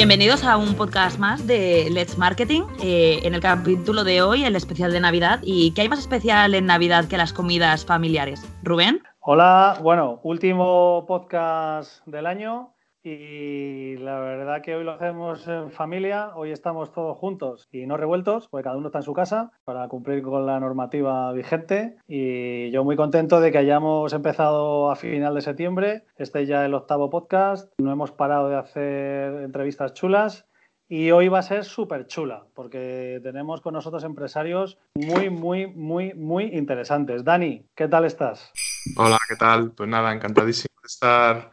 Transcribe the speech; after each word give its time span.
Bienvenidos 0.00 0.44
a 0.44 0.56
un 0.56 0.76
podcast 0.76 1.18
más 1.18 1.46
de 1.46 1.90
Let's 1.90 2.16
Marketing. 2.16 2.62
Eh, 2.82 3.20
en 3.22 3.34
el 3.34 3.42
capítulo 3.42 4.02
de 4.02 4.22
hoy, 4.22 4.44
el 4.44 4.56
especial 4.56 4.92
de 4.92 5.00
Navidad. 5.00 5.40
¿Y 5.42 5.72
qué 5.72 5.82
hay 5.82 5.90
más 5.90 5.98
especial 5.98 6.54
en 6.54 6.64
Navidad 6.64 7.06
que 7.06 7.18
las 7.18 7.34
comidas 7.34 7.84
familiares? 7.84 8.42
Rubén. 8.62 9.02
Hola, 9.20 9.78
bueno, 9.82 10.18
último 10.22 11.04
podcast 11.06 12.02
del 12.06 12.24
año. 12.24 12.72
Y 13.02 13.96
la 13.96 14.20
verdad 14.20 14.60
que 14.62 14.74
hoy 14.74 14.84
lo 14.84 14.92
hacemos 14.92 15.48
en 15.48 15.70
familia, 15.70 16.32
hoy 16.34 16.50
estamos 16.50 16.92
todos 16.92 17.16
juntos 17.16 17.66
y 17.72 17.86
no 17.86 17.96
revueltos, 17.96 18.48
porque 18.48 18.64
cada 18.64 18.76
uno 18.76 18.88
está 18.88 18.98
en 18.98 19.04
su 19.04 19.14
casa 19.14 19.52
para 19.64 19.88
cumplir 19.88 20.22
con 20.22 20.44
la 20.44 20.60
normativa 20.60 21.32
vigente. 21.32 21.96
Y 22.06 22.70
yo 22.70 22.84
muy 22.84 22.96
contento 22.96 23.40
de 23.40 23.52
que 23.52 23.58
hayamos 23.58 24.12
empezado 24.12 24.90
a 24.90 24.96
final 24.96 25.34
de 25.34 25.40
septiembre, 25.40 26.04
este 26.16 26.44
ya 26.44 26.66
el 26.66 26.74
octavo 26.74 27.08
podcast, 27.08 27.72
no 27.78 27.90
hemos 27.90 28.12
parado 28.12 28.50
de 28.50 28.56
hacer 28.56 29.42
entrevistas 29.42 29.94
chulas. 29.94 30.46
Y 30.86 31.12
hoy 31.12 31.28
va 31.28 31.38
a 31.38 31.42
ser 31.42 31.64
súper 31.64 32.06
chula, 32.06 32.46
porque 32.52 33.20
tenemos 33.22 33.60
con 33.60 33.74
nosotros 33.74 34.02
empresarios 34.02 34.76
muy, 34.96 35.30
muy, 35.30 35.68
muy, 35.68 36.12
muy 36.14 36.46
interesantes. 36.46 37.22
Dani, 37.22 37.64
¿qué 37.76 37.86
tal 37.86 38.04
estás? 38.04 38.52
Hola, 38.96 39.16
¿qué 39.28 39.36
tal? 39.36 39.70
Pues 39.70 39.88
nada, 39.88 40.12
encantadísimo 40.12 40.69
estar 40.90 41.50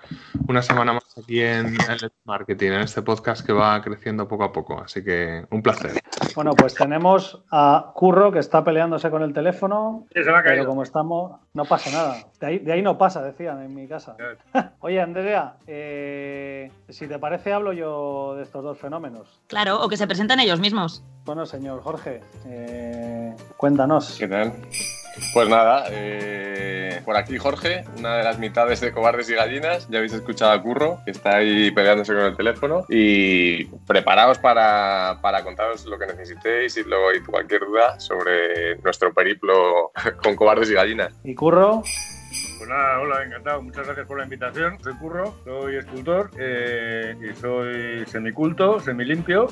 una 0.47 0.61
semana 0.61 0.93
más 0.93 1.03
aquí 1.17 1.41
en 1.41 1.67
el 1.67 2.11
marketing, 2.25 2.71
en 2.71 2.81
este 2.81 3.01
podcast 3.01 3.45
que 3.45 3.53
va 3.53 3.79
creciendo 3.81 4.27
poco 4.27 4.43
a 4.45 4.51
poco. 4.51 4.81
Así 4.81 5.03
que 5.03 5.45
un 5.51 5.61
placer. 5.61 6.01
Bueno, 6.35 6.53
pues 6.53 6.73
tenemos 6.73 7.43
a 7.51 7.91
Curro 7.93 8.31
que 8.31 8.39
está 8.39 8.63
peleándose 8.63 9.09
con 9.09 9.21
el 9.21 9.33
teléfono. 9.33 10.05
Sí, 10.13 10.23
se 10.23 10.31
me 10.31 10.37
ha 10.37 10.43
caído. 10.43 10.63
Pero 10.63 10.69
como 10.69 10.83
estamos, 10.83 11.39
no 11.53 11.65
pasa 11.65 11.91
nada. 11.91 12.17
De 12.39 12.47
ahí, 12.47 12.59
de 12.59 12.73
ahí 12.73 12.81
no 12.81 12.97
pasa, 12.97 13.21
decían 13.21 13.61
en 13.61 13.75
mi 13.75 13.87
casa. 13.87 14.15
Oye, 14.79 15.01
Andrea, 15.01 15.55
eh, 15.67 16.71
si 16.89 17.07
te 17.07 17.19
parece, 17.19 17.53
hablo 17.53 17.73
yo 17.73 18.35
de 18.35 18.43
estos 18.43 18.63
dos 18.63 18.77
fenómenos. 18.77 19.39
Claro, 19.47 19.81
o 19.81 19.87
que 19.87 19.97
se 19.97 20.07
presentan 20.07 20.39
ellos 20.39 20.59
mismos. 20.59 21.03
Bueno, 21.25 21.45
señor 21.45 21.81
Jorge, 21.81 22.21
eh, 22.47 23.35
cuéntanos. 23.57 24.17
¿Qué 24.17 24.27
tal? 24.27 24.53
Pues 25.33 25.49
nada, 25.49 25.85
eh, 25.89 26.56
por 27.07 27.15
aquí 27.15 27.37
Jorge, 27.37 27.85
una 27.97 28.17
de 28.17 28.23
las 28.25 28.37
mitades 28.37 28.81
de 28.81 28.91
Cobardes 28.91 29.29
y 29.29 29.33
Gallinas. 29.33 29.87
Ya 29.87 29.99
habéis 29.99 30.11
escuchado 30.11 30.51
a 30.51 30.61
Curro, 30.61 30.99
que 31.05 31.11
está 31.11 31.37
ahí 31.37 31.71
peleándose 31.71 32.13
con 32.13 32.23
el 32.23 32.35
teléfono. 32.35 32.85
Y 32.89 33.63
preparaos 33.87 34.39
para, 34.39 35.17
para 35.21 35.41
contaros 35.41 35.85
lo 35.85 35.97
que 35.97 36.05
necesitéis 36.05 36.75
y, 36.75 36.83
luego, 36.83 37.13
y 37.13 37.21
cualquier 37.21 37.61
duda 37.61 37.97
sobre 38.01 38.75
nuestro 38.79 39.13
periplo 39.13 39.93
con 40.21 40.35
Cobardes 40.35 40.69
y 40.69 40.73
Gallinas. 40.73 41.13
¿Y 41.23 41.33
Curro? 41.33 41.81
Pues 42.57 42.69
nada, 42.69 42.99
hola, 42.99 43.23
encantado. 43.23 43.61
Muchas 43.61 43.85
gracias 43.85 44.05
por 44.05 44.17
la 44.17 44.25
invitación. 44.25 44.77
Soy 44.83 44.93
Curro, 44.95 45.33
soy 45.45 45.77
escultor 45.77 46.31
eh, 46.37 47.15
y 47.21 47.33
soy 47.39 48.05
semiculto, 48.07 48.81
semilimpio. 48.81 49.47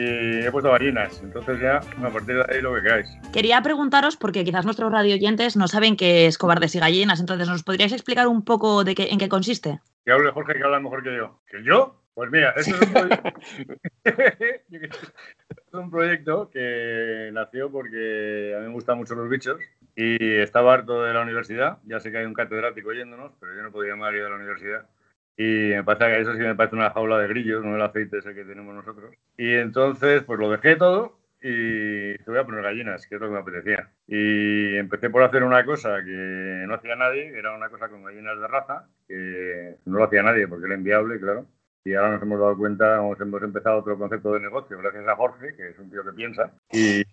Y 0.00 0.46
he 0.46 0.50
puesto 0.52 0.70
gallinas, 0.70 1.20
entonces 1.24 1.58
ya 1.60 1.78
a 1.78 2.10
partir 2.12 2.36
de 2.36 2.44
ahí 2.48 2.60
lo 2.60 2.72
que 2.74 2.82
queráis. 2.82 3.08
Quería 3.32 3.60
preguntaros, 3.62 4.16
porque 4.16 4.44
quizás 4.44 4.64
nuestros 4.64 4.92
radio 4.92 5.14
oyentes 5.16 5.56
no 5.56 5.66
saben 5.66 5.96
qué 5.96 6.26
es 6.26 6.38
Cobardes 6.38 6.74
y 6.76 6.78
Gallinas, 6.78 7.18
entonces 7.18 7.48
¿nos 7.48 7.64
podríais 7.64 7.92
explicar 7.92 8.28
un 8.28 8.44
poco 8.44 8.84
de 8.84 8.94
qué, 8.94 9.08
en 9.10 9.18
qué 9.18 9.28
consiste? 9.28 9.80
Que 10.04 10.12
hable 10.12 10.30
Jorge, 10.30 10.54
que 10.54 10.62
habla 10.62 10.78
mejor 10.78 11.02
que 11.02 11.16
yo. 11.16 11.40
¿Que 11.48 11.64
yo? 11.64 12.00
Pues 12.14 12.30
mira, 12.30 12.50
esto 12.56 12.74
es 12.76 12.80
un, 12.80 12.94
proye- 12.94 13.34
es 14.70 15.72
un 15.74 15.90
proyecto 15.90 16.50
que 16.50 17.30
nació 17.32 17.70
porque 17.70 18.54
a 18.56 18.60
mí 18.60 18.66
me 18.66 18.72
gustan 18.72 18.98
mucho 18.98 19.14
los 19.14 19.28
bichos 19.28 19.58
y 19.96 20.36
estaba 20.36 20.74
harto 20.74 21.02
de 21.02 21.12
la 21.12 21.22
universidad. 21.22 21.78
Ya 21.86 21.98
sé 22.00 22.10
que 22.12 22.18
hay 22.18 22.24
un 22.26 22.34
catedrático 22.34 22.90
oyéndonos, 22.90 23.32
pero 23.40 23.54
yo 23.56 23.62
no 23.62 23.72
podía 23.72 23.96
más 23.96 24.12
ir 24.14 24.22
a 24.22 24.28
la 24.30 24.36
universidad. 24.36 24.86
Y 25.40 25.70
me 25.72 25.84
pasa 25.84 26.08
que 26.08 26.20
eso 26.20 26.32
sí 26.32 26.40
me 26.40 26.56
parece 26.56 26.74
una 26.74 26.90
jaula 26.90 27.16
de 27.18 27.28
grillos, 27.28 27.64
no 27.64 27.76
el 27.76 27.82
aceite 27.82 28.18
ese 28.18 28.34
que 28.34 28.44
tenemos 28.44 28.74
nosotros. 28.74 29.14
Y 29.36 29.54
entonces, 29.54 30.24
pues 30.24 30.36
lo 30.40 30.50
dejé 30.50 30.74
todo 30.74 31.16
y 31.40 32.18
te 32.18 32.24
voy 32.26 32.40
a 32.40 32.44
poner 32.44 32.64
gallinas, 32.64 33.06
que 33.06 33.14
es 33.14 33.20
lo 33.20 33.28
que 33.28 33.34
me 33.34 33.38
apetecía. 33.38 33.88
Y 34.08 34.76
empecé 34.76 35.10
por 35.10 35.22
hacer 35.22 35.44
una 35.44 35.64
cosa 35.64 36.02
que 36.04 36.64
no 36.66 36.74
hacía 36.74 36.96
nadie, 36.96 37.28
era 37.38 37.54
una 37.54 37.68
cosa 37.68 37.88
con 37.88 38.02
gallinas 38.02 38.40
de 38.40 38.48
raza, 38.48 38.88
que 39.06 39.76
no 39.84 39.98
lo 39.98 40.04
hacía 40.04 40.24
nadie 40.24 40.48
porque 40.48 40.66
era 40.66 40.74
inviable, 40.74 41.20
claro. 41.20 41.46
Y 41.84 41.94
ahora 41.94 42.14
nos 42.14 42.22
hemos 42.22 42.40
dado 42.40 42.58
cuenta, 42.58 42.96
hemos, 42.96 43.20
hemos 43.20 43.42
empezado 43.42 43.78
otro 43.78 43.96
concepto 43.96 44.32
de 44.32 44.40
negocio, 44.40 44.76
gracias 44.78 45.06
a 45.06 45.14
Jorge, 45.14 45.54
que 45.54 45.68
es 45.68 45.78
un 45.78 45.88
tío 45.88 46.04
que 46.04 46.12
piensa. 46.14 46.50
Y 46.72 47.04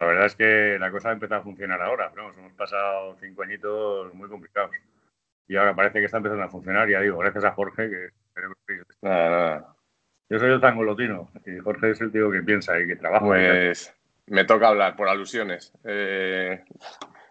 la 0.00 0.06
verdad 0.08 0.26
es 0.26 0.34
que 0.34 0.78
la 0.80 0.90
cosa 0.90 1.10
ha 1.10 1.12
empezado 1.12 1.42
a 1.42 1.44
funcionar 1.44 1.80
ahora, 1.80 2.10
pero 2.12 2.32
hemos 2.36 2.52
pasado 2.54 3.16
cinco 3.20 3.44
añitos 3.44 4.12
muy 4.14 4.28
complicados. 4.28 4.72
Y 5.48 5.56
ahora 5.56 5.74
parece 5.74 5.98
que 5.98 6.04
está 6.04 6.18
empezando 6.18 6.44
a 6.44 6.50
funcionar, 6.50 6.88
ya 6.88 7.00
digo, 7.00 7.18
gracias 7.18 7.44
a 7.44 7.52
Jorge, 7.52 7.88
que 7.88 8.08
nada. 9.00 9.74
yo 10.28 10.38
soy 10.38 10.52
el 10.52 10.60
tangolotino 10.60 11.30
y 11.46 11.58
Jorge 11.58 11.90
es 11.90 12.00
el 12.02 12.12
tío 12.12 12.30
que 12.30 12.42
piensa 12.42 12.78
y 12.78 12.86
que 12.86 12.96
trabaja. 12.96 13.24
Pues 13.24 13.94
me 14.26 14.44
toca 14.44 14.68
hablar 14.68 14.94
por 14.94 15.08
alusiones. 15.08 15.72
Eh, 15.84 16.62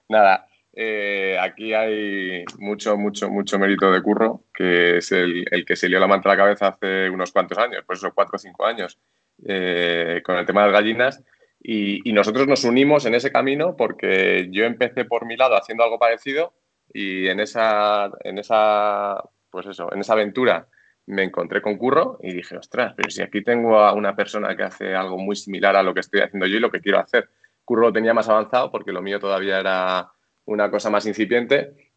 nada, 0.10 0.48
eh, 0.74 1.38
aquí 1.40 1.76
hay 1.76 2.44
mucho, 2.58 2.98
mucho, 2.98 3.30
mucho 3.30 3.60
mérito 3.60 3.92
de 3.92 4.02
Curro, 4.02 4.46
que 4.52 4.98
es 4.98 5.12
el, 5.12 5.46
el 5.52 5.64
que 5.64 5.76
se 5.76 5.88
lió 5.88 6.00
la 6.00 6.08
manta 6.08 6.30
a 6.30 6.34
la 6.34 6.38
cabeza 6.38 6.68
hace 6.70 7.12
unos 7.12 7.32
cuantos 7.32 7.60
años, 7.60 7.84
pues 7.86 8.00
eso, 8.00 8.12
cuatro 8.16 8.38
o 8.38 8.40
cinco 8.40 8.66
años, 8.66 9.00
eh, 9.46 10.24
con 10.26 10.38
el 10.38 10.46
tema 10.48 10.62
de 10.62 10.72
las 10.72 10.82
gallinas. 10.82 11.24
Y, 11.62 12.08
y 12.10 12.14
nosotros 12.14 12.48
nos 12.48 12.64
unimos 12.64 13.06
en 13.06 13.14
ese 13.14 13.32
camino 13.32 13.76
porque 13.76 14.48
yo 14.52 14.66
empecé 14.66 15.06
por 15.06 15.26
mi 15.28 15.36
lado 15.36 15.56
haciendo 15.56 15.84
algo 15.84 16.00
parecido 16.00 16.54
y 16.94 17.28
en 17.28 17.40
esa, 17.40 18.09
en 18.24 18.38
esa, 18.38 19.24
pues 19.50 19.68
eso, 19.68 19.92
en 19.94 20.00
esa 20.00 20.14
aventura 20.14 20.68
me 21.08 21.24
encontré 21.24 21.62
con 21.62 21.78
Curro 21.78 22.20
y 22.22 22.34
dije, 22.34 22.58
ostras, 22.58 22.94
pero 22.96 23.09
si 23.09 23.22
aquí 23.22 23.44
tengo 23.44 23.80
a 23.80 23.94
una 23.94 24.16
persona 24.16 24.56
que 24.56 24.64
hace 24.64 24.94
algo 24.94 25.18
muy 25.18 25.36
similar 25.36 25.75
a 25.75 25.84
lo 25.84 25.94
que 25.94 26.02
estoy 26.02 26.22
haciendo 26.22 26.48
yo 26.48 26.58
y 26.58 26.59
lo 26.59 26.72
que 26.72 26.81
quiero 26.81 27.00
hacer. 27.00 27.30
Curro 27.64 27.84
lo 27.84 27.94
tenía 27.94 28.14
más 28.14 28.28
avanzado 28.30 28.72
porque 28.72 28.92
lo 28.92 29.02
mío 29.02 29.20
todavía 29.20 29.59
era 29.59 30.12
una 30.46 30.70
cosa 30.70 30.90
más 30.90 31.06
incipiente. 31.06 31.92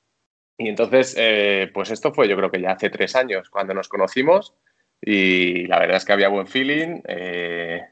Y 0.56 0.68
entonces, 0.68 1.14
eh, 1.18 1.70
pues 1.74 1.90
esto 1.90 2.12
fue 2.12 2.28
yo 2.28 2.36
creo 2.36 2.50
que 2.50 2.60
ya 2.60 2.72
hace 2.72 2.90
tres 2.90 3.16
años 3.16 3.50
cuando 3.50 3.74
nos 3.74 3.88
conocimos 3.88 4.54
y 5.00 5.66
la 5.66 5.78
verdad 5.78 5.96
es 5.96 6.04
que 6.04 6.12
había 6.12 6.28
buen 6.28 6.46
feeling 6.46 7.00
eh, 7.06 7.82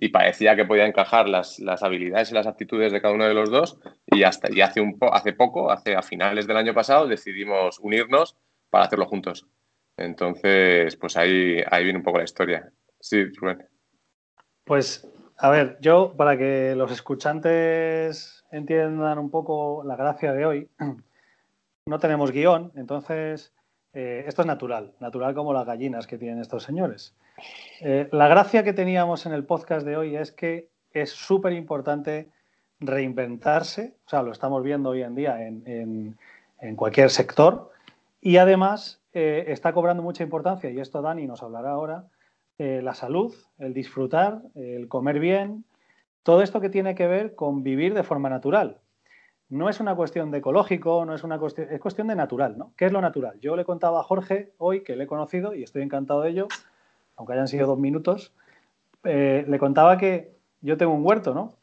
y 0.00 0.08
parecía 0.10 0.54
que 0.54 0.64
podía 0.64 0.86
encajar 0.86 1.28
las, 1.28 1.58
las, 1.58 1.82
habilidades 1.82 2.30
y 2.30 2.34
las 2.34 2.46
actitudes 2.46 2.92
de 2.92 3.00
cada 3.00 3.14
uno 3.14 3.26
de 3.26 3.34
los 3.34 3.50
dos 3.50 3.78
y 4.06 4.22
hasta 4.22 4.48
y 4.52 4.60
hace, 4.60 4.80
un 4.80 4.96
po 4.98 5.12
hace 5.12 5.32
poco, 5.32 5.72
hace 5.72 5.96
a 5.96 6.02
finales 6.02 6.46
del 6.46 6.56
año 6.56 6.72
pasado, 6.72 7.08
decidimos 7.08 7.80
unirnos 7.80 8.36
para 8.70 8.84
hacerlo 8.84 9.06
juntos. 9.06 9.46
Entonces, 9.96 10.94
pues 10.96 11.16
ahí, 11.16 11.60
ahí 11.68 11.82
viene 11.82 11.98
un 11.98 12.04
poco 12.04 12.18
la 12.18 12.24
historia. 12.24 12.70
Sí, 13.00 13.24
Rubén. 13.24 13.66
Pues, 14.64 15.08
a 15.36 15.50
ver, 15.50 15.78
yo, 15.80 16.14
para 16.16 16.38
que 16.38 16.74
los 16.76 16.92
escuchantes 16.92 18.44
entiendan 18.52 19.18
un 19.18 19.30
poco 19.30 19.82
la 19.84 19.96
gracia 19.96 20.32
de 20.32 20.46
hoy, 20.46 20.68
no 21.86 21.98
tenemos 21.98 22.30
guion, 22.30 22.70
entonces 22.76 23.52
eh, 23.92 24.24
esto 24.28 24.42
es 24.42 24.46
natural, 24.46 24.92
natural 25.00 25.34
como 25.34 25.52
las 25.52 25.66
gallinas 25.66 26.06
que 26.06 26.18
tienen 26.18 26.40
estos 26.40 26.62
señores. 26.62 27.16
Eh, 27.80 28.08
la 28.12 28.28
gracia 28.28 28.64
que 28.64 28.72
teníamos 28.72 29.26
en 29.26 29.32
el 29.32 29.44
podcast 29.44 29.86
de 29.86 29.96
hoy 29.96 30.16
es 30.16 30.32
que 30.32 30.68
es 30.92 31.10
súper 31.10 31.52
importante 31.52 32.28
reinventarse, 32.80 33.94
o 34.06 34.08
sea, 34.08 34.22
lo 34.22 34.32
estamos 34.32 34.62
viendo 34.62 34.90
hoy 34.90 35.02
en 35.02 35.14
día 35.14 35.46
en, 35.46 36.16
cualquier 36.76 37.10
sector, 37.10 37.70
y 38.20 38.36
además 38.36 39.00
eh, 39.12 39.44
está 39.48 39.72
cobrando 39.72 40.02
mucha 40.02 40.22
importancia, 40.22 40.70
y 40.70 40.80
esto 40.80 41.02
Dani 41.02 41.26
nos 41.26 41.42
hablará 41.42 41.70
ahora, 41.70 42.04
eh, 42.58 42.80
la 42.82 42.94
salud, 42.94 43.34
el 43.58 43.72
disfrutar, 43.72 44.42
el 44.54 44.88
comer 44.88 45.20
bien, 45.20 45.64
todo 46.22 46.42
esto 46.42 46.60
que 46.60 46.68
tiene 46.68 46.94
que 46.94 47.06
ver 47.06 47.34
con 47.34 47.62
vivir 47.62 47.94
de 47.94 48.02
forma 48.02 48.28
natural. 48.28 48.78
No 49.48 49.70
es 49.70 49.80
una 49.80 49.94
cuestión 49.94 50.30
de 50.30 50.38
ecológico, 50.38 51.04
no 51.06 51.14
es 51.14 51.24
una 51.24 51.38
cuestión, 51.38 51.68
es 51.70 51.80
cuestión 51.80 52.08
de 52.08 52.16
natural, 52.16 52.58
¿no? 52.58 52.72
¿Qué 52.76 52.84
es 52.84 52.92
lo 52.92 53.00
natural? 53.00 53.40
Yo 53.40 53.56
le 53.56 53.64
contaba 53.64 54.00
a 54.00 54.02
Jorge 54.02 54.52
hoy, 54.58 54.82
que 54.82 54.94
le 54.94 55.04
he 55.04 55.06
conocido 55.06 55.54
y 55.54 55.62
estoy 55.62 55.82
encantado 55.82 56.20
de 56.20 56.30
ello, 56.30 56.48
aunque 57.18 57.34
hayan 57.34 57.48
sido 57.48 57.66
dos 57.66 57.78
minutos, 57.78 58.32
eh, 59.04 59.44
le 59.46 59.58
contaba 59.58 59.98
que 59.98 60.36
yo 60.60 60.76
tengo 60.76 60.94
un 60.94 61.04
huerto, 61.04 61.34
¿no? 61.34 61.56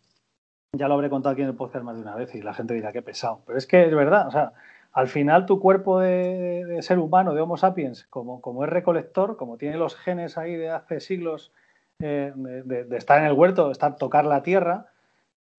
Ya 0.74 0.90
lo 0.90 0.96
habré 0.96 1.10
contado 1.10 1.34
aquí 1.34 1.42
en 1.42 1.48
el 1.48 1.56
podcast 1.56 1.86
más 1.86 1.96
de 1.96 2.02
una 2.02 2.16
vez 2.16 2.36
y 2.36 2.42
la 2.42 2.54
gente 2.54 2.74
dirá 2.74 2.92
que 2.92 3.02
pesado. 3.02 3.42
Pero 3.46 3.57
es 3.57 3.66
que 3.66 3.86
es 3.86 3.96
verdad, 3.96 4.28
o 4.28 4.31
sea, 4.31 4.52
al 4.92 5.07
final 5.07 5.46
tu 5.46 5.60
cuerpo 5.62 6.00
de, 6.02 6.78
ser 6.81 7.00
humano, 7.00 7.34
de 7.34 7.42
Homo 7.42 7.56
sapiens, 7.56 8.06
como, 8.10 8.42
como, 8.42 8.66
es 8.66 8.69
recolector, 8.69 9.38
como 9.38 9.57
tiene 9.57 9.78
los 9.78 9.96
genes 9.96 10.38
ahí 10.38 10.56
de 10.56 10.69
hace 10.69 11.00
siglos 11.00 11.54
eh, 12.00 12.34
de, 12.36 12.98
estar 12.98 13.19
en 13.19 13.28
el 13.28 13.34
huerto, 13.34 13.68
de 13.68 13.72
estar 13.72 13.96
tocar 13.96 14.25
la 14.25 14.44
tierra, 14.44 14.88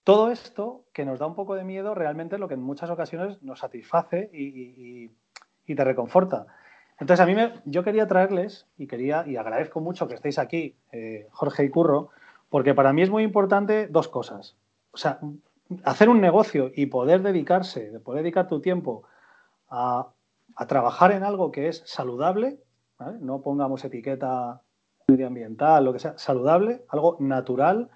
todo 0.04 0.31
esto 0.31 0.84
que 0.92 1.06
nos 1.06 1.19
da 1.19 1.26
un 1.26 1.34
poco 1.34 1.54
de 1.54 1.64
miedo 1.64 1.94
realmente 1.94 2.37
es 2.37 2.40
lo 2.40 2.49
que 2.49 2.54
en 2.54 2.62
muchas 2.62 2.90
ocasiones 2.90 3.42
nos 3.42 3.60
satisface 3.60 4.31
y, 4.32 5.10
y 5.66 5.75
te 5.75 5.84
reconforta. 5.84 6.46
Entonces 6.98 7.22
a 7.22 7.26
mí 7.26 7.34
me, 7.34 7.52
yo 7.64 7.84
quería 7.84 8.06
traerles 8.06 8.66
y 8.78 8.87
quería 8.87 9.25
y 9.26 9.37
agradezco 9.37 9.81
mucho 9.81 10.08
que 10.08 10.14
estéis 10.14 10.38
aquí, 10.38 10.76
eh, 10.93 11.28
Jorge 11.31 11.64
y 11.64 11.69
Curro, 11.69 12.10
porque 12.48 12.75
para 12.75 12.93
mí 12.93 13.02
es 13.02 13.10
muy 13.10 13.22
importante 13.22 13.87
dos 13.88 14.08
cosas. 14.08 14.56
O 14.93 14.96
sea, 14.96 15.20
hacer 15.84 16.08
un 16.08 16.20
negocio 16.20 16.70
y 16.75 16.87
poder 16.87 17.22
dedicarse, 17.22 17.90
de 17.90 18.00
poder 18.00 18.22
dedicar 18.22 18.48
tu 18.48 18.60
tiempo 18.60 19.02
a, 19.69 20.12
trabajar 20.69 21.12
en 21.12 21.22
algo 21.22 21.52
que 21.52 21.69
es 21.69 21.82
saludable, 21.84 22.58
no 23.20 23.42
pongamos 23.42 23.84
etiqueta 23.84 24.62
medioambiental, 25.06 25.84
lo 25.84 25.92
que 25.92 25.99
sea, 25.99 26.16
saludable, 26.16 26.82
algo 26.88 27.19
natural, 27.20 27.90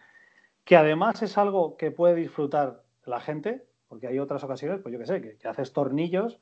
que 0.65 0.77
además 0.77 1.23
es 1.23 1.39
algo 1.39 1.79
que 1.79 1.91
puede 1.91 2.15
disfrutar 2.17 2.83
la 3.07 3.21
gente, 3.21 3.65
porque 3.89 4.09
hay 4.09 4.19
otras 4.19 4.45
ocasiones, 4.45 4.81
pues 4.83 4.93
yo 4.93 4.99
qué 4.99 5.07
sé, 5.07 5.39
que, 5.39 5.49
haces 5.49 5.73
tornillos, 5.73 6.39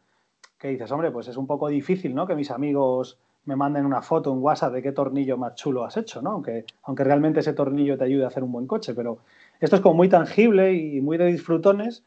que 0.59 0.69
dices, 0.69 0.91
hombre, 0.91 1.11
pues 1.11 1.29
es 1.29 1.37
un 1.37 1.47
poco 1.47 1.69
difícil, 1.69 2.15
¿no? 2.15 2.27
Que 2.27 2.35
mis 2.35 2.51
amigos 2.51 3.19
me 3.45 3.57
manden 3.57 3.87
una 3.87 4.03
foto, 4.03 4.33
un 4.33 4.43
WhatsApp 4.43 4.75
de 4.75 4.83
qué 4.83 4.93
tornillo 4.93 5.39
más 5.39 5.55
chulo 5.55 5.85
has 5.85 5.97
hecho, 5.97 6.21
¿no? 6.21 6.33
Aunque, 6.33 6.67
aunque 6.83 7.05
realmente 7.05 7.41
ese 7.41 7.55
tornillo 7.55 7.97
te 7.97 8.05
ayude 8.05 8.25
a 8.25 8.29
hacer 8.29 8.43
un 8.43 8.53
buen 8.53 8.67
coche, 8.67 8.95
pero 8.95 9.19
esto 9.61 9.77
es 9.77 9.83
como 9.83 9.95
muy 9.95 10.09
tangible 10.09 10.75
y 10.75 11.01
muy 11.01 11.17
de 11.17 11.27
disfrutones, 11.27 12.05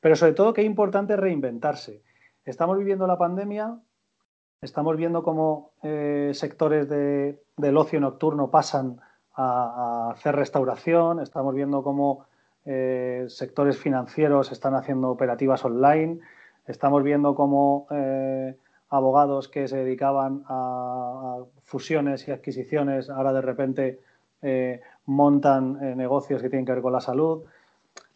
pero 0.00 0.16
sobre 0.16 0.32
todo 0.32 0.52
que 0.52 0.62
es 0.62 0.66
importante 0.66 1.16
reinventarse. 1.16 2.02
Estamos 2.44 2.76
viviendo 2.78 3.06
la 3.06 3.18
pandemia, 3.18 3.78
estamos 4.60 4.96
viendo 4.96 5.22
cómo 5.22 5.70
eh, 5.82 6.32
sectores 6.34 6.88
del 6.88 7.76
ocio 7.76 8.00
nocturno 8.00 8.50
pasan 8.50 9.00
a, 9.34 10.10
hacer 10.10 10.34
restauración, 10.34 11.20
estamos 11.20 11.54
viendo 11.54 11.84
cómo 11.84 12.26
eh, 12.64 13.26
sectores 13.28 13.78
financieros 13.78 14.50
están 14.50 14.74
haciendo 14.74 15.10
operativas 15.10 15.64
online, 15.64 16.20
estamos 16.66 17.02
viendo 17.02 17.34
cómo 17.34 17.86
eh, 17.90 18.56
abogados 18.88 19.48
que 19.48 19.68
se 19.68 19.78
dedicaban 19.78 20.44
a, 20.48 21.38
fusiones 21.64 22.28
y 22.28 22.32
adquisiciones 22.32 23.08
ahora 23.10 23.32
de 23.32 23.40
repente 23.40 24.00
montan 25.06 25.96
negocios 25.96 26.42
que 26.42 26.50
tienen 26.50 26.66
que 26.66 26.72
ver 26.72 26.82
con 26.82 26.92
la 26.92 27.00
salud. 27.00 27.44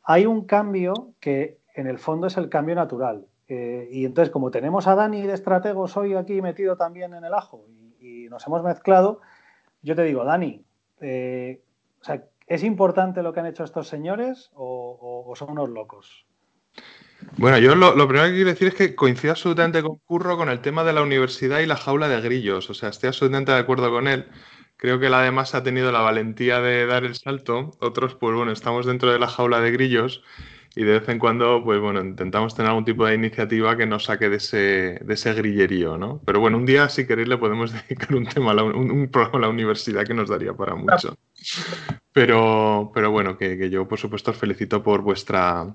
Hay 0.02 0.26
un 0.26 0.44
cambio 0.44 1.12
que 1.20 1.58
en 1.76 1.86
el 1.86 1.98
fondo 1.98 2.26
es 2.26 2.36
el 2.36 2.48
cambio 2.48 2.74
natural. 2.74 3.26
Eh, 3.48 3.88
y 3.92 4.04
entonces, 4.04 4.32
como 4.32 4.50
tenemos 4.50 4.86
a 4.86 4.94
Dani 4.94 5.22
de 5.22 5.34
estrategos 5.34 5.96
hoy 5.96 6.14
aquí 6.14 6.42
metido 6.42 6.76
también 6.76 7.14
en 7.14 7.24
el 7.24 7.34
ajo 7.34 7.64
y, 8.00 8.28
nos 8.28 8.44
hemos 8.46 8.62
mezclado, 8.64 9.20
yo 9.82 9.94
te 9.94 10.02
digo, 10.02 10.24
Dani, 10.24 10.64
eh, 11.00 11.62
¿es 12.48 12.64
importante 12.64 13.22
lo 13.22 13.32
que 13.32 13.40
han 13.40 13.46
hecho 13.46 13.62
estos 13.62 13.86
señores 13.86 14.50
o, 14.54 15.32
son 15.36 15.52
unos 15.52 15.70
locos? 15.70 16.26
Bueno, 17.38 17.58
yo 17.58 17.74
lo, 17.74 17.94
lo, 17.94 18.08
primero 18.08 18.28
que 18.28 18.34
quiero 18.34 18.50
decir 18.50 18.68
es 18.68 18.74
que 18.74 18.94
coincido 18.94 19.32
absolutamente 19.32 19.82
con 19.82 19.98
Curro 19.98 20.36
con 20.36 20.48
el 20.48 20.60
tema 20.60 20.84
de 20.84 20.92
la 20.92 21.02
universidad 21.02 21.60
y 21.60 21.66
la 21.66 21.76
jaula 21.76 22.08
de 22.08 22.20
grillos. 22.20 22.70
O 22.70 22.74
sea, 22.74 22.88
estoy 22.88 23.08
absolutamente 23.08 23.52
de 23.52 23.58
acuerdo 23.58 23.90
con 23.90 24.08
él. 24.08 24.26
Creo 24.76 24.98
que 25.00 25.06
él 25.06 25.14
además 25.14 25.54
ha 25.54 25.62
tenido 25.62 25.90
la 25.92 26.00
valentía 26.00 26.60
de 26.60 26.86
dar 26.86 27.04
el 27.04 27.14
salto. 27.14 27.76
Otros, 27.80 28.14
pues 28.14 28.34
bueno, 28.34 28.52
estamos 28.52 28.86
dentro 28.86 29.10
de 29.12 29.18
la 29.18 29.28
jaula 29.28 29.60
de 29.60 29.70
grillos 29.70 30.22
y 30.76 30.84
de 30.84 30.98
vez 30.98 31.08
en 31.08 31.18
cuando, 31.18 31.62
pues 31.64 31.80
bueno, 31.80 32.00
intentamos 32.00 32.54
tener 32.54 32.68
algún 32.68 32.84
tipo 32.84 33.06
de 33.06 33.14
iniciativa 33.14 33.78
que 33.78 33.86
nos 33.86 34.04
saque 34.04 34.28
de 34.28 34.36
ese, 34.36 35.00
de 35.02 35.14
ese 35.14 35.32
grillerío, 35.32 35.96
¿no? 35.96 36.20
Pero 36.26 36.38
bueno, 36.38 36.58
un 36.58 36.66
día, 36.66 36.90
si 36.90 37.06
queréis, 37.06 37.28
le 37.28 37.38
podemos 37.38 37.72
dedicar 37.88 38.14
un 38.14 38.26
tema, 38.26 38.52
a 38.52 38.62
un, 38.62 39.08
programa 39.08 39.38
a 39.38 39.40
la 39.42 39.48
universidad 39.48 40.04
que 40.04 40.12
nos 40.12 40.28
daría 40.28 40.52
para 40.52 40.74
mucho. 40.74 41.16
Pero, 42.12 42.90
pero 42.94 43.10
bueno, 43.10 43.38
que, 43.38 43.56
que 43.56 43.70
yo, 43.70 43.88
por 43.88 43.98
supuesto, 43.98 44.32
os 44.32 44.36
felicito 44.36 44.82
por 44.82 45.00
vuestra, 45.00 45.74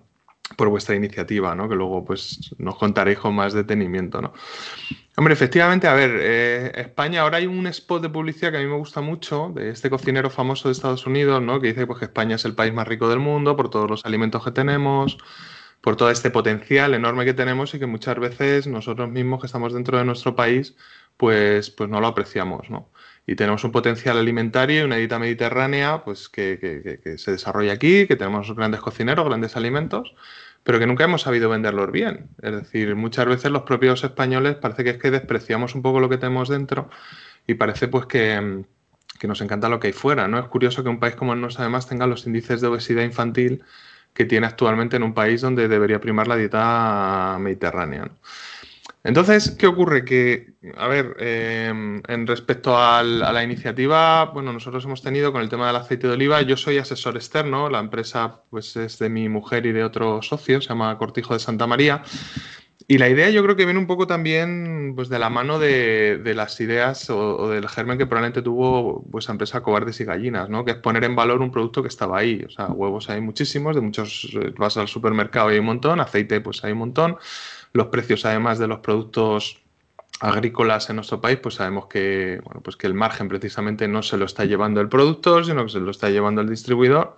por 0.58 0.70
vuestra 0.70 0.96
iniciativa, 0.96 1.56
¿no? 1.56 1.70
Que 1.70 1.76
luego, 1.76 2.04
pues, 2.04 2.54
nos 2.58 2.76
contaréis 2.76 3.20
con 3.20 3.36
más 3.36 3.54
detenimiento, 3.54 4.22
¿no? 4.22 4.34
Hombre, 5.18 5.34
efectivamente, 5.34 5.88
a 5.88 5.94
ver, 5.94 6.12
eh, 6.20 6.72
España, 6.76 7.22
ahora 7.22 7.38
hay 7.38 7.46
un 7.46 7.68
spot 7.68 8.02
de 8.02 8.10
publicidad 8.10 8.52
que 8.52 8.58
a 8.58 8.62
mí 8.62 8.68
me 8.68 8.78
gusta 8.78 9.02
mucho, 9.02 9.52
de 9.54 9.70
este 9.70 9.90
cocinero 9.90 10.30
famoso 10.30 10.68
de 10.68 10.74
Estados 10.74 11.06
Unidos, 11.06 11.42
¿no? 11.42 11.60
Que 11.60 11.68
dice 11.68 11.86
pues, 11.86 12.00
que 12.00 12.06
España 12.06 12.36
es 12.36 12.46
el 12.46 12.56
país 12.56 12.74
más 12.74 12.88
rico 12.88 13.10
del 13.10 13.20
mundo 13.20 13.56
por 13.56 13.70
todos 13.70 13.90
los 13.90 14.06
alimentos 14.06 14.44
que 14.44 14.52
tenemos, 14.52 15.18
por 15.82 15.96
todo 15.96 16.12
este 16.12 16.30
potencial 16.32 16.94
enorme 16.94 17.26
que 17.26 17.34
tenemos 17.34 17.74
y 17.74 17.80
que 17.80 17.88
muchas 17.88 18.18
veces 18.20 18.68
nosotros 18.68 19.10
mismos 19.10 19.42
que 19.42 19.48
estamos 19.48 19.74
dentro 19.74 19.98
de 19.98 20.06
nuestro 20.06 20.36
país, 20.36 20.76
pues, 21.18 21.70
pues 21.72 21.90
no 21.90 22.00
lo 22.00 22.08
apreciamos, 22.08 22.70
¿no? 22.70 22.91
Y 23.28 23.36
tenemos 23.36 23.64
un 23.64 23.72
potencial 23.72 24.18
alimentario 24.18 24.82
y 24.82 24.84
una 24.84 24.98
dieta 24.98 25.20
mediterránea, 25.20 26.04
pues 26.04 26.28
que, 26.28 26.58
que, 26.60 27.00
que 27.00 27.18
se 27.18 27.32
desarrolla 27.32 27.74
aquí, 27.74 28.08
que 28.08 28.16
tenemos 28.16 28.54
grandes 28.56 28.82
cocineros, 28.82 29.26
grandes 29.26 29.56
alimentos, 29.56 30.16
pero 30.64 30.80
que 30.80 30.88
nunca 30.88 31.04
hemos 31.04 31.22
sabido 31.22 31.50
venderlos 31.50 31.92
bien. 31.92 32.30
Es 32.42 32.52
decir, 32.52 32.96
muchas 32.96 33.26
veces 33.26 33.52
los 33.52 33.64
propios 33.64 34.04
españoles 34.04 34.56
parece 34.56 34.84
que 34.84 34.92
es 34.92 34.98
que 34.98 35.12
despreciamos 35.12 35.76
un 35.76 35.82
poco 35.82 36.00
lo 36.00 36.10
que 36.10 36.18
tenemos 36.18 36.50
dentro 36.50 36.90
y 37.48 37.56
parece 37.56 37.88
pues 37.88 38.06
que, 38.06 38.64
nos 39.24 39.42
encanta 39.42 39.70
lo 39.70 39.80
que 39.80 39.88
hay 39.88 39.94
fuera. 39.94 40.28
¿no? 40.28 40.40
Es 40.40 40.46
curioso 40.48 40.84
que 40.84 40.90
un 40.90 41.00
país 41.00 41.16
como 41.16 41.34
el 41.34 41.42
nuestro 41.42 41.64
además 41.64 41.88
tenga 41.88 42.08
los 42.08 42.26
índices 42.26 42.62
de 42.62 42.68
obesidad 42.68 43.04
infantil 43.04 43.64
que 44.14 44.26
tiene 44.26 44.48
actualmente 44.48 44.98
en 44.98 45.04
un 45.04 45.14
país 45.14 45.42
donde 45.42 45.68
debería 45.68 46.02
primar 46.02 46.28
la 46.28 46.36
dieta 46.36 47.38
mediterránea. 47.40 48.12
Entonces, 49.04 49.52
¿qué 49.58 49.66
ocurre? 49.66 50.06
Que, 50.06 50.54
a 50.78 50.88
ver, 50.88 51.16
em, 51.20 52.04
en 52.08 52.28
respecto 52.28 52.78
a 52.78 53.02
la 53.04 53.44
iniciativa, 53.44 54.26
bueno, 54.26 54.54
nosotros 54.54 54.86
hemos 54.86 55.02
tenido 55.02 55.32
con 55.32 55.42
el 55.42 55.50
tema 55.50 55.68
del 55.68 55.76
aceite 55.78 56.08
de 56.08 56.14
oliva, 56.14 56.42
yo 56.44 56.56
soy 56.56 56.78
asesor 56.78 57.16
externo, 57.16 57.70
la 57.70 57.80
empresa 57.80 58.44
pues 58.52 58.76
es 58.76 59.00
de 59.00 59.10
mi 59.10 59.28
mujer 59.28 59.66
y 59.66 59.72
de 59.72 59.84
otro 59.84 60.22
socio, 60.22 60.62
se 60.62 60.70
llama 60.70 60.98
Cortijo 61.00 61.34
de 61.34 61.40
Santa 61.40 61.66
María, 61.66 62.04
y 62.88 62.98
la 62.98 63.10
idea 63.10 63.30
yo 63.30 63.42
creo 63.44 63.56
que 63.56 63.66
viene 63.66 63.80
un 63.80 63.88
poco 63.88 64.06
también 64.06 64.94
pues, 64.96 65.08
de 65.10 65.18
la 65.18 65.30
mano 65.30 65.60
de, 65.60 66.22
las 66.36 66.60
ideas 66.60 67.10
o, 67.10 67.50
del 67.50 67.70
germen 67.70 67.98
que 67.98 68.06
probablemente 68.06 68.42
tuvo 68.42 69.04
pues, 69.10 69.28
la 69.28 69.34
empresa 69.34 69.62
Cobardes 69.62 70.00
y 70.02 70.06
Gallinas, 70.06 70.50
¿no? 70.50 70.66
que 70.66 70.72
es 70.72 70.78
poner 70.78 71.04
en 71.06 71.16
valor 71.16 71.42
un 71.42 71.52
producto 71.52 71.82
que 71.82 71.88
estaba 71.88 72.20
ahí. 72.20 72.44
O 72.46 72.50
sea, 72.50 72.68
huevos 72.68 73.10
hay 73.10 73.22
muchísimos, 73.22 73.76
de 73.76 73.82
muchos 73.82 74.30
eh, 74.34 74.54
vas 74.58 74.78
al 74.78 74.88
supermercado 74.88 75.50
y 75.50 75.54
hay 75.54 75.60
un 75.60 75.68
montón, 75.68 76.00
aceite 76.02 76.42
pues 76.42 76.64
hay 76.64 76.74
un 76.74 76.80
montón 76.80 77.18
los 77.74 77.88
precios 77.88 78.26
además 78.26 78.60
de 78.60 78.68
los 78.68 78.80
productos 78.80 79.62
agrícolas 80.20 80.90
en 80.90 80.98
nuestro 80.98 81.20
país, 81.20 81.40
pues 81.42 81.56
sabemos 81.56 81.88
que, 81.88 82.42
bueno, 82.44 82.62
pues 82.62 82.76
que 82.76 82.86
el 82.88 82.94
margen 82.94 83.28
precisamente 83.28 83.88
no 83.88 84.04
se 84.04 84.18
lo 84.18 84.26
está 84.26 84.46
llevando 84.46 84.82
el 84.82 84.90
productor, 84.90 85.46
sino 85.46 85.64
que 85.64 85.72
se 85.72 85.80
lo 85.80 85.90
está 85.92 86.10
llevando 86.10 86.42
el 86.42 86.50
distribuidor. 86.50 87.18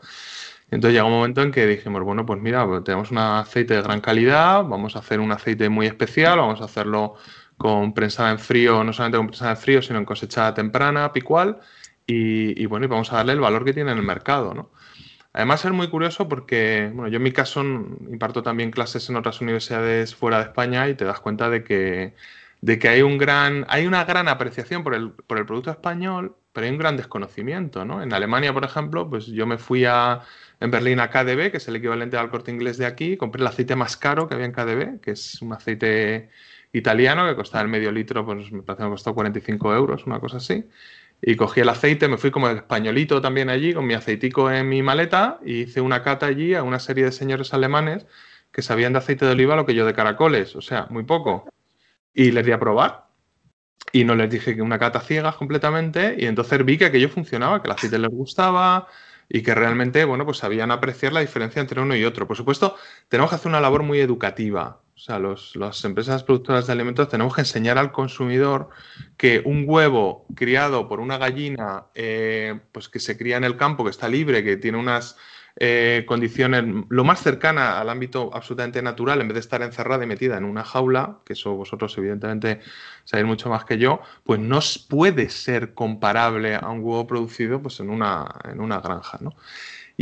Entonces 0.72 0.94
llega 0.94 1.06
un 1.06 1.12
momento 1.12 1.42
en 1.42 1.52
que 1.52 1.68
dijimos, 1.68 2.02
bueno, 2.04 2.26
pues 2.26 2.40
mira, 2.40 2.66
pues 2.66 2.84
tenemos 2.84 3.12
un 3.12 3.18
aceite 3.18 3.76
de 3.76 3.82
gran 3.82 4.00
calidad, 4.00 4.64
vamos 4.64 4.96
a 4.96 5.00
hacer 5.00 5.20
un 5.20 5.32
aceite 5.32 5.70
muy 5.70 5.86
especial, 5.86 6.40
vamos 6.40 6.62
a 6.62 6.66
hacerlo 6.66 7.16
con 7.58 7.94
prensada 7.94 8.32
en 8.32 8.40
frío, 8.40 8.84
no 8.84 8.94
solamente 8.94 9.18
con 9.18 9.28
prensada 9.28 9.52
en 9.52 9.58
frío, 9.58 9.82
sino 9.82 10.00
en 10.00 10.06
cosechada 10.06 10.54
temprana, 10.54 11.12
picual, 11.12 11.60
y, 12.08 12.62
y 12.62 12.66
bueno, 12.66 12.86
y 12.86 12.90
vamos 12.90 13.12
a 13.12 13.18
darle 13.18 13.34
el 13.34 13.40
valor 13.40 13.66
que 13.66 13.74
tiene 13.74 13.92
en 13.92 13.98
el 13.98 14.04
mercado, 14.04 14.54
¿no? 14.54 14.72
Además 15.34 15.66
es 15.66 15.72
muy 15.72 15.90
curioso 15.90 16.28
porque, 16.28 16.92
bueno, 16.94 17.08
yo 17.10 17.18
en 17.18 17.24
mi 17.24 17.32
caso 17.32 17.62
imparto 17.64 18.44
también 18.44 18.70
clases 18.72 19.10
en 19.10 19.16
otras 19.16 19.42
universidades 19.42 20.14
fuera 20.16 20.38
de 20.38 20.44
España 20.44 20.88
y 20.88 20.96
te 20.96 21.06
das 21.06 21.20
cuenta 21.20 21.50
de 21.50 21.64
que, 21.64 22.14
de 22.62 22.80
que 22.80 22.88
hay, 22.90 23.02
un 23.02 23.18
gran, 23.18 23.66
hay 23.68 23.88
una 23.88 24.06
gran 24.06 24.28
apreciación 24.28 24.84
por 24.84 24.94
el, 24.94 25.12
por 25.12 25.40
el 25.40 25.46
producto 25.48 25.72
español, 25.72 26.36
pero 26.54 26.66
hay 26.66 26.72
un 26.72 26.78
gran 26.78 26.98
desconocimiento, 26.98 27.84
¿no? 27.84 28.04
En 28.04 28.14
Alemania, 28.14 28.54
por 28.54 28.64
ejemplo, 28.64 29.10
pues 29.10 29.26
yo 29.26 29.48
me 29.48 29.58
fui 29.58 29.86
a, 29.86 30.22
en 30.60 30.70
Berlín 30.70 31.00
a 31.00 31.10
KDB, 31.10 31.50
que 31.52 31.58
es 31.58 31.68
el 31.68 31.78
equivalente 31.78 32.16
al 32.16 32.30
corte 32.30 32.52
inglés 32.52 32.78
de 32.78 32.86
aquí, 32.86 33.18
compré 33.18 33.42
el 33.42 33.48
aceite 33.48 33.76
más 33.76 33.98
caro 33.98 34.28
que 34.28 34.36
había 34.36 34.46
en 34.46 34.52
KDB, 34.54 35.00
que 35.02 35.12
es 35.12 35.42
un 35.42 35.52
aceite 35.54 36.30
italiano 36.74 37.28
que 37.28 37.36
costaba 37.36 37.64
el 37.64 37.70
medio 37.70 37.92
litro, 37.92 38.26
pues 38.26 38.52
me 38.52 38.62
parece 38.64 38.84
que 38.84 38.90
costó 38.90 39.14
45 39.16 39.74
euros, 39.76 40.06
una 40.06 40.20
cosa 40.20 40.38
así. 40.38 40.66
Y 41.26 41.38
cogí 41.38 41.62
el 41.62 41.70
aceite, 41.70 42.10
me 42.10 42.18
fui 42.18 42.32
como 42.32 42.50
el 42.50 42.58
españolito 42.58 43.22
también 43.22 43.50
allí, 43.50 43.74
con 43.74 43.88
mi 43.88 43.94
aceitico 43.94 44.52
en 44.52 44.68
mi 44.68 44.84
maleta, 44.84 45.40
y 45.46 45.62
hice 45.62 45.80
una 45.80 46.04
cata 46.04 46.26
allí 46.26 46.54
a 46.54 46.64
una 46.64 46.80
serie 46.80 47.06
de 47.06 47.14
señores 47.14 47.54
alemanes 47.54 48.06
que 48.52 48.62
sabían 48.62 48.92
de 48.92 49.00
aceite 49.00 49.26
de 49.26 49.32
oliva 49.32 49.56
lo 49.56 49.66
que 49.66 49.74
yo 49.74 49.86
de 49.86 49.94
caracoles, 49.94 50.54
o 50.58 50.62
sea, 50.62 50.88
muy 50.90 51.04
poco. 51.04 51.50
Y 52.14 52.32
les 52.32 52.46
di 52.46 52.52
a 52.52 52.60
probar. 52.60 53.08
Y 53.94 54.04
no 54.04 54.16
les 54.16 54.30
dije 54.30 54.54
que 54.54 54.62
una 54.62 54.78
cata 54.78 55.00
ciega 55.00 55.32
completamente, 55.32 56.16
y 56.20 56.26
entonces 56.26 56.64
vi 56.66 56.78
que 56.78 56.86
aquello 56.86 57.08
funcionaba, 57.08 57.62
que 57.62 57.68
el 57.70 57.74
aceite 57.74 57.98
les 58.00 58.12
gustaba, 58.12 58.90
y 59.30 59.44
que 59.44 59.56
realmente, 59.56 60.04
bueno, 60.04 60.26
pues 60.26 60.40
sabían 60.40 60.72
apreciar 60.72 61.14
la 61.14 61.22
diferencia 61.22 61.62
entre 61.62 61.80
uno 61.80 61.96
y 61.96 62.04
otro. 62.04 62.28
Por 62.28 62.36
supuesto, 62.36 62.76
tenemos 63.08 63.30
que 63.30 63.38
hacer 63.38 63.50
una 63.50 63.62
labor 63.62 63.84
muy 63.84 64.02
educativa. 64.02 64.83
O 64.96 65.00
sea, 65.00 65.20
los, 65.20 65.56
las 65.56 65.84
empresas 65.86 66.24
productoras 66.24 66.68
de 66.68 66.74
alimentos 66.74 67.10
tenemos 67.10 67.34
que 67.34 67.42
enseñar 67.42 67.78
al 67.78 67.92
consumidor 67.92 68.70
que 69.18 69.42
un 69.44 69.66
huevo 69.68 70.26
criado 70.36 70.88
por 70.88 71.00
una 71.00 71.18
gallina, 71.18 71.86
eh, 71.96 72.60
pues 72.72 72.90
que 72.90 73.00
se 73.00 73.18
cría 73.18 73.38
en 73.38 73.44
el 73.44 73.58
campo, 73.58 73.84
que 73.84 73.90
está 73.90 74.08
libre, 74.08 74.44
que 74.44 74.56
tiene 74.58 74.78
unas 74.78 75.18
eh, 75.56 76.04
condiciones 76.08 76.64
lo 76.90 77.04
más 77.04 77.22
cercana 77.22 77.80
al 77.80 77.90
ámbito 77.90 78.32
absolutamente 78.34 78.82
natural, 78.82 79.22
en 79.22 79.28
vez 79.28 79.36
de 79.36 79.40
estar 79.42 79.62
encerrada 79.62 80.04
y 80.04 80.08
metida 80.08 80.38
en 80.38 80.46
una 80.46 80.64
jaula, 80.64 81.20
que 81.26 81.34
eso 81.34 81.56
vosotros 81.56 81.96
evidentemente 81.98 82.60
sabéis 83.04 83.28
mucho 83.28 83.50
más 83.50 83.64
que 83.66 83.78
yo, 83.78 84.02
pues 84.24 84.40
no 84.40 84.60
puede 84.90 85.30
ser 85.30 85.74
comparable 85.74 86.56
a 86.56 86.70
un 86.70 86.80
huevo 86.80 87.06
producido 87.06 87.62
pues, 87.62 87.80
en, 87.80 87.90
una, 87.90 88.28
en 88.46 88.62
una 88.62 88.80
granja. 88.80 89.20
¿no? 89.22 89.36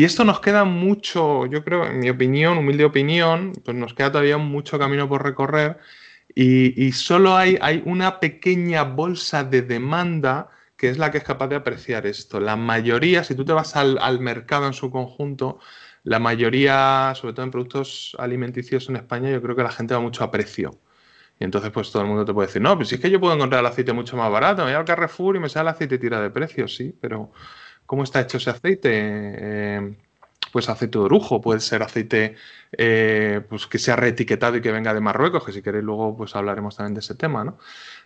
Y 0.01 0.03
esto 0.03 0.25
nos 0.25 0.39
queda 0.39 0.63
mucho, 0.63 1.45
yo 1.45 1.63
creo, 1.63 1.85
en 1.85 1.99
mi 1.99 2.09
opinión, 2.09 2.57
humilde 2.57 2.85
opinión, 2.85 3.53
pues 3.63 3.77
nos 3.77 3.93
queda 3.93 4.11
todavía 4.11 4.39
mucho 4.39 4.79
camino 4.79 5.07
por 5.07 5.21
recorrer 5.23 5.77
y, 6.33 6.91
solo 6.93 7.37
hay, 7.37 7.59
hay, 7.61 7.83
una 7.85 8.19
pequeña 8.19 8.81
bolsa 8.81 9.43
de 9.43 9.61
demanda 9.61 10.49
que 10.75 10.89
es 10.89 10.97
la 10.97 11.11
que 11.11 11.19
es 11.19 11.23
capaz 11.23 11.49
de 11.49 11.55
apreciar 11.55 12.07
esto. 12.07 12.39
La 12.39 12.55
mayoría, 12.55 13.23
si 13.23 13.35
tú 13.35 13.45
te 13.45 13.53
vas 13.53 13.75
al, 13.75 13.99
al 13.99 14.19
mercado 14.19 14.65
en 14.65 14.73
su 14.73 14.89
conjunto, 14.89 15.59
la 16.03 16.17
mayoría, 16.17 17.13
sobre 17.15 17.33
todo 17.35 17.45
en 17.45 17.51
productos 17.51 18.15
alimenticios 18.17 18.89
en 18.89 18.95
España, 18.95 19.29
yo 19.29 19.39
creo 19.39 19.55
que 19.55 19.61
la 19.61 19.71
gente 19.71 19.93
va 19.93 19.99
mucho 19.99 20.23
a 20.23 20.31
precio. 20.31 20.79
Y 21.39 21.43
entonces, 21.43 21.69
pues 21.69 21.91
todo 21.91 22.01
el 22.01 22.07
mundo 22.07 22.25
te 22.25 22.33
puede 22.33 22.47
decir, 22.47 22.61
no, 22.63 22.75
pues 22.75 22.89
si 22.89 22.95
es 22.95 23.01
que 23.01 23.11
yo 23.11 23.19
puedo 23.19 23.35
encontrar 23.35 23.59
el 23.59 23.67
aceite 23.67 23.93
mucho 23.93 24.17
más 24.17 24.31
barato, 24.31 24.65
me 24.65 24.71
voy 24.71 24.79
al 24.79 24.85
Carrefour 24.85 25.35
y 25.35 25.39
me 25.39 25.47
sale 25.49 25.69
el 25.69 25.75
aceite 25.75 25.99
tira 25.99 26.19
de 26.19 26.31
precio, 26.31 26.67
sí, 26.67 26.95
pero 26.99 27.31
¿cómo 27.91 28.03
está 28.03 28.21
hecho 28.21 28.37
ese 28.37 28.51
aceite? 28.51 28.89
Eh, 28.93 29.95
pues 30.53 30.69
aceite 30.69 30.97
de 30.97 31.03
orujo, 31.03 31.41
puede 31.41 31.59
ser 31.59 31.83
aceite 31.83 32.35
eh, 32.71 33.41
pues 33.49 33.67
que 33.67 33.79
sea 33.79 33.97
reetiquetado 33.97 34.55
y 34.55 34.61
que 34.61 34.71
venga 34.71 34.93
de 34.93 35.01
Marruecos, 35.01 35.43
que 35.43 35.51
si 35.51 35.61
queréis 35.61 35.83
luego 35.83 36.15
pues 36.15 36.33
hablaremos 36.37 36.77
también 36.77 36.93
de 36.93 37.01
ese 37.01 37.15
tema, 37.15 37.43
¿no? 37.43 37.57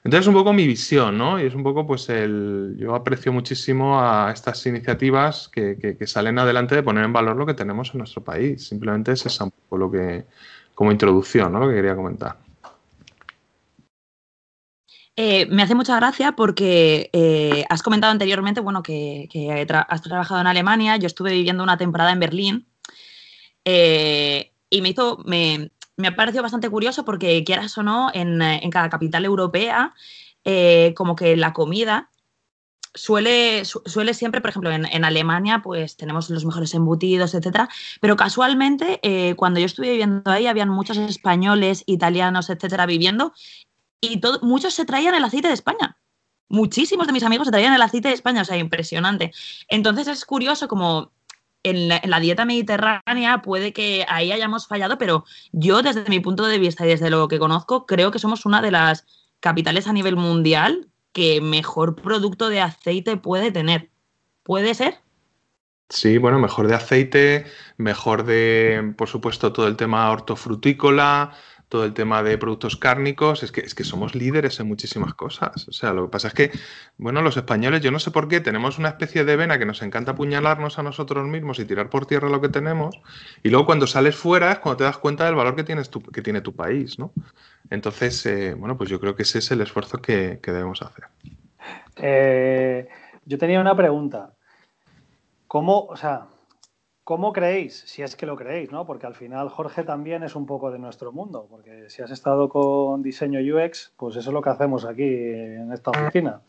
Entonces 0.04 0.22
es 0.22 0.28
un 0.28 0.34
poco 0.34 0.54
mi 0.54 0.66
visión, 0.66 1.20
¿no? 1.20 1.40
Y 1.40 1.46
es 1.46 1.54
un 1.54 1.62
poco 1.62 1.86
pues 1.86 2.10
el... 2.10 2.76
Yo 2.80 2.96
aprecio 2.96 3.32
muchísimo 3.32 4.02
a 4.02 4.32
estas 4.34 4.66
iniciativas 4.66 5.50
que, 5.50 5.96
salen 6.08 6.40
adelante 6.40 6.74
de 6.74 6.82
poner 6.82 7.06
en 7.06 7.14
valor 7.14 7.36
lo 7.36 7.46
que 7.46 7.54
tenemos 7.54 7.92
en 7.94 8.00
nuestro 8.00 8.24
país. 8.24 8.68
Simplemente 8.68 9.12
es 9.12 9.24
eso 9.28 9.44
un 9.44 9.52
poco 9.52 9.78
lo 9.78 9.92
que, 9.92 10.26
como 10.74 10.92
introducción, 10.92 11.54
¿no? 11.54 11.60
Lo 11.60 11.70
que 11.70 11.76
quería 11.76 11.96
comentar. 11.96 12.45
Eh, 15.18 15.46
me 15.46 15.64
hace 15.64 15.76
mucha 15.76 15.96
gracia 15.96 16.34
porque 16.34 17.10
eh, 17.14 17.64
has 17.70 17.82
comentado 17.82 18.12
anteriormente, 18.12 18.60
bueno, 18.60 18.84
que, 18.84 19.30
has 19.88 20.02
trabajado 20.02 20.42
en 20.42 20.48
Alemania, 20.48 20.98
yo 20.98 21.08
estuve 21.08 21.32
viviendo 21.32 21.64
una 21.64 21.78
temporada 21.78 22.12
en 22.12 22.20
Berlín 22.20 22.68
eh, 23.64 24.52
y 24.70 24.82
me 24.82 24.90
hizo, 24.90 25.20
me, 25.26 25.72
ha 26.06 26.16
parecido 26.18 26.44
bastante 26.44 26.70
curioso 26.70 27.06
porque 27.06 27.46
quieras 27.46 27.78
o 27.78 27.84
no, 27.84 28.12
en, 28.14 28.40
cada 28.72 28.90
capital 28.90 29.24
europea, 29.24 29.94
como 30.96 31.16
que 31.16 31.38
la 31.38 31.54
comida 31.54 32.10
suele, 32.94 33.64
suele 33.64 34.14
siempre, 34.14 34.42
por 34.42 34.50
ejemplo, 34.50 34.70
en, 34.70 35.06
Alemania, 35.06 35.62
pues 35.64 35.96
tenemos 35.96 36.30
los 36.30 36.44
mejores 36.44 36.74
embutidos, 36.74 37.34
etcétera, 37.34 37.70
pero 38.02 38.18
casualmente, 38.18 39.00
cuando 39.38 39.62
yo 39.62 39.66
estuve 39.66 39.92
viviendo 39.92 40.30
ahí, 40.30 40.48
habían 40.48 40.70
muchos 40.70 40.98
españoles, 40.98 41.84
italianos, 41.86 42.50
etcétera, 42.50 42.86
viviendo 42.86 43.34
y 44.06 44.22
muchos 44.42 44.74
se 44.74 44.86
traían 44.86 45.16
el 45.16 45.24
aceite 45.24 45.48
de 45.48 45.54
España. 45.54 45.98
Muchísimos 46.48 47.08
de 47.08 47.14
mis 47.14 47.24
amigos 47.24 47.48
se 47.48 47.52
traían 47.52 47.74
el 47.74 47.82
aceite 47.82 48.10
de 48.10 48.14
España, 48.14 48.42
o 48.42 48.46
sea, 48.46 48.58
impresionante. 48.58 49.32
Entonces 49.68 50.08
es 50.08 50.26
curioso 50.26 50.68
como 50.68 51.12
en 51.64 51.90
la, 51.90 52.20
dieta 52.20 52.46
mediterránea 52.46 53.42
puede 53.42 53.74
que 53.74 54.06
ahí 54.08 54.32
hayamos 54.32 54.68
fallado, 54.68 55.00
pero 55.00 55.26
yo 55.52 55.82
desde 55.82 56.08
mi 56.10 56.20
punto 56.20 56.46
de 56.46 56.60
vista 56.60 56.86
y 56.86 56.90
desde 56.90 57.10
lo 57.10 57.28
que 57.28 57.40
conozco, 57.40 57.88
creo 57.88 58.12
que 58.12 58.20
somos 58.20 58.46
una 58.46 58.62
de 58.62 58.72
las 58.72 59.06
capitales 59.40 59.88
a 59.88 59.94
nivel 59.94 60.16
mundial 60.16 60.88
que 61.12 61.42
mejor 61.42 61.96
producto 61.96 62.50
de 62.50 62.62
aceite 62.62 63.18
puede 63.18 63.52
tener. 63.52 63.90
¿Puede 64.44 64.76
ser? 64.76 65.00
Sí, 65.90 66.18
bueno, 66.18 66.40
mejor 66.40 66.68
de 66.68 66.76
aceite, 66.76 67.46
mejor 67.78 68.26
de, 68.26 68.94
por 68.98 69.08
supuesto, 69.08 69.54
todo 69.54 69.68
el 69.68 69.76
tema 69.76 70.10
hortofrutícola, 70.12 71.34
todo 71.70 71.86
el 71.86 71.94
tema 71.94 72.22
de 72.24 72.38
productos 72.38 72.76
cárnicos, 72.78 73.44
es 73.44 73.52
que, 73.52 73.62
es 73.62 73.74
que 73.74 73.84
somos 73.84 74.16
líderes 74.16 74.60
en 74.60 74.68
muchísimas 74.68 75.14
cosas. 75.14 75.68
O 75.68 75.72
sea, 75.72 75.94
lo 75.94 76.06
que 76.06 76.12
pasa 76.12 76.28
es 76.28 76.34
que, 76.34 76.52
bueno, 76.98 77.22
los 77.22 77.38
españoles, 77.38 77.82
yo 77.82 77.92
no 77.92 78.00
sé 78.00 78.12
por 78.12 78.28
qué, 78.28 78.40
tenemos 78.40 78.78
una 78.78 78.90
especie 78.90 79.26
de 79.26 79.36
vena 79.36 79.58
que 79.58 79.66
nos 79.66 79.82
encanta 79.82 80.12
apuñalarnos 80.12 80.78
a 80.78 80.84
nosotros 80.84 81.28
mismos 81.28 81.60
y 81.60 81.66
tirar 81.66 81.90
por 81.90 82.06
tierra 82.06 82.30
lo 82.30 82.42
que 82.42 82.50
tenemos, 82.50 83.00
y 83.44 83.50
luego 83.50 83.66
cuando 83.66 83.88
sales 83.88 84.16
fuera 84.16 84.52
es 84.52 84.60
cuando 84.60 84.78
te 84.78 84.84
das 84.84 84.98
cuenta 84.98 85.26
del 85.26 85.36
valor 85.36 85.56
que, 85.56 85.64
tienes 85.64 85.90
tu, 85.90 86.02
que 86.02 86.22
tiene 86.22 86.42
tu 86.42 86.54
país, 86.56 87.00
¿no? 87.00 87.12
Entonces, 87.70 88.26
eh, 88.26 88.54
bueno, 88.54 88.78
pues 88.78 88.90
yo 88.90 89.00
creo 89.00 89.16
que 89.16 89.24
ese 89.24 89.40
es 89.40 89.50
el 89.52 89.62
esfuerzo 89.62 89.98
que, 89.98 90.40
debemos 90.44 90.82
hacer. 90.82 91.06
Eh, 91.96 92.88
yo 93.26 93.38
tenía 93.38 93.60
una 93.60 93.76
pregunta. 93.76 94.34
¿Cómo, 95.48 95.86
o 95.86 95.96
sea, 95.96 96.28
¿Cómo 97.06 97.34
creéis? 97.34 97.84
Si 97.86 98.02
es 98.02 98.16
que 98.16 98.26
lo 98.26 98.36
creéis, 98.36 98.72
¿no? 98.72 98.84
Porque 98.88 99.06
al 99.06 99.14
final 99.14 99.50
Jorge 99.50 99.84
también 99.84 100.24
es 100.24 100.36
un 100.36 100.48
poco 100.48 100.72
de 100.72 100.80
nuestro 100.80 101.12
mundo, 101.12 101.46
porque 101.48 101.88
si 101.88 102.02
has 102.02 102.10
estado 102.10 102.50
con 102.50 103.04
diseño 103.04 103.40
UX, 103.42 103.94
pues 103.96 104.16
eso 104.16 104.32
es 104.32 104.34
lo 104.34 104.42
que 104.42 104.50
hacemos 104.50 104.86
aquí 104.86 105.04
en 105.04 105.72
esta 105.72 105.92
oficina. 105.92 106.42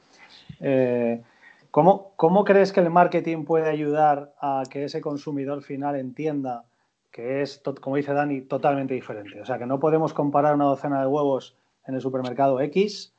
Eh, 0.61 1.23
¿cómo, 1.71 2.45
crees 2.47 2.73
que 2.73 2.81
el 2.81 2.89
marketing 2.89 3.45
puede 3.45 3.69
ayudar 3.69 4.33
a 4.41 4.63
que 4.71 4.85
ese 4.85 5.03
consumidor 5.03 5.61
final 5.61 5.95
entienda 5.95 6.65
que 7.11 7.43
es, 7.43 7.61
como 7.83 7.97
dice 7.97 8.15
Dani, 8.15 8.41
totalmente 8.41 8.95
diferente? 8.95 9.39
O 9.39 9.45
sea, 9.45 9.59
que 9.59 9.67
no 9.67 9.79
podemos 9.79 10.15
comparar 10.15 10.55
una 10.55 10.65
docena 10.65 11.03
de 11.03 11.07
huevos 11.07 11.55
en 11.87 11.97
el 11.97 12.01
supermercado 12.01 12.63
X, 12.63 13.13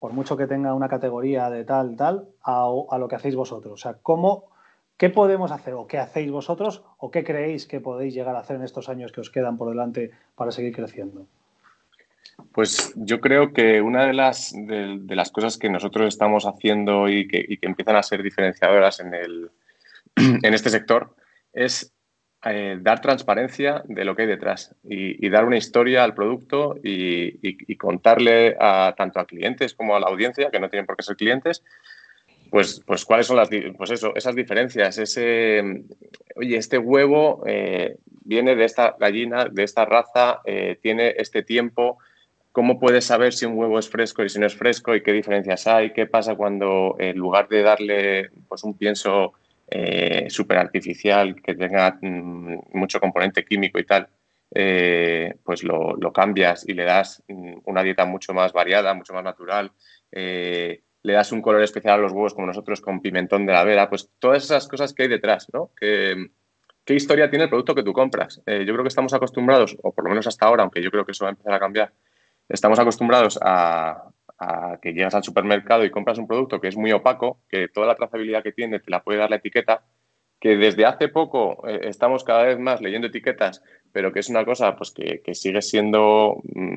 por 0.00 0.12
mucho 0.12 0.36
que 0.36 0.48
tenga 0.48 0.74
una 0.74 0.88
categoría 0.88 1.50
de 1.50 1.64
tal, 1.64 1.94
tal, 1.94 2.26
a, 2.42 2.64
a 2.90 2.98
lo 2.98 3.06
que 3.06 3.14
hacéis 3.14 3.36
vosotros. 3.36 3.74
O 3.74 3.76
sea, 3.76 3.94
¿cómo 4.02 4.49
¿Qué 5.00 5.08
podemos 5.08 5.50
hacer 5.50 5.72
o 5.72 5.86
qué 5.86 5.96
hacéis 5.96 6.30
vosotros 6.30 6.84
o 6.98 7.10
qué 7.10 7.24
creéis 7.24 7.64
que 7.64 7.80
podéis 7.80 8.12
llegar 8.12 8.36
a 8.36 8.40
hacer 8.40 8.56
en 8.56 8.64
estos 8.64 8.90
años 8.90 9.12
que 9.12 9.22
os 9.22 9.30
quedan 9.30 9.56
por 9.56 9.70
delante 9.70 10.10
para 10.34 10.52
seguir 10.52 10.76
creciendo? 10.76 11.26
Pues 12.52 12.92
yo 12.96 13.18
creo 13.18 13.54
que 13.54 13.80
una 13.80 14.04
de 14.04 14.12
las, 14.12 14.52
de, 14.52 15.16
las 15.16 15.30
cosas 15.30 15.56
que 15.56 15.70
nosotros 15.70 16.06
estamos 16.06 16.44
haciendo 16.44 17.08
y 17.08 17.26
que, 17.26 17.46
empiezan 17.62 17.96
a 17.96 18.02
ser 18.02 18.22
diferenciadoras 18.22 19.00
en, 19.00 19.14
el, 19.14 19.50
en 20.16 20.52
este 20.52 20.68
sector 20.68 21.16
es 21.54 21.94
eh, 22.44 22.76
dar 22.82 23.00
transparencia 23.00 23.82
de 23.86 24.04
lo 24.04 24.14
que 24.14 24.22
hay 24.22 24.28
detrás 24.28 24.76
y, 24.84 25.26
dar 25.30 25.46
una 25.46 25.56
historia 25.56 26.04
al 26.04 26.12
producto 26.12 26.76
y, 26.84 27.38
y, 27.40 27.76
contarle 27.76 28.54
a, 28.60 28.92
tanto 28.98 29.18
a 29.18 29.24
clientes 29.24 29.72
como 29.72 29.96
a 29.96 30.00
la 30.00 30.08
audiencia, 30.08 30.50
que 30.50 30.60
no 30.60 30.68
tienen 30.68 30.84
por 30.84 30.98
qué 30.98 31.04
ser 31.04 31.16
clientes, 31.16 31.62
pues, 32.50 32.82
pues 32.84 33.04
cuáles 33.04 33.26
son 33.26 33.36
las, 33.36 33.48
pues 33.76 33.90
eso, 33.90 34.14
esas 34.14 34.34
diferencias. 34.34 34.98
Ese, 34.98 35.84
oye, 36.34 36.56
este 36.56 36.78
huevo 36.78 37.42
eh, 37.46 37.96
viene 38.24 38.56
de 38.56 38.64
esta 38.64 38.96
gallina, 38.98 39.46
de 39.46 39.62
esta 39.62 39.84
raza, 39.84 40.40
eh, 40.44 40.78
tiene 40.82 41.14
este 41.16 41.42
tiempo. 41.42 41.98
¿Cómo 42.52 42.80
puedes 42.80 43.04
saber 43.04 43.32
si 43.32 43.46
un 43.46 43.56
huevo 43.56 43.78
es 43.78 43.88
fresco 43.88 44.24
y 44.24 44.28
si 44.28 44.40
no 44.40 44.46
es 44.46 44.56
fresco 44.56 44.94
y 44.94 45.02
qué 45.02 45.12
diferencias 45.12 45.68
hay? 45.68 45.92
¿Qué 45.92 46.06
pasa 46.06 46.34
cuando 46.34 46.96
en 46.98 47.16
lugar 47.16 47.48
de 47.48 47.62
darle 47.62 48.30
pues, 48.48 48.64
un 48.64 48.76
pienso 48.76 49.34
eh, 49.68 50.26
súper 50.28 50.58
artificial 50.58 51.40
que 51.40 51.54
tenga 51.54 51.98
mm, 52.00 52.58
mucho 52.72 52.98
componente 52.98 53.44
químico 53.44 53.78
y 53.78 53.84
tal, 53.84 54.08
pues 55.44 55.62
lo, 55.62 55.94
lo, 55.94 56.12
cambias 56.12 56.68
y 56.68 56.74
le 56.74 56.82
das 56.82 57.22
mm, 57.28 57.58
una 57.66 57.84
dieta 57.84 58.04
mucho 58.04 58.34
más 58.34 58.52
variada, 58.52 58.92
mucho 58.94 59.14
más 59.14 59.22
natural? 59.22 59.70
Le 61.02 61.12
das 61.14 61.32
un 61.32 61.42
color 61.42 61.62
especial 61.62 61.94
a 61.94 62.02
los 62.02 62.12
huevos 62.12 62.34
como 62.34 62.46
nosotros 62.46 62.80
con 62.80 63.00
pimentón 63.00 63.46
de 63.46 63.52
la 63.52 63.64
vera, 63.64 63.88
pues 63.88 64.10
todas 64.18 64.44
esas 64.44 64.68
cosas 64.68 64.92
que 64.92 65.04
hay 65.04 65.08
detrás, 65.08 65.48
¿no? 65.52 65.70
¿Qué 66.84 66.94
historia 66.94 67.30
tiene 67.30 67.44
el 67.44 67.50
producto 67.50 67.74
que 67.74 67.82
tú 67.82 67.92
compras? 67.92 68.42
Eh, 68.46 68.64
yo 68.66 68.72
creo 68.72 68.82
que 68.82 68.88
estamos 68.88 69.14
acostumbrados, 69.14 69.76
o 69.82 69.92
por 69.92 70.04
lo 70.04 70.10
menos 70.10 70.26
hasta 70.26 70.46
ahora, 70.46 70.62
aunque 70.62 70.82
yo 70.82 70.90
creo 70.90 71.04
que 71.04 71.12
eso 71.12 71.24
va 71.24 71.28
a 71.28 71.32
empezar 71.32 71.54
a 71.54 71.60
cambiar, 71.60 71.92
estamos 72.48 72.78
acostumbrados 72.78 73.38
a, 73.40 74.10
que 74.80 74.94
llegas 74.94 75.14
al 75.14 75.22
supermercado 75.22 75.84
y 75.84 75.90
compras 75.90 76.18
un 76.18 76.26
producto 76.26 76.60
que 76.60 76.68
es 76.68 76.76
muy 76.76 76.90
opaco, 76.92 77.40
que 77.48 77.68
toda 77.68 77.86
la 77.86 77.94
trazabilidad 77.94 78.42
que 78.42 78.52
tiene 78.52 78.80
te 78.80 78.90
la 78.90 79.02
puede 79.02 79.18
dar 79.18 79.28
la 79.28 79.36
etiqueta, 79.36 79.84
que 80.40 80.56
desde 80.56 80.86
hace 80.86 81.08
poco 81.08 81.68
eh, 81.68 81.80
estamos 81.84 82.24
cada 82.24 82.44
vez 82.44 82.58
más 82.58 82.80
leyendo 82.80 83.08
etiquetas, 83.08 83.62
pero 83.92 84.12
que 84.12 84.20
es 84.20 84.30
una 84.30 84.44
cosa 84.44 84.74
pues 84.76 84.90
que, 84.90 85.22
sigue 85.34 85.60
siendo... 85.60 86.40
Mm, 86.54 86.76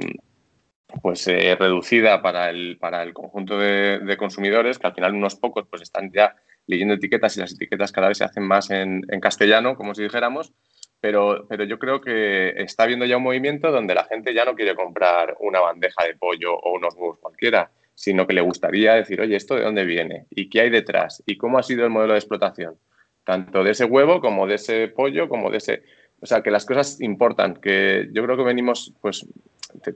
pues 1.02 1.28
eh, 1.28 1.56
reducida 1.60 2.22
para 2.22 2.50
el, 2.50 2.78
para 2.80 3.04
el 3.04 3.14
conjunto 3.14 3.58
de, 3.58 4.16
consumidores, 4.18 4.80
que 4.80 4.88
al 4.88 4.94
final 4.94 5.16
unos 5.16 5.36
pocos 5.36 5.66
pues 5.70 5.82
están 5.82 6.12
ya 6.12 6.36
leyendo 6.68 6.94
etiquetas 6.94 7.36
y 7.36 7.40
las 7.40 7.54
etiquetas 7.54 7.92
cada 7.92 8.08
vez 8.10 8.18
se 8.18 8.24
hacen 8.24 8.44
más 8.44 8.70
en, 8.70 9.02
castellano, 9.22 9.76
como 9.76 9.96
si 9.96 10.04
dijéramos, 10.04 10.54
pero, 11.02 11.46
pero 11.50 11.66
yo 11.66 11.80
creo 11.80 12.00
que 12.00 12.54
está 12.58 12.84
habiendo 12.84 13.06
ya 13.06 13.18
un 13.18 13.24
movimiento 13.24 13.72
donde 13.72 13.96
la 13.96 14.06
gente 14.06 14.34
ya 14.34 14.46
no 14.46 14.56
quiere 14.56 14.76
comprar 14.76 15.36
una 15.40 15.60
bandeja 15.60 16.06
de 16.06 16.16
pollo 16.16 16.56
o 16.56 16.74
unos 16.74 16.96
huevos 16.96 17.20
cualquiera, 17.20 17.72
sino 17.96 18.26
que 18.26 18.34
le 18.34 18.42
gustaría 18.42 18.94
decir, 18.94 19.20
oye, 19.22 19.36
¿esto 19.36 19.56
de 19.56 19.64
dónde 19.64 19.86
viene? 19.86 20.26
¿Y 20.30 20.50
qué 20.50 20.62
hay 20.62 20.70
detrás? 20.70 21.22
¿Y 21.26 21.38
cómo 21.38 21.58
ha 21.58 21.64
sido 21.64 21.84
el 21.84 21.90
modelo 21.90 22.14
de 22.14 22.20
explotación? 22.20 22.78
Tanto 23.24 23.64
de 23.64 23.72
ese 23.72 23.86
huevo 23.86 24.20
como 24.20 24.48
de 24.48 24.56
ese 24.56 24.88
pollo, 24.88 25.30
como 25.30 25.50
de 25.50 25.58
ese... 25.58 25.84
O 26.24 26.26
sea, 26.26 26.42
que 26.42 26.52
las 26.52 26.66
cosas 26.66 27.02
importan, 27.02 27.56
que 27.56 28.08
yo 28.14 28.24
creo 28.24 28.38
que 28.38 28.44
venimos 28.44 28.94
pues 29.02 29.28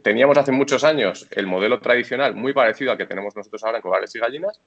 teníamos 0.03 0.37
hace 0.37 0.51
muchos 0.51 0.83
años 0.83 1.25
el 1.31 1.47
modelo 1.47 1.79
tradicional 1.79 2.35
muy 2.35 2.51
parecido 2.51 2.91
al 2.91 2.97
que 2.97 3.05
tenemos 3.05 3.33
nosotros 3.33 3.63
ahora 3.63 3.77
en 3.77 3.81
cobardes 3.81 4.13
y 4.13 4.19
gallinas. 4.19 4.61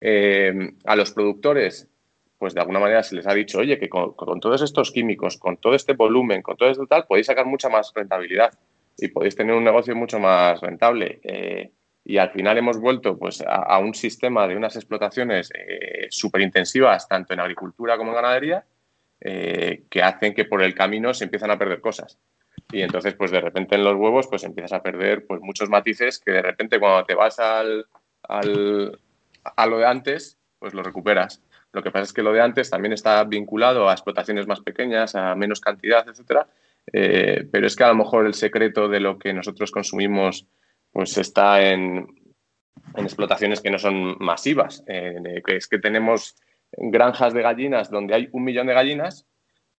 Eh, 0.00 0.52
a 0.84 0.94
los 0.94 1.10
productores, 1.10 1.88
pues 2.38 2.54
de 2.54 2.60
alguna 2.60 2.78
manera 2.78 3.02
se 3.02 3.16
les 3.16 3.26
ha 3.26 3.34
dicho, 3.34 3.58
oye, 3.58 3.80
que 3.80 3.88
con, 3.88 4.14
todos 4.40 4.62
estos 4.62 4.92
químicos, 4.92 5.38
con 5.38 5.56
todo 5.56 5.74
este 5.74 5.94
volumen, 5.94 6.40
con 6.40 6.56
todo 6.56 6.70
esto 6.70 6.86
tal, 6.86 7.04
podéis 7.06 7.26
sacar 7.26 7.46
mucha 7.46 7.68
más 7.68 7.92
rentabilidad 7.92 8.52
y 8.96 9.08
podéis 9.08 9.34
tener 9.34 9.56
un 9.56 9.64
negocio 9.64 9.96
mucho 9.96 10.20
más 10.20 10.60
rentable. 10.60 11.18
Eh, 11.24 11.72
y 12.04 12.18
al 12.18 12.30
final 12.30 12.58
hemos 12.58 12.78
vuelto 12.78 13.18
pues, 13.18 13.42
a, 13.44 13.76
un 13.78 13.94
sistema 13.94 14.46
de 14.46 14.56
unas 14.56 14.76
explotaciones 14.76 15.50
eh, 15.52 16.06
súper 16.10 16.42
intensivas, 16.42 17.08
tanto 17.08 17.34
en 17.34 17.40
agricultura 17.40 17.96
como 17.96 18.10
en 18.10 18.16
ganadería, 18.16 18.64
que 19.24 20.02
hacen 20.02 20.34
que 20.34 20.44
por 20.44 20.62
el 20.62 20.74
camino 20.74 21.14
se 21.14 21.24
empiezan 21.24 21.52
a 21.52 21.58
perder 21.58 21.80
cosas 21.80 22.18
y 22.72 22.82
entonces 22.82 23.14
pues 23.14 23.30
de 23.30 23.40
repente 23.40 23.74
en 23.74 23.84
los 23.84 23.96
huevos 23.96 24.26
pues 24.28 24.44
empiezas 24.44 24.72
a 24.72 24.82
perder 24.82 25.26
pues 25.26 25.40
muchos 25.40 25.68
matices 25.68 26.18
que 26.18 26.32
de 26.32 26.42
repente 26.42 26.78
cuando 26.78 27.04
te 27.04 27.14
vas 27.14 27.38
al, 27.38 27.86
al, 28.22 28.98
a 29.56 29.66
lo 29.66 29.78
de 29.78 29.86
antes 29.86 30.38
pues 30.58 30.74
lo 30.74 30.82
recuperas. 30.82 31.42
Lo 31.72 31.82
que 31.82 31.90
pasa 31.90 32.04
es 32.04 32.12
que 32.12 32.22
lo 32.22 32.32
de 32.32 32.40
antes 32.40 32.70
también 32.70 32.92
está 32.92 33.24
vinculado 33.24 33.88
a 33.88 33.92
explotaciones 33.92 34.46
más 34.46 34.60
pequeñas, 34.60 35.14
a 35.14 35.34
menos 35.34 35.60
cantidad, 35.60 36.06
etcétera. 36.08 36.46
Eh, 36.92 37.48
pero 37.50 37.66
es 37.66 37.76
que 37.76 37.84
a 37.84 37.88
lo 37.88 37.94
mejor 37.94 38.26
el 38.26 38.34
secreto 38.34 38.88
de 38.88 39.00
lo 39.00 39.18
que 39.18 39.32
nosotros 39.32 39.70
consumimos 39.70 40.46
pues 40.92 41.16
está 41.16 41.62
en, 41.62 42.06
explotaciones 42.96 43.60
que 43.60 43.70
no 43.70 43.78
son 43.78 44.16
masivas. 44.18 44.84
Eh, 44.86 45.42
es 45.46 45.66
que 45.66 45.78
tenemos 45.78 46.36
granjas 46.76 47.34
de 47.34 47.42
gallinas 47.42 47.90
donde 47.90 48.14
hay 48.14 48.28
un 48.32 48.44
millón 48.44 48.66
de 48.66 48.74
gallinas 48.74 49.26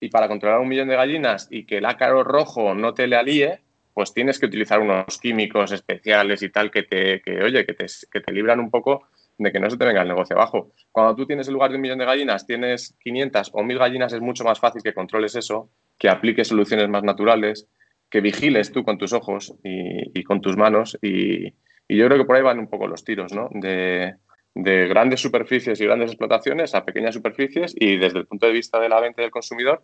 y 0.00 0.08
para 0.08 0.28
controlar 0.28 0.60
un 0.60 0.68
millón 0.68 0.88
de 0.88 0.96
gallinas 0.96 1.48
y 1.50 1.64
que 1.64 1.78
el 1.78 1.86
ácaro 1.86 2.24
rojo 2.24 2.74
no 2.74 2.92
te 2.94 3.06
le 3.06 3.16
alíe, 3.16 3.60
pues 3.94 4.12
tienes 4.12 4.38
que 4.38 4.46
utilizar 4.46 4.80
unos 4.80 5.18
químicos 5.18 5.72
especiales 5.72 6.42
y 6.42 6.50
tal 6.50 6.70
que 6.70 6.82
te, 6.82 7.22
oye, 7.42 7.64
que 7.64 7.74
te, 7.74 7.86
que 8.10 8.20
te 8.20 8.32
libran 8.32 8.58
un 8.58 8.70
poco 8.70 9.06
de 9.38 9.52
que 9.52 9.60
no 9.60 9.70
se 9.70 9.76
te 9.76 9.84
venga 9.84 10.02
el 10.02 10.08
negocio 10.08 10.36
abajo. 10.36 10.72
Cuando 10.90 11.14
tú 11.14 11.26
tienes 11.26 11.48
en 11.48 11.54
lugar 11.54 11.70
de 11.70 11.76
un 11.76 11.82
millón 11.82 11.98
de 11.98 12.04
gallinas, 12.04 12.46
tienes 12.46 12.96
500 13.02 13.50
o 13.52 13.62
1000 13.62 13.78
gallinas, 13.78 14.12
es 14.12 14.20
mucho 14.20 14.44
más 14.44 14.58
fácil 14.58 14.82
que 14.82 14.94
controles 14.94 15.34
eso, 15.34 15.70
que 15.98 16.08
apliques 16.08 16.48
soluciones 16.48 16.88
más 16.88 17.02
naturales, 17.02 17.68
que 18.10 18.20
vigiles 18.20 18.72
tú 18.72 18.84
con 18.84 18.98
tus 18.98 19.12
ojos 19.12 19.54
y, 19.62 20.22
con 20.24 20.40
tus 20.40 20.56
manos. 20.56 20.98
Y, 21.02 21.54
yo 21.88 22.06
creo 22.06 22.18
que 22.18 22.24
por 22.24 22.36
ahí 22.36 22.42
van 22.42 22.58
un 22.58 22.68
poco 22.68 22.86
los 22.86 23.04
tiros, 23.04 23.32
¿no? 23.32 23.48
De, 23.52 24.14
de 24.54 24.86
grandes 24.88 25.20
superficies 25.20 25.80
y 25.80 25.84
grandes 25.84 26.10
explotaciones 26.10 26.74
a 26.74 26.84
pequeñas 26.84 27.14
superficies 27.14 27.74
y 27.76 27.96
desde 27.96 28.18
el 28.18 28.26
punto 28.26 28.46
de 28.46 28.52
vista 28.52 28.78
de 28.78 28.88
la 28.88 29.00
venta 29.00 29.22
del 29.22 29.30
consumidor, 29.30 29.82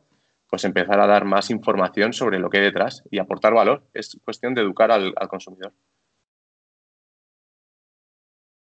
pues 0.49 0.65
empezar 0.65 1.01
a 1.01 1.07
dar 1.07 1.25
más 1.25 1.51
información 1.51 2.13
sobre 2.13 2.39
lo 2.39 2.51
que 2.51 2.59
hay 2.59 2.65
detrás 2.65 3.03
y 3.11 3.19
aportar 3.19 3.55
valor. 3.55 3.87
Es 3.95 4.19
cuestión 4.25 4.55
de 4.55 4.63
educar 4.63 4.91
al, 4.91 5.15
consumidor. 5.29 5.73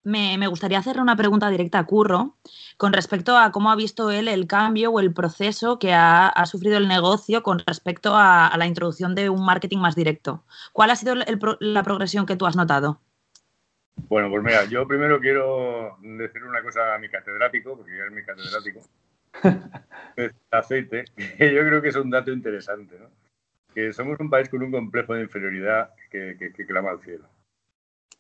Me, 0.04 0.48
gustaría 0.48 0.80
hacerle 0.80 1.02
una 1.02 1.16
pregunta 1.16 1.50
directa 1.50 1.80
a 1.80 1.86
Curro 1.86 2.38
con 2.78 2.94
respecto 2.94 3.38
a 3.38 3.52
cómo 3.52 3.70
ha 3.70 3.76
visto 3.76 4.10
él 4.10 4.28
el 4.28 4.48
cambio 4.48 4.92
o 4.92 5.00
el 5.00 5.14
proceso 5.14 5.78
que 5.78 5.94
ha, 5.94 6.34
sufrido 6.46 6.78
el 6.78 6.88
negocio 6.88 7.44
con 7.44 7.60
respecto 7.60 8.14
a, 8.16 8.52
la 8.58 8.66
introducción 8.66 9.14
de 9.14 9.30
un 9.30 9.46
marketing 9.46 9.78
más 9.78 9.96
directo. 9.96 10.44
¿Cuál 10.74 10.92
ha 10.92 10.96
sido 10.96 11.16
la 11.16 11.84
progresión 11.84 12.26
que 12.26 12.38
tú 12.38 12.46
has 12.46 12.56
notado? 12.56 13.02
Bueno, 14.08 14.30
pues 14.30 14.44
mira, 14.44 14.66
yo 14.66 14.88
primero 14.88 15.20
quiero 15.20 15.98
decir 16.02 16.44
una 16.44 16.62
cosa 16.62 16.96
a 16.96 17.00
mi 17.00 17.10
catedrático, 17.10 17.78
porque 17.78 17.98
ya 17.98 18.06
es 18.06 18.12
mi 18.12 18.24
catedrático. 18.24 18.82
el 20.16 20.34
aceite, 20.52 21.06
que 21.16 21.54
yo 21.54 21.62
creo 21.62 21.82
que 21.82 21.90
es 21.90 21.96
un 21.96 22.10
dato 22.10 22.32
interesante, 22.32 22.98
¿no? 23.00 23.10
Que 23.74 23.94
somos 23.94 24.20
un 24.20 24.30
país 24.30 24.50
con 24.50 24.64
un 24.64 24.72
complejo 24.72 25.14
de 25.14 25.24
inferioridad 25.24 25.92
que, 26.10 26.54
clama 26.68 26.92
al 26.92 27.02
cielo. 27.02 27.30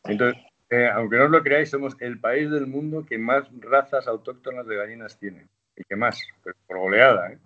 Entonces, 0.04 0.42
eh, 0.70 0.88
aunque 0.94 1.18
no 1.18 1.26
os 1.26 1.32
lo 1.32 1.44
creáis, 1.44 1.70
somos 1.70 1.96
el 2.00 2.20
país 2.20 2.50
del 2.52 2.68
mundo 2.68 3.06
que 3.06 3.18
más 3.18 3.46
razas 3.60 4.08
autóctonas 4.08 4.68
de 4.68 4.76
gallinas 4.76 5.18
tiene. 5.18 5.48
Y 5.76 5.84
que 5.84 5.96
más, 5.96 6.22
pero 6.44 6.56
por 6.68 6.78
goleada, 6.78 7.32
¿eh? 7.32 7.40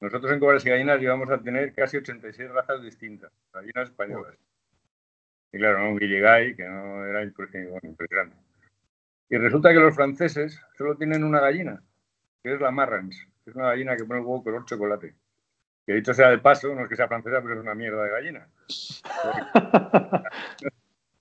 Nosotros 0.00 0.30
en 0.30 0.40
Cobras 0.40 0.64
y 0.66 0.68
Gallinas 0.68 1.00
llevamos 1.00 1.30
a 1.30 1.38
tener 1.38 1.72
casi 1.72 1.96
86 1.96 2.50
razas 2.50 2.82
distintas, 2.82 3.32
gallinas 3.52 3.88
españolas. 3.88 4.34
Y 5.56 5.58
claro, 5.58 5.88
un 5.88 5.98
Guillegay, 5.98 6.54
que 6.54 6.64
no 6.68 7.06
era 7.06 7.22
impresionante. 7.24 8.36
Y 9.30 9.38
resulta 9.38 9.72
que 9.72 9.80
los 9.80 9.94
franceses 9.94 10.60
solo 10.76 10.98
tienen 10.98 11.24
una 11.24 11.40
gallina, 11.40 11.82
que 12.42 12.52
es 12.52 12.60
la 12.60 12.70
Marrans, 12.70 13.26
que 13.42 13.50
es 13.52 13.56
una 13.56 13.68
gallina 13.68 13.96
que 13.96 14.04
pone 14.04 14.20
el 14.20 14.26
huevo 14.26 14.44
color 14.44 14.66
chocolate. 14.66 15.14
Que 15.86 15.94
dicho 15.94 16.12
sea 16.12 16.28
de 16.28 16.36
paso, 16.40 16.74
no 16.74 16.82
es 16.82 16.90
que 16.90 16.96
sea 16.96 17.08
francesa, 17.08 17.40
pero 17.40 17.54
es 17.54 17.60
una 17.60 17.74
mierda 17.74 18.04
de 18.04 18.10
gallina. 18.10 18.48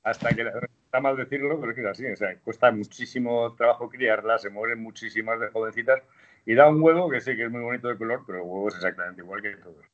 Hasta 0.03 0.29
que 0.35 0.51
está 0.83 0.99
mal 0.99 1.15
decirlo, 1.15 1.57
pero 1.61 1.71
es 1.71 1.75
que 1.75 1.81
es 1.83 1.87
así. 1.87 2.05
O 2.05 2.15
sea, 2.17 2.37
cuesta 2.39 2.73
muchísimo 2.73 3.55
trabajo 3.55 3.89
criarla, 3.89 4.37
se 4.37 4.49
mueren 4.49 4.83
muchísimas 4.83 5.39
de 5.39 5.47
jovencitas 5.47 6.03
y 6.45 6.55
da 6.55 6.67
un 6.67 6.81
huevo 6.81 7.09
que 7.09 7.21
sí 7.21 7.37
que 7.37 7.45
es 7.45 7.51
muy 7.51 7.61
bonito 7.61 7.87
de 7.87 7.97
color, 7.97 8.25
pero 8.27 8.39
el 8.39 8.43
huevo 8.43 8.67
es 8.67 8.75
exactamente 8.75 9.21
igual 9.21 9.41
que 9.41 9.55
todos. 9.55 9.85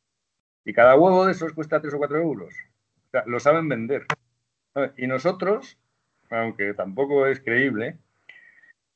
Y 0.66 0.74
cada 0.74 0.96
huevo 0.96 1.28
de 1.28 1.34
esos 1.34 1.54
cuesta 1.54 1.80
3 1.80 1.94
o 1.94 1.98
4 2.00 2.18
euros. 2.18 2.56
O 3.06 3.10
sea, 3.12 3.24
lo 3.28 3.40
saben 3.40 3.68
vender. 3.68 4.08
Y 4.98 5.08
nosotros, 5.08 5.78
aunque 6.30 6.74
tampoco 6.74 7.28
es 7.28 7.40
creíble, 7.42 7.98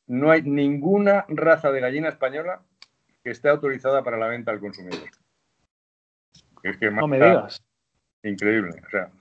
no 0.07 0.31
hay 0.31 0.41
ninguna 0.43 1.25
raza 1.27 1.71
de 1.71 1.81
gallina 1.81 2.09
española 2.09 2.61
que 3.23 3.31
esté 3.31 3.49
autorizada 3.49 4.03
para 4.03 4.17
la 4.17 4.27
venta 4.27 4.51
al 4.51 4.59
consumidor. 4.59 5.09
Es 6.63 6.77
que 6.77 6.91
no 6.91 7.07
me 7.07 7.17
digas. 7.17 7.63
Increíble. 8.23 8.81
O 8.85 8.89
sea, 8.89 9.11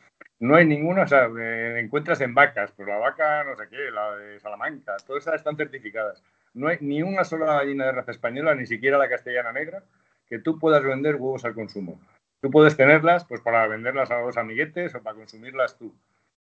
no 0.41 0.55
hay 0.55 0.67
ninguna, 0.67 1.03
o 1.03 1.07
sea, 1.07 1.29
eh, 1.39 1.81
encuentras 1.81 2.21
en 2.21 2.35
vacas, 2.35 2.73
pero 2.77 2.91
la 2.91 2.99
vaca, 2.99 3.45
no 3.45 3.57
sé 3.57 3.69
qué, 3.69 3.91
la 3.91 4.17
de 4.17 4.41
Salamanca, 4.41 4.97
todas 5.07 5.23
esas 5.23 5.37
están 5.37 5.57
certificadas. 5.57 6.23
No 6.53 6.69
hay 6.69 6.79
ni 6.81 7.03
una 7.03 7.25
sola 7.25 7.47
gallina 7.47 7.87
de 7.87 7.93
raza 7.93 8.13
española, 8.13 8.55
ni 8.55 8.67
siquiera 8.67 8.97
la 8.97 9.09
castellana 9.09 9.53
negra, 9.53 9.83
que 10.27 10.39
tú 10.39 10.59
puedas 10.59 10.85
vender 10.85 11.17
huevos 11.17 11.45
al 11.45 11.55
consumo. 11.55 12.01
Tú 12.41 12.51
puedes 12.51 12.77
tenerlas 12.77 13.25
pues 13.25 13.41
para 13.41 13.67
venderlas 13.67 14.11
a 14.11 14.21
los 14.21 14.37
amiguetes 14.37 14.95
o 14.95 15.03
para 15.03 15.17
consumirlas 15.17 15.77
tú 15.79 15.95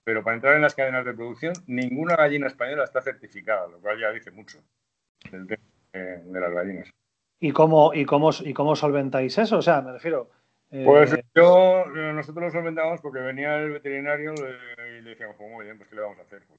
pero 0.09 0.25
para 0.25 0.37
entrar 0.37 0.55
en 0.57 0.63
las 0.63 0.75
cadenas 0.75 1.05
de 1.05 1.13
producción, 1.13 1.53
ninguna 1.67 2.17
gallina 2.17 2.47
española 2.47 2.85
está 2.85 3.03
certificada, 3.03 3.67
lo 3.67 3.79
cual 3.79 4.01
ya 4.01 4.11
dice 4.11 4.31
mucho 4.31 4.59
del 5.31 5.47
tema 5.47 5.63
de 5.93 6.41
las 6.41 6.51
gallinas. 6.51 6.91
¿Y 7.39 7.53
cómo, 7.53 7.93
y, 7.93 8.07
cómo, 8.07 8.31
¿Y 8.43 8.55
cómo 8.55 8.75
solventáis 8.75 9.37
eso? 9.37 9.59
O 9.59 9.61
sea, 9.61 9.83
me 9.83 9.93
refiero. 9.93 10.31
Eh, 10.71 10.83
pues 10.83 11.15
yo, 11.35 11.85
nosotros 12.15 12.43
lo 12.43 12.51
solventamos 12.51 13.03
porque 13.03 13.21
venía 13.21 13.59
el 13.59 13.73
veterinario 13.73 14.33
y 14.33 15.03
le 15.03 15.11
decíamos, 15.11 15.37
pues 15.37 15.51
muy 15.51 15.67
bien, 15.67 15.77
pues 15.77 15.91
¿qué 15.91 15.97
le 15.97 16.01
vamos 16.01 16.19
a 16.21 16.23
hacer? 16.23 16.41
Pues 16.49 16.59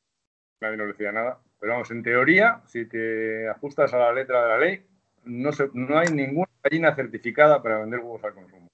nadie 0.62 0.78
nos 0.78 0.90
decía 0.90 1.12
nada. 1.12 1.40
Pero 1.60 1.74
vamos, 1.74 1.90
en 1.90 2.04
teoría, 2.04 2.62
si 2.68 2.86
te 2.86 3.50
ajustas 3.50 3.92
a 3.96 3.98
la 3.98 4.14
letra 4.14 4.44
de 4.44 4.48
la 4.48 4.58
ley, 4.60 4.86
no, 5.24 5.50
no 5.74 5.98
hay 5.98 6.10
ninguna 6.10 6.52
gallina 6.64 6.94
certificada 6.94 7.64
para 7.64 7.80
vender 7.80 8.02
huevos 8.02 8.24
al 8.24 8.36
consumo. 8.36 8.69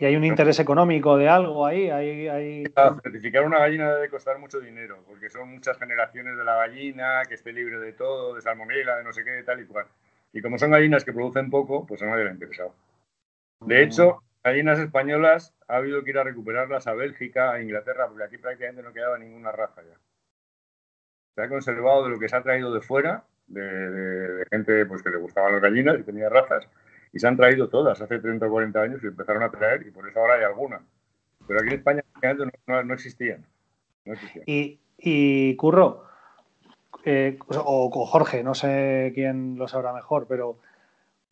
¿Y 0.00 0.04
hay 0.04 0.14
un 0.14 0.24
interés 0.24 0.60
económico 0.60 1.16
de 1.16 1.28
algo 1.28 1.66
ahí? 1.66 1.90
¿Hay, 1.90 2.28
hay... 2.28 2.64
Certificar 3.02 3.44
una 3.44 3.58
gallina 3.58 3.92
debe 3.92 4.08
costar 4.08 4.38
mucho 4.38 4.60
dinero, 4.60 5.02
porque 5.08 5.28
son 5.28 5.50
muchas 5.50 5.76
generaciones 5.76 6.36
de 6.36 6.44
la 6.44 6.54
gallina, 6.56 7.22
que 7.26 7.34
esté 7.34 7.52
libre 7.52 7.78
de 7.80 7.92
todo, 7.94 8.34
de 8.34 8.40
salmonela, 8.40 8.98
de 8.98 9.04
no 9.04 9.12
sé 9.12 9.24
qué, 9.24 9.42
tal 9.42 9.60
y 9.60 9.66
cual. 9.66 9.86
Y 10.32 10.40
como 10.40 10.56
son 10.56 10.70
gallinas 10.70 11.04
que 11.04 11.12
producen 11.12 11.50
poco, 11.50 11.84
pues 11.84 12.00
a 12.02 12.06
nadie 12.06 12.24
le 12.24 12.30
ha 12.30 12.34
interesado. 12.34 12.74
De 13.60 13.74
mm. 13.74 13.88
hecho, 13.88 14.22
gallinas 14.44 14.78
españolas 14.78 15.52
ha 15.66 15.76
habido 15.76 16.04
que 16.04 16.10
ir 16.10 16.18
a 16.18 16.24
recuperarlas 16.24 16.86
a 16.86 16.94
Bélgica, 16.94 17.52
a 17.52 17.60
Inglaterra, 17.60 18.06
porque 18.06 18.24
aquí 18.24 18.38
prácticamente 18.38 18.84
no 18.84 18.92
quedaba 18.92 19.18
ninguna 19.18 19.50
raza 19.50 19.82
ya. 19.82 19.98
Se 21.34 21.42
ha 21.42 21.48
conservado 21.48 22.04
de 22.04 22.10
lo 22.10 22.20
que 22.20 22.28
se 22.28 22.36
ha 22.36 22.42
traído 22.42 22.72
de 22.72 22.82
fuera, 22.82 23.24
de, 23.48 23.62
de 23.62 24.44
gente 24.48 24.86
pues, 24.86 25.02
que 25.02 25.10
le 25.10 25.18
gustaban 25.18 25.52
las 25.52 25.62
gallinas 25.62 25.98
y 25.98 26.04
tenía 26.04 26.28
razas, 26.28 26.68
y 27.12 27.18
se 27.18 27.26
han 27.26 27.36
traído 27.36 27.68
todas 27.68 28.00
hace 28.00 28.18
30 28.18 28.46
o 28.46 28.50
40 28.50 28.80
años 28.80 29.00
y 29.02 29.06
empezaron 29.06 29.42
a 29.42 29.50
traer 29.50 29.86
y 29.86 29.90
por 29.90 30.08
eso 30.08 30.20
ahora 30.20 30.34
hay 30.34 30.44
alguna. 30.44 30.80
Pero 31.46 31.60
aquí 31.60 31.68
en 31.68 31.74
España 31.76 32.02
no, 32.66 32.82
no, 32.84 32.94
existían. 32.94 33.44
Y, 34.46 34.78
y, 34.98 35.56
Curro, 35.56 36.04
eh, 37.04 37.38
o, 37.48 38.06
Jorge, 38.06 38.42
no 38.42 38.54
sé 38.54 39.12
quién 39.14 39.56
lo 39.56 39.68
sabrá 39.68 39.92
mejor, 39.92 40.26
pero 40.28 40.58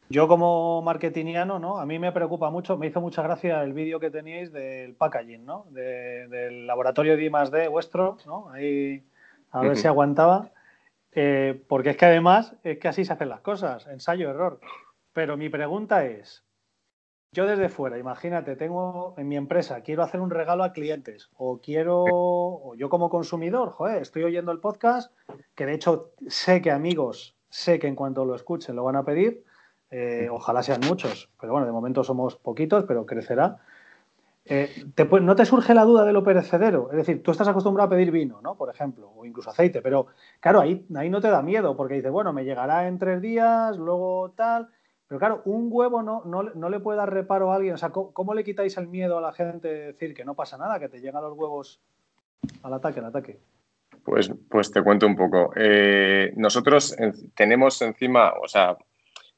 yo 0.08 0.28
como 0.28 0.82
marketingiano, 0.82 1.58
¿no? 1.58 1.78
A 1.78 1.86
mí 1.86 1.98
me 1.98 2.12
preocupa 2.12 2.50
mucho, 2.50 2.78
me 2.78 2.86
hizo 2.86 3.00
mucha 3.00 3.22
gracia 3.22 3.62
el 3.62 3.72
vídeo 3.72 3.98
que 3.98 4.10
teníais 4.10 4.52
del 4.52 4.94
packaging, 4.94 5.44
¿no? 5.44 5.66
del 5.70 6.66
laboratorio 6.66 7.16
de 7.16 7.24
I+.D. 7.24 7.68
vuestro, 7.68 8.16
¿no? 8.24 8.50
Ahí 8.50 9.02
a 9.50 9.60
ver 9.62 9.76
si 9.76 9.86
aguantaba. 9.86 10.50
Eh, 11.18 11.62
porque 11.66 11.90
es 11.90 11.96
que 11.96 12.04
además 12.04 12.54
es 12.62 12.78
que 12.78 12.88
así 12.88 13.04
se 13.04 13.12
hacen 13.14 13.30
las 13.30 13.40
cosas, 13.40 13.86
ensayo-error. 13.86 14.60
Pero 15.16 15.38
mi 15.38 15.48
pregunta 15.48 16.04
es, 16.04 16.44
yo 17.32 17.46
desde 17.46 17.70
fuera, 17.70 17.96
imagínate, 17.96 18.54
tengo 18.54 19.14
en 19.16 19.26
mi 19.26 19.38
empresa, 19.38 19.80
quiero 19.80 20.02
hacer 20.02 20.20
un 20.20 20.28
regalo 20.28 20.62
a 20.62 20.74
clientes 20.74 21.30
o 21.38 21.58
quiero, 21.62 22.04
o 22.06 22.74
yo 22.74 22.90
como 22.90 23.08
consumidor, 23.08 23.70
joder, 23.70 24.02
estoy 24.02 24.24
oyendo 24.24 24.52
el 24.52 24.60
podcast, 24.60 25.10
que 25.54 25.64
de 25.64 25.72
hecho 25.72 26.10
sé 26.28 26.60
que 26.60 26.70
amigos, 26.70 27.34
sé 27.48 27.78
que 27.78 27.86
en 27.86 27.94
cuanto 27.94 28.26
lo 28.26 28.34
escuchen 28.34 28.76
lo 28.76 28.84
van 28.84 28.96
a 28.96 29.06
pedir, 29.06 29.42
eh, 29.90 30.28
ojalá 30.30 30.62
sean 30.62 30.82
muchos, 30.86 31.30
pero 31.40 31.54
bueno, 31.54 31.66
de 31.66 31.72
momento 31.72 32.04
somos 32.04 32.36
poquitos, 32.36 32.84
pero 32.84 33.06
crecerá. 33.06 33.56
Eh, 34.44 34.84
¿No 35.22 35.34
te 35.34 35.46
surge 35.46 35.72
la 35.72 35.84
duda 35.84 36.04
de 36.04 36.12
lo 36.12 36.22
perecedero? 36.22 36.90
Es 36.90 36.98
decir, 36.98 37.22
tú 37.22 37.30
estás 37.30 37.48
acostumbrado 37.48 37.86
a 37.86 37.90
pedir 37.90 38.10
vino, 38.10 38.42
¿no? 38.42 38.54
Por 38.54 38.68
ejemplo, 38.68 39.10
o 39.16 39.24
incluso 39.24 39.48
aceite, 39.48 39.80
pero 39.80 40.08
claro, 40.40 40.60
ahí, 40.60 40.84
ahí 40.94 41.08
no 41.08 41.22
te 41.22 41.30
da 41.30 41.40
miedo 41.40 41.74
porque 41.74 41.94
dices, 41.94 42.12
bueno, 42.12 42.34
me 42.34 42.44
llegará 42.44 42.86
en 42.86 42.98
tres 42.98 43.22
días, 43.22 43.78
luego 43.78 44.34
tal, 44.36 44.68
pero 45.08 45.18
claro, 45.20 45.42
un 45.44 45.68
huevo 45.70 46.02
no, 46.02 46.22
no, 46.24 46.68
le 46.68 46.80
puede 46.80 46.98
dar 46.98 47.12
reparo 47.12 47.52
a 47.52 47.56
alguien. 47.56 47.74
O 47.74 47.78
sea, 47.78 47.90
¿cómo, 47.90 48.34
le 48.34 48.42
quitáis 48.42 48.76
el 48.76 48.88
miedo 48.88 49.18
a 49.18 49.20
la 49.20 49.32
gente 49.32 49.68
de 49.68 49.86
decir 49.92 50.14
que 50.14 50.24
no 50.24 50.34
pasa 50.34 50.58
nada, 50.58 50.80
que 50.80 50.88
te 50.88 51.00
llegan 51.00 51.22
los 51.22 51.36
huevos 51.36 51.80
al 52.62 52.74
ataque, 52.74 52.98
al 52.98 53.06
ataque? 53.06 53.38
Pues, 54.04 54.32
pues 54.50 54.72
te 54.72 54.82
cuento 54.82 55.06
un 55.06 55.14
poco. 55.14 55.52
Eh, 55.54 56.32
nosotros 56.36 56.96
tenemos 57.36 57.80
encima, 57.82 58.32
o 58.42 58.48
sea, 58.48 58.76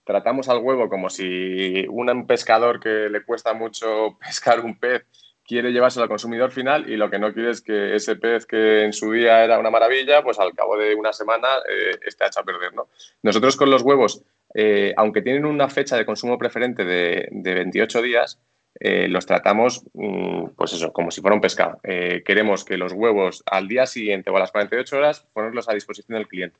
tratamos 0.05 0.49
al 0.49 0.63
huevo 0.63 0.89
como 0.89 1.11
si 1.11 1.87
un 1.89 2.27
pescador 2.27 2.81
que 2.81 3.11
le 3.11 3.25
cuesta 3.25 3.53
mucho 3.53 4.17
pescar 4.21 4.61
un 4.65 4.79
pez 4.79 5.05
quiere 5.45 5.73
llevárselo 5.73 6.05
al 6.05 6.11
consumidor 6.11 6.51
final 6.51 6.91
y 6.91 6.97
lo 6.97 7.11
que 7.11 7.19
no 7.19 7.33
quiere 7.33 7.51
es 7.51 7.63
que 7.63 7.95
ese 7.95 8.17
pez 8.17 8.45
que 8.45 8.85
en 8.85 8.93
su 8.93 9.13
día 9.13 9.45
era 9.45 9.59
una 9.59 9.71
maravilla, 9.71 10.23
pues 10.23 10.39
al 10.39 10.55
cabo 10.55 10.77
de 10.77 10.95
una 10.95 11.13
semana 11.13 11.49
eh, 11.69 11.99
esté 12.07 12.27
hecho 12.27 12.41
a 12.41 12.45
perder. 12.45 12.75
¿no? 12.75 12.89
Nosotros 13.23 13.57
con 13.57 13.71
los 13.71 13.83
huevos 13.83 14.23
eh, 14.55 14.95
aunque 14.97 15.23
tienen 15.23 15.45
una 15.45 15.69
fecha 15.69 15.97
de 15.97 16.07
consumo 16.07 16.39
preferente 16.39 16.85
de, 16.85 17.29
28 17.31 18.03
días, 18.03 18.41
eh, 18.81 19.09
los 19.09 19.27
tratamos, 19.27 19.85
mm, 19.95 20.51
pues 20.57 20.73
eso, 20.73 20.93
como 20.93 21.11
si 21.11 21.21
fuera 21.21 21.35
un 21.35 21.41
pescado. 21.41 21.81
Eh, 21.83 22.23
queremos 22.25 22.65
que 22.65 22.77
los 22.77 22.93
huevos 22.93 23.43
al 23.47 23.69
día 23.69 23.87
siguiente 23.87 24.31
o 24.31 24.37
a 24.37 24.41
las 24.41 24.53
48 24.53 24.97
horas 24.97 25.27
ponerlos 25.33 25.69
a 25.69 25.75
disposición 25.75 26.17
del 26.19 26.29
cliente. 26.29 26.59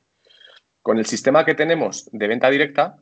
Con 0.83 0.99
el 0.99 1.07
sistema 1.07 1.45
que 1.45 1.55
tenemos 1.55 2.09
de 2.13 2.29
venta 2.29 2.51
directa, 2.51 2.97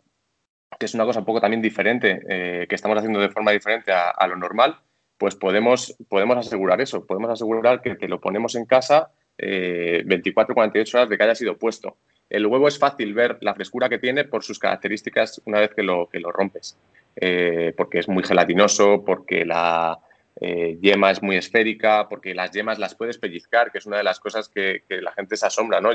que 0.78 0.86
es 0.86 0.94
una 0.94 1.04
cosa 1.04 1.20
un 1.20 1.26
poco 1.26 1.40
también 1.40 1.62
diferente, 1.62 2.20
que 2.68 2.74
estamos 2.74 2.98
haciendo 2.98 3.20
de 3.20 3.28
forma 3.28 3.52
diferente 3.52 3.92
a, 3.92 4.26
lo 4.26 4.36
normal, 4.36 4.76
pues 5.16 5.36
podemos, 5.36 5.96
asegurar 6.36 6.80
eso, 6.80 7.06
podemos 7.06 7.30
asegurar 7.30 7.80
que 7.80 8.08
lo 8.08 8.20
ponemos 8.20 8.56
en 8.56 8.66
casa 8.66 9.12
24, 9.38 10.54
48 10.54 10.98
horas 10.98 11.08
de 11.08 11.16
que 11.16 11.24
haya 11.24 11.34
sido 11.34 11.56
puesto. 11.56 11.96
El 12.28 12.46
huevo 12.46 12.66
es 12.66 12.78
fácil 12.78 13.14
ver 13.14 13.38
la 13.40 13.54
frescura 13.54 13.88
que 13.88 13.98
tiene 13.98 14.24
por 14.24 14.42
sus 14.42 14.58
características 14.58 15.40
una 15.44 15.60
vez 15.60 15.74
que 15.74 15.82
lo, 15.82 16.08
que 16.08 16.18
lo 16.18 16.32
rompes, 16.32 16.76
eh, 17.14 17.72
porque 17.76 18.00
es 18.00 18.08
muy 18.08 18.24
gelatinoso, 18.24 19.04
porque 19.04 19.44
la 19.44 19.98
eh, 20.40 20.76
yema 20.80 21.12
es 21.12 21.22
muy 21.22 21.36
esférica, 21.36 22.08
porque 22.08 22.34
las 22.34 22.50
yemas 22.50 22.78
las 22.78 22.96
puedes 22.96 23.18
pellizcar, 23.18 23.70
que 23.70 23.78
es 23.78 23.86
una 23.86 23.98
de 23.98 24.04
las 24.04 24.18
cosas 24.18 24.48
que, 24.48 24.82
la 24.88 25.12
gente 25.12 25.36
se 25.36 25.46
asombra. 25.46 25.80
¿no? 25.80 25.90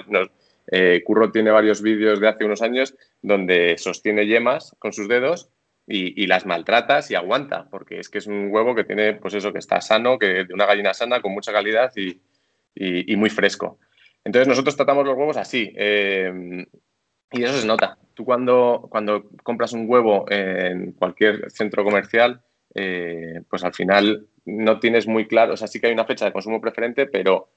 Eh, 0.72 1.02
Curro 1.04 1.32
tiene 1.32 1.52
varios 1.52 1.82
vídeos 1.82 2.22
de 2.22 2.30
hace 2.30 2.46
unos 2.46 2.62
años 2.62 2.96
donde 3.22 3.78
sostiene 3.78 4.26
yemas 4.26 4.74
con 4.80 4.94
sus 4.94 5.10
dedos 5.10 5.50
y, 5.86 6.26
las 6.28 6.46
maltratas 6.46 7.12
y 7.12 7.16
aguanta, 7.16 7.68
porque 7.70 8.00
es 8.00 8.08
que 8.08 8.20
es 8.20 8.28
un 8.28 8.48
huevo 8.50 8.74
que 8.74 8.86
tiene, 8.86 9.16
pues 9.16 9.34
eso, 9.34 9.52
que 9.52 9.60
está 9.60 9.82
sano, 9.82 10.18
que 10.18 10.46
de 10.46 10.54
una 10.54 10.66
gallina 10.66 10.94
sana, 10.94 11.22
con 11.22 11.34
mucha 11.34 11.52
calidad 11.52 11.92
y 11.96 13.16
muy 13.18 13.30
fresco. 13.30 13.78
Entonces 14.24 14.48
nosotros 14.48 14.76
tratamos 14.76 15.06
los 15.06 15.18
huevos 15.18 15.38
así 15.38 15.74
eh, 15.76 16.66
y 17.32 17.44
eso 17.44 17.58
se 17.58 17.68
nota. 17.68 17.98
Tú 18.14 18.26
cuando, 18.26 18.88
cuando 18.92 19.30
compras 19.44 19.74
un 19.74 19.86
huevo 19.88 20.26
en 20.30 20.92
cualquier 20.92 21.50
centro 21.50 21.84
comercial, 21.84 22.42
eh, 22.76 23.42
pues 23.50 23.64
al 23.64 23.74
final 23.74 24.28
no 24.46 24.80
tienes 24.80 25.08
muy 25.08 25.28
claro, 25.28 25.54
o 25.54 25.58
sea, 25.58 25.68
sí 25.68 25.80
que 25.80 25.88
hay 25.88 25.94
una 25.94 26.06
fecha 26.06 26.26
de 26.26 26.34
consumo 26.34 26.62
preferente, 26.62 27.06
pero 27.06 27.50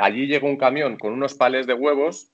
allí 0.00 0.26
llega 0.26 0.48
un 0.48 0.56
camión 0.56 0.96
con 0.96 1.12
unos 1.12 1.34
pales 1.34 1.66
de 1.66 1.74
huevos 1.74 2.30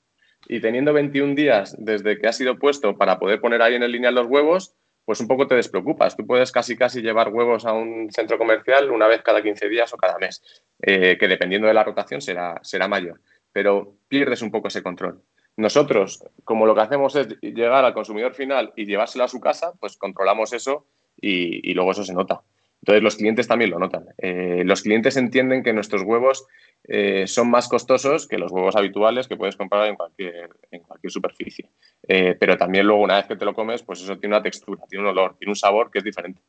y 0.49 0.61
teniendo 0.61 0.93
21 0.93 1.35
días 1.35 1.77
desde 1.79 2.19
que 2.19 2.29
ha 2.29 2.33
sido 2.33 2.59
puesto 2.59 2.97
para 2.97 3.19
poder 3.19 3.41
poner 3.41 3.63
ahí 3.63 3.75
en 3.75 3.83
el 3.83 3.93
lineal 3.93 4.15
los 4.15 4.27
huevos, 4.27 4.75
pues 5.05 5.21
un 5.21 5.27
poco 5.27 5.47
te 5.47 5.55
despreocupas. 5.55 6.17
Tú 6.17 6.27
puedes 6.27 6.53
casi 6.53 6.77
casi 6.77 7.01
llevar 7.01 7.31
huevos 7.31 7.65
a 7.65 7.73
un 7.73 8.11
centro 8.13 8.39
comercial 8.39 8.91
una 8.91 9.09
vez 9.09 9.23
cada 9.23 9.43
15 9.43 9.69
días 9.69 9.93
o 9.93 9.97
cada 9.97 10.19
mes, 10.19 10.43
eh, 10.81 11.17
que 11.19 11.29
dependiendo 11.29 11.67
de 11.67 11.75
la 11.75 11.85
rotación 11.85 12.21
será, 12.21 12.61
será 12.63 12.87
mayor 12.87 13.21
pero 13.53 13.95
pierdes 14.09 14.43
un 14.43 14.51
poco 14.51 14.69
ese 14.69 14.83
control. 14.83 15.23
Nosotros, 15.57 16.25
como 16.45 16.67
lo 16.67 16.75
que 16.75 16.81
hacemos 16.81 17.15
es 17.15 17.29
llegar 17.41 17.85
al 17.85 17.95
consumidor 17.95 18.35
final 18.35 18.73
y 18.77 18.87
llevárselo 18.87 19.25
a 19.25 19.29
su 19.29 19.41
casa, 19.41 19.73
pues 19.79 19.97
controlamos 19.97 20.53
eso 20.53 20.87
y, 21.21 21.75
luego 21.75 21.93
eso 21.93 22.05
se 22.05 22.15
nota. 22.15 22.41
Entonces 22.81 23.03
los 23.03 23.17
clientes 23.17 23.47
también 23.47 23.71
lo 23.71 23.79
notan. 23.79 24.07
Eh, 24.19 24.63
los 24.65 24.83
clientes 24.83 25.17
entienden 25.17 25.63
que 25.63 25.73
nuestros 25.73 26.03
huevos 26.03 26.47
eh, 26.85 27.29
son 27.29 27.49
más 27.49 27.69
costosos 27.69 28.27
que 28.27 28.39
los 28.39 28.51
huevos 28.51 28.75
habituales 28.75 29.29
que 29.29 29.37
puedes 29.37 29.57
comprar 29.57 29.87
en 29.87 29.95
cualquier, 29.95 30.51
en 30.71 30.81
cualquier 30.81 31.13
superficie. 31.13 31.71
Eh, 32.09 32.37
pero 32.41 32.57
también 32.57 32.87
luego 32.87 33.03
una 33.03 33.17
vez 33.17 33.27
que 33.27 33.37
te 33.37 33.45
lo 33.45 33.55
comes, 33.55 33.83
pues 33.85 34.01
eso 34.01 34.19
tiene 34.19 34.35
una 34.35 34.43
textura, 34.43 34.83
tiene 34.89 35.05
un 35.05 35.11
olor, 35.11 35.37
tiene 35.39 35.53
un 35.53 35.57
sabor 35.57 35.91
que 35.91 35.99
es 35.99 36.05
diferente. 36.05 36.41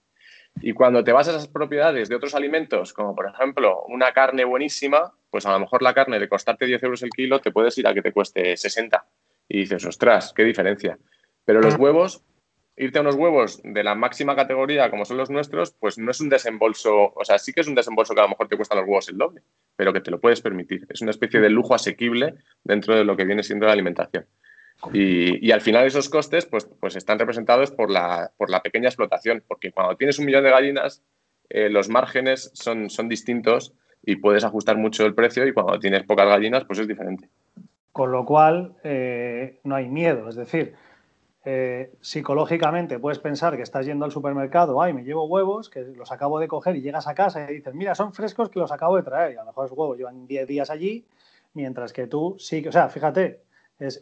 Y 0.62 0.74
cuando 0.74 1.04
te 1.04 1.12
vas 1.12 1.28
a 1.28 1.32
esas 1.32 1.48
propiedades 1.48 2.10
de 2.10 2.16
otros 2.16 2.36
alimentos, 2.36 2.94
como 2.94 3.16
por 3.16 3.28
ejemplo 3.28 3.84
una 3.88 4.12
carne 4.14 4.46
buenísima, 4.46 5.14
pues 5.30 5.46
a 5.46 5.52
lo 5.52 5.60
mejor 5.60 5.82
la 5.82 5.94
carne 5.94 6.20
de 6.20 6.30
costarte 6.30 6.66
10 6.66 6.84
euros 6.84 7.04
el 7.04 7.10
kilo 7.10 7.42
te 7.42 7.52
puedes 7.52 7.78
ir 7.78 7.88
a 7.88 7.94
que 7.94 8.02
te 8.02 8.12
cueste 8.12 8.56
60. 8.56 9.06
Y 9.50 9.60
dices, 9.60 9.86
ostras, 9.86 10.32
qué 10.34 10.44
diferencia. 10.44 10.98
Pero 11.44 11.60
los 11.60 11.76
huevos, 11.76 12.24
irte 12.78 13.00
a 13.00 13.02
unos 13.02 13.16
huevos 13.16 13.62
de 13.64 13.84
la 13.84 13.96
máxima 13.96 14.36
categoría 14.36 14.90
como 14.90 15.06
son 15.06 15.18
los 15.18 15.30
nuestros, 15.30 15.72
pues 15.72 15.98
no 15.98 16.12
es 16.12 16.22
un 16.22 16.30
desembolso, 16.30 17.14
o 17.14 17.26
sea, 17.26 17.38
sí 17.38 17.52
que 17.52 17.62
es 17.62 17.68
un 17.68 17.76
desembolso 17.76 18.14
que 18.14 18.22
a 18.22 18.24
lo 18.24 18.30
mejor 18.30 18.48
te 18.48 18.56
cuestan 18.56 18.78
los 18.78 18.88
huevos 18.88 19.10
el 19.10 19.18
doble, 19.18 19.42
pero 19.76 19.92
que 19.92 20.02
te 20.02 20.12
lo 20.12 20.22
puedes 20.22 20.42
permitir. 20.42 20.86
Es 20.90 21.02
una 21.02 21.12
especie 21.12 21.42
de 21.42 21.50
lujo 21.50 21.76
asequible 21.76 22.36
dentro 22.64 22.96
de 22.96 23.04
lo 23.04 23.18
que 23.18 23.26
viene 23.26 23.44
siendo 23.44 23.66
la 23.66 23.74
alimentación. 23.74 24.26
Y, 24.92 25.52
al 25.52 25.62
final 25.62 25.86
esos 25.86 26.10
costes 26.10 26.46
pues, 26.46 26.66
pues 26.80 26.96
están 26.96 27.20
representados 27.20 27.72
por 27.72 27.90
la, 27.90 28.32
pequeña 28.64 28.90
explotación, 28.90 29.44
porque 29.48 29.72
cuando 29.72 29.96
tienes 29.96 30.20
un 30.20 30.26
millón 30.26 30.44
de 30.44 30.50
gallinas, 30.50 31.04
eh, 31.50 31.70
los 31.70 31.90
márgenes 31.90 32.52
son, 32.54 32.88
distintos 33.08 33.74
y 34.04 34.18
puedes 34.18 34.44
ajustar 34.44 34.78
mucho 34.78 35.06
el 35.06 35.14
precio 35.14 35.48
y 35.48 35.54
cuando 35.54 35.80
tienes 35.80 36.04
pocas 36.04 36.28
gallinas, 36.28 36.66
pues 36.66 36.80
es 36.80 36.88
diferente. 36.88 37.30
Con 37.92 38.12
lo 38.12 38.26
cual, 38.26 38.76
eh, 38.84 39.60
no 39.64 39.76
hay 39.76 39.88
miedo, 39.88 40.28
es 40.28 40.36
decir, 40.36 40.74
eh, 41.46 41.92
psicológicamente 42.00 43.00
puedes 43.00 43.20
pensar 43.20 43.58
que 43.58 43.64
estás 43.64 43.86
yendo 43.86 44.06
al 44.06 44.12
supermercado, 44.12 44.82
ay, 44.82 44.94
me 44.94 45.04
llevo 45.04 45.26
huevos, 45.26 45.70
que 45.70 45.82
los 45.82 46.12
acabo 46.12 46.40
de 46.40 46.48
coger 46.48 46.78
y 46.78 46.82
llegas 46.82 47.06
a 47.08 47.14
casa 47.14 47.52
y 47.52 47.56
dices, 47.56 47.74
mira, 47.74 47.96
son 47.96 48.14
frescos 48.14 48.50
que 48.50 48.60
los 48.60 48.72
acabo 48.72 48.96
de 48.96 49.04
traer 49.04 49.34
y 49.34 49.36
a 49.36 49.42
lo 49.42 49.48
mejor 49.48 49.66
los 49.66 49.78
huevos 49.78 49.98
llevan 49.98 50.26
10 50.26 50.48
días 50.48 50.70
allí, 50.70 51.06
mientras 51.54 51.92
que 51.92 52.08
tú 52.08 52.36
sí, 52.40 52.66
o 52.66 52.72
sea, 52.72 52.88
fíjate, 52.88 53.42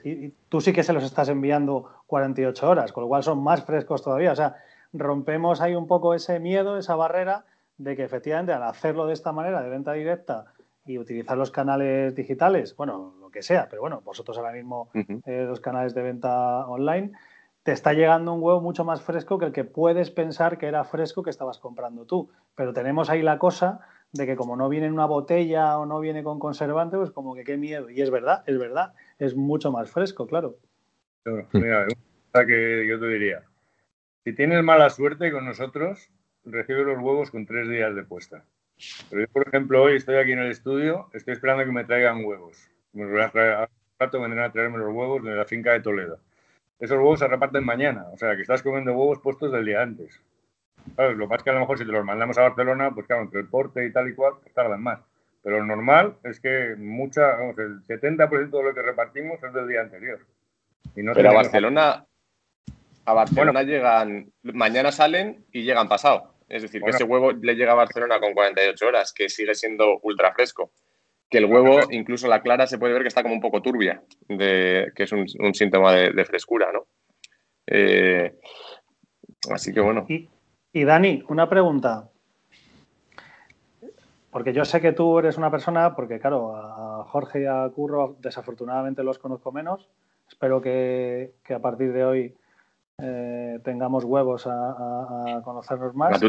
y, 0.04 0.30
tú 0.50 0.62
sí 0.62 0.74
que 0.74 0.84
se 0.84 0.94
los 0.94 1.04
estás 1.04 1.30
enviando 1.30 1.90
48 2.08 2.70
horas, 2.70 2.92
con 2.92 3.04
lo 3.04 3.08
cual 3.08 3.24
son 3.24 3.42
más 3.42 3.64
frescos 3.64 4.04
todavía. 4.04 4.32
O 4.32 4.36
sea, 4.36 4.58
rompemos 4.94 5.62
ahí 5.62 5.76
un 5.76 5.88
poco 5.88 6.14
ese 6.14 6.40
miedo, 6.40 6.78
esa 6.78 6.96
barrera 6.96 7.46
de 7.78 7.96
que 7.96 8.04
efectivamente 8.04 8.54
al 8.54 8.64
hacerlo 8.64 9.08
de 9.08 9.14
esta 9.14 9.32
manera, 9.32 9.62
de 9.62 9.70
venta 9.70 9.94
directa 9.94 10.46
y 10.86 10.98
utilizar 10.98 11.38
los 11.38 11.52
canales 11.52 12.16
digitales, 12.16 12.76
bueno, 12.76 13.16
lo 13.20 13.30
que 13.30 13.42
sea, 13.42 13.68
pero 13.70 13.82
bueno, 13.82 14.02
vosotros 14.04 14.38
ahora 14.38 14.52
mismo 14.52 14.90
eh, 14.94 15.46
los 15.48 15.60
canales 15.62 15.94
de 15.94 16.02
venta 16.02 16.68
online, 16.68 17.12
te 17.64 17.72
está 17.72 17.94
llegando 17.94 18.34
un 18.34 18.42
huevo 18.42 18.62
mucho 18.62 18.84
más 18.84 19.02
fresco 19.02 19.38
que 19.38 19.46
el 19.46 19.52
que 19.52 19.64
puedes 19.64 20.10
pensar 20.10 20.58
que 20.58 20.68
era 20.68 20.84
fresco 20.84 21.22
que 21.22 21.30
estabas 21.30 21.60
comprando 21.60 22.06
tú. 22.06 22.30
Pero 22.56 22.74
tenemos 22.74 23.10
ahí 23.10 23.22
la 23.22 23.38
cosa 23.38 23.82
de 24.14 24.26
que 24.26 24.36
como 24.36 24.56
no 24.56 24.68
viene 24.68 24.88
en 24.88 24.94
una 24.94 25.06
botella 25.06 25.78
o 25.78 25.86
no 25.86 26.00
viene 26.00 26.24
con 26.24 26.40
conservante, 26.40 26.98
pues 26.98 27.12
como 27.12 27.36
que 27.36 27.44
qué 27.44 27.58
miedo. 27.58 27.90
Y 27.90 28.02
es 28.02 28.10
verdad, 28.10 28.44
es 28.48 28.58
verdad, 28.58 28.94
es 29.22 29.36
mucho 29.36 29.72
más 29.72 29.92
fresco, 29.92 30.26
claro. 30.26 30.58
Mira, 31.54 31.86
una 31.86 31.96
cosa 32.32 32.46
que 32.48 32.88
yo 32.88 33.00
te 33.00 33.08
diría, 33.08 33.44
si 34.24 34.34
tienes 34.34 34.64
mala 34.64 34.90
suerte 34.90 35.32
con 35.32 35.46
nosotros, 35.46 36.10
recibes 36.44 36.88
los 36.88 36.98
huevos 36.98 37.30
con 37.30 37.46
tres 37.46 37.70
días 37.70 37.96
de 37.96 38.04
puesta. 38.04 38.44
Pero 39.12 39.22
yo, 39.22 39.28
por 39.28 39.48
ejemplo, 39.48 39.84
hoy 39.84 39.98
estoy 39.98 40.16
aquí 40.16 40.32
en 40.32 40.40
el 40.40 40.50
estudio, 40.50 41.08
estoy 41.14 41.34
esperando 41.34 41.64
que 41.64 41.72
me 41.72 41.84
traigan 41.84 42.26
huevos. 42.26 42.68
Me 42.94 43.06
voy 43.06 43.22
a 43.22 43.30
traer, 43.30 43.70
rato 44.00 44.20
vendrán 44.20 44.46
a 44.46 44.52
traerme 44.52 44.80
los 44.80 44.92
huevos 44.92 45.24
de 45.24 45.36
la 45.36 45.46
finca 45.46 45.74
de 45.74 45.82
Toledo. 45.82 46.20
Esos 46.80 46.98
huevos 46.98 47.20
se 47.20 47.28
reparten 47.28 47.64
mañana, 47.64 48.08
o 48.12 48.18
sea 48.18 48.36
que 48.36 48.42
estás 48.42 48.64
comiendo 48.64 48.94
huevos 48.94 49.20
puestos 49.20 49.52
del 49.52 49.66
día 49.66 49.84
antes. 49.84 50.20
Lo 50.98 51.16
que 51.16 51.28
pasa 51.28 51.36
es 51.36 51.44
que 51.44 51.50
a 51.52 51.54
lo 51.54 51.60
mejor 51.60 51.78
si 51.78 51.86
te 51.86 51.92
los 51.92 52.04
mandamos 52.04 52.40
a 52.40 52.42
Barcelona, 52.42 52.90
pues 52.92 53.06
claro, 53.06 53.22
entre 53.22 53.42
el 53.42 53.48
porte 53.48 53.86
y 53.86 53.92
tal 53.92 54.10
y 54.10 54.16
cual, 54.16 54.34
pues 54.42 54.52
tardan 54.52 54.82
más. 54.82 55.00
Pero 55.44 55.60
lo 55.60 55.66
normal 55.66 56.18
es 56.24 56.40
que 56.40 56.76
mucha, 56.78 57.36
vamos, 57.36 57.58
el 57.58 57.84
70% 57.84 58.50
de 58.50 58.64
lo 58.64 58.74
que 58.74 58.82
repartimos 58.82 59.42
es 59.44 59.54
del 59.54 59.68
día 59.68 59.82
anterior. 59.82 60.20
Pero 60.94 61.30
a 61.30 61.34
Barcelona, 61.34 62.06
a 63.06 63.14
Barcelona 63.14 63.64
llegan, 63.64 64.32
mañana 64.44 64.92
salen 64.92 65.46
y 65.52 65.64
llegan 65.64 65.90
pasado. 65.90 66.36
Es 66.48 66.64
decir, 66.64 66.82
que 66.82 66.90
ese 66.90 67.06
huevo 67.06 67.32
le 67.32 67.56
llega 67.56 67.72
a 67.72 67.76
Barcelona 67.76 68.20
con 68.20 68.34
48 68.34 68.86
horas, 68.86 69.14
que 69.14 69.30
sigue 69.30 69.56
siendo 69.56 70.00
ultra 70.04 70.34
fresco. 70.34 70.74
Que 71.30 71.38
el 71.38 71.46
huevo, 71.46 71.80
incluso 71.92 72.28
la 72.28 72.42
clara, 72.42 72.68
se 72.68 72.78
puede 72.78 72.94
ver 72.94 73.04
que 73.04 73.08
está 73.08 73.24
como 73.24 73.34
un 73.34 73.40
poco 73.40 73.62
turbia, 73.62 74.04
de, 74.28 74.92
que 74.94 75.04
es 75.04 75.12
un, 75.14 75.26
síntoma 75.54 75.94
de, 75.94 76.26
frescura, 76.26 76.74
¿no? 76.74 76.88
Eh, 77.68 78.36
así 79.50 79.74
que 79.74 79.80
bueno. 79.80 80.06
Y 80.10 80.84
Dani, 80.84 81.24
una 81.30 81.50
pregunta. 81.50 82.11
Porque 84.32 84.54
yo 84.54 84.64
sé 84.64 84.80
que 84.80 84.94
tú 84.94 85.20
eres 85.20 85.38
una 85.38 85.52
persona, 85.52 85.94
porque 85.94 86.20
claro, 86.20 86.56
a 86.56 87.04
Jorge 87.04 87.42
y 87.42 87.46
a 87.46 87.70
Curro 87.70 88.16
desafortunadamente 88.20 89.04
los 89.04 89.20
conozco 89.20 89.52
menos. 89.52 89.90
Espero 90.28 90.62
que, 90.62 91.34
a 91.54 91.60
partir 91.60 91.92
de 91.92 92.06
hoy 92.06 92.36
eh, 92.98 93.60
tengamos 93.64 94.06
huevos 94.06 94.48
a, 94.48 95.42
conocernos 95.44 95.94
más. 95.96 96.22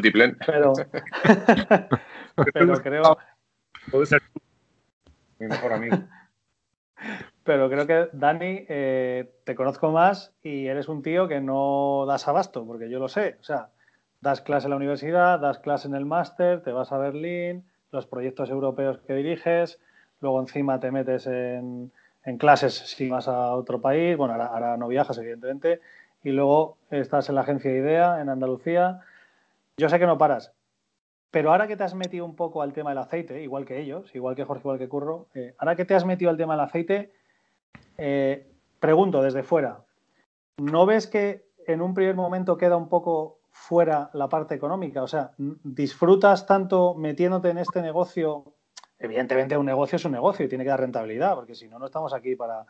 Pero, 0.45 0.73
pero 2.53 2.83
creo. 2.83 3.19
Puede 3.91 4.07
ser 4.07 4.23
mi 5.39 5.47
mejor 5.47 5.73
amigo. 5.73 5.97
Pero 7.45 7.69
creo 7.69 7.87
que, 7.87 8.09
Dani, 8.13 8.65
eh, 8.69 9.33
te 9.45 9.55
conozco 9.55 9.91
más 9.91 10.33
y 10.43 10.67
eres 10.67 10.89
un 10.89 11.03
tío 11.03 11.29
que 11.29 11.41
no 11.41 12.05
das 12.07 12.27
abasto, 12.29 12.65
porque 12.65 12.89
yo 12.91 12.99
lo 12.99 13.09
sé. 13.09 13.37
O 13.41 13.45
sea, 13.45 13.71
das 14.21 14.41
clase 14.41 14.67
en 14.67 14.71
la 14.71 14.77
universidad, 14.77 15.41
das 15.41 15.59
clase 15.59 15.89
en 15.89 15.95
el 15.95 16.07
máster, 16.07 16.63
te 16.63 16.73
vas 16.73 16.93
a 16.93 16.99
Berlín, 16.99 17.65
los 17.93 18.07
proyectos 18.07 18.51
europeos 18.51 18.99
que 19.07 19.15
diriges, 19.15 19.79
luego 20.21 20.41
encima 20.41 20.81
te 20.81 20.91
metes 20.91 21.27
en, 21.27 21.93
clases 22.39 22.75
si 22.75 23.09
vas 23.09 23.29
a 23.29 23.55
otro 23.55 23.81
país, 23.81 24.17
bueno, 24.17 24.35
ahora, 24.35 24.77
no 24.77 24.89
viajas 24.89 25.19
evidentemente, 25.19 25.81
y 26.25 26.31
luego 26.31 26.79
estás 26.91 27.29
en 27.29 27.35
la 27.35 27.43
agencia 27.43 27.71
IDEA 27.71 28.21
en 28.21 28.29
Andalucía. 28.29 29.01
Yo 29.77 29.89
sé 29.89 29.99
que 29.99 30.07
no 30.07 30.19
paras, 30.19 30.53
pero 31.31 31.51
ahora 31.51 31.67
que 31.67 31.77
te 31.77 31.85
has 31.85 31.95
metido 31.95 32.25
un 32.25 32.37
poco 32.37 32.63
al 32.63 32.73
tema 32.73 32.91
del 32.91 32.99
aceite, 32.99 33.43
igual 33.43 33.65
que 33.65 33.81
ellos, 33.81 34.15
igual 34.15 34.37
que 34.37 34.45
Jorge, 34.45 34.63
igual 34.63 34.79
que 34.79 34.89
Curro, 34.89 35.27
eh, 35.35 35.55
ahora 35.59 35.77
que 35.77 35.85
te 35.85 35.95
has 35.95 36.05
metido 36.05 36.31
al 36.31 36.37
tema 36.37 36.55
del 36.55 36.65
aceite, 36.65 37.13
eh, 37.99 38.47
pregunto 38.81 39.23
desde 39.23 39.43
fuera, 39.43 39.81
¿no 40.59 40.87
ves 40.87 41.07
que 41.07 41.45
en 41.67 41.83
un 41.83 41.95
primer 41.95 42.15
momento 42.15 42.57
queda 42.57 42.77
un 42.77 42.89
poco 42.89 43.39
fuera 43.53 44.11
la 44.15 44.29
parte 44.29 44.55
económica? 44.55 45.03
O 45.03 45.07
sea, 45.07 45.33
¿disfrutas 45.37 46.47
tanto 46.47 46.95
metiéndote 46.95 47.51
en 47.51 47.59
este 47.59 47.83
negocio? 47.83 48.45
Evidentemente 48.99 49.57
un 49.57 49.67
negocio 49.67 49.97
es 49.97 50.05
un 50.05 50.13
negocio 50.13 50.45
y 50.45 50.49
tiene 50.49 50.65
que 50.65 50.71
dar 50.71 50.81
rentabilidad, 50.81 51.35
porque 51.35 51.55
si 51.55 51.69
no, 51.69 51.79
no 51.79 51.87
estamos 51.87 52.13
aquí 52.15 52.35
para... 52.35 52.67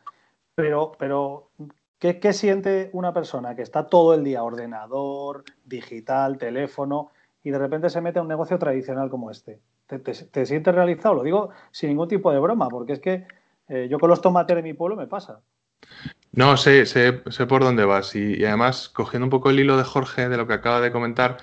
Pero, 0.55 0.93
pero 0.99 1.51
¿qué, 1.99 2.21
¿qué 2.21 2.33
siente 2.33 2.91
una 2.93 3.15
persona 3.15 3.55
que 3.55 3.63
está 3.63 3.87
todo 3.87 4.13
el 4.13 4.25
día 4.25 4.43
ordenador, 4.43 5.45
digital, 5.65 6.37
teléfono, 6.37 7.11
y 7.43 7.51
de 7.51 7.59
repente 7.59 7.89
se 7.89 8.01
mete 8.01 8.19
a 8.19 8.23
un 8.23 8.29
negocio 8.29 8.59
tradicional 8.59 9.09
como 9.09 9.31
este? 9.31 9.61
¿Te, 9.87 9.99
te, 9.99 10.47
sientes 10.47 10.75
realizado? 10.75 11.15
Lo 11.15 11.23
digo 11.23 11.51
sin 11.71 11.91
ningún 11.91 12.09
tipo 12.09 12.33
de 12.33 12.39
broma, 12.39 12.69
porque 12.69 12.95
es 12.95 13.01
que 13.01 13.27
eh, 13.69 13.89
yo 13.91 13.99
con 13.99 14.11
los 14.11 14.21
tomates 14.21 14.57
de 14.57 14.63
mi 14.63 14.75
pueblo 14.75 14.97
me 14.97 15.07
pasa. 15.07 15.41
No, 16.33 16.57
sé, 16.57 16.87
sé, 16.87 17.13
por 17.13 17.63
dónde 17.63 17.85
vas. 17.85 18.15
Y, 18.15 18.45
además, 18.45 18.89
cogiendo 18.89 19.27
un 19.27 19.31
poco 19.31 19.51
el 19.51 19.61
hilo 19.61 19.77
de 19.77 19.85
Jorge, 19.85 20.29
de 20.31 20.37
lo 20.39 20.47
que 20.47 20.55
acaba 20.55 20.81
de 20.81 20.91
comentar, 20.91 21.39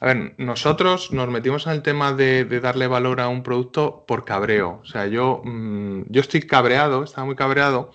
a 0.00 0.06
ver, 0.06 0.34
nosotros 0.38 1.12
nos 1.12 1.28
metimos 1.28 1.66
en 1.66 1.72
el 1.72 1.82
tema 1.82 2.12
de, 2.12 2.44
darle 2.60 2.86
valor 2.86 3.20
a 3.20 3.28
un 3.28 3.42
producto 3.42 4.04
por 4.06 4.24
cabreo. 4.26 4.80
O 4.82 4.86
sea, 4.86 5.06
yo, 5.06 5.40
mm, 5.44 6.02
yo 6.08 6.20
estoy 6.20 6.42
cabreado, 6.42 7.04
estaba 7.04 7.24
muy 7.24 7.36
cabreado, 7.36 7.90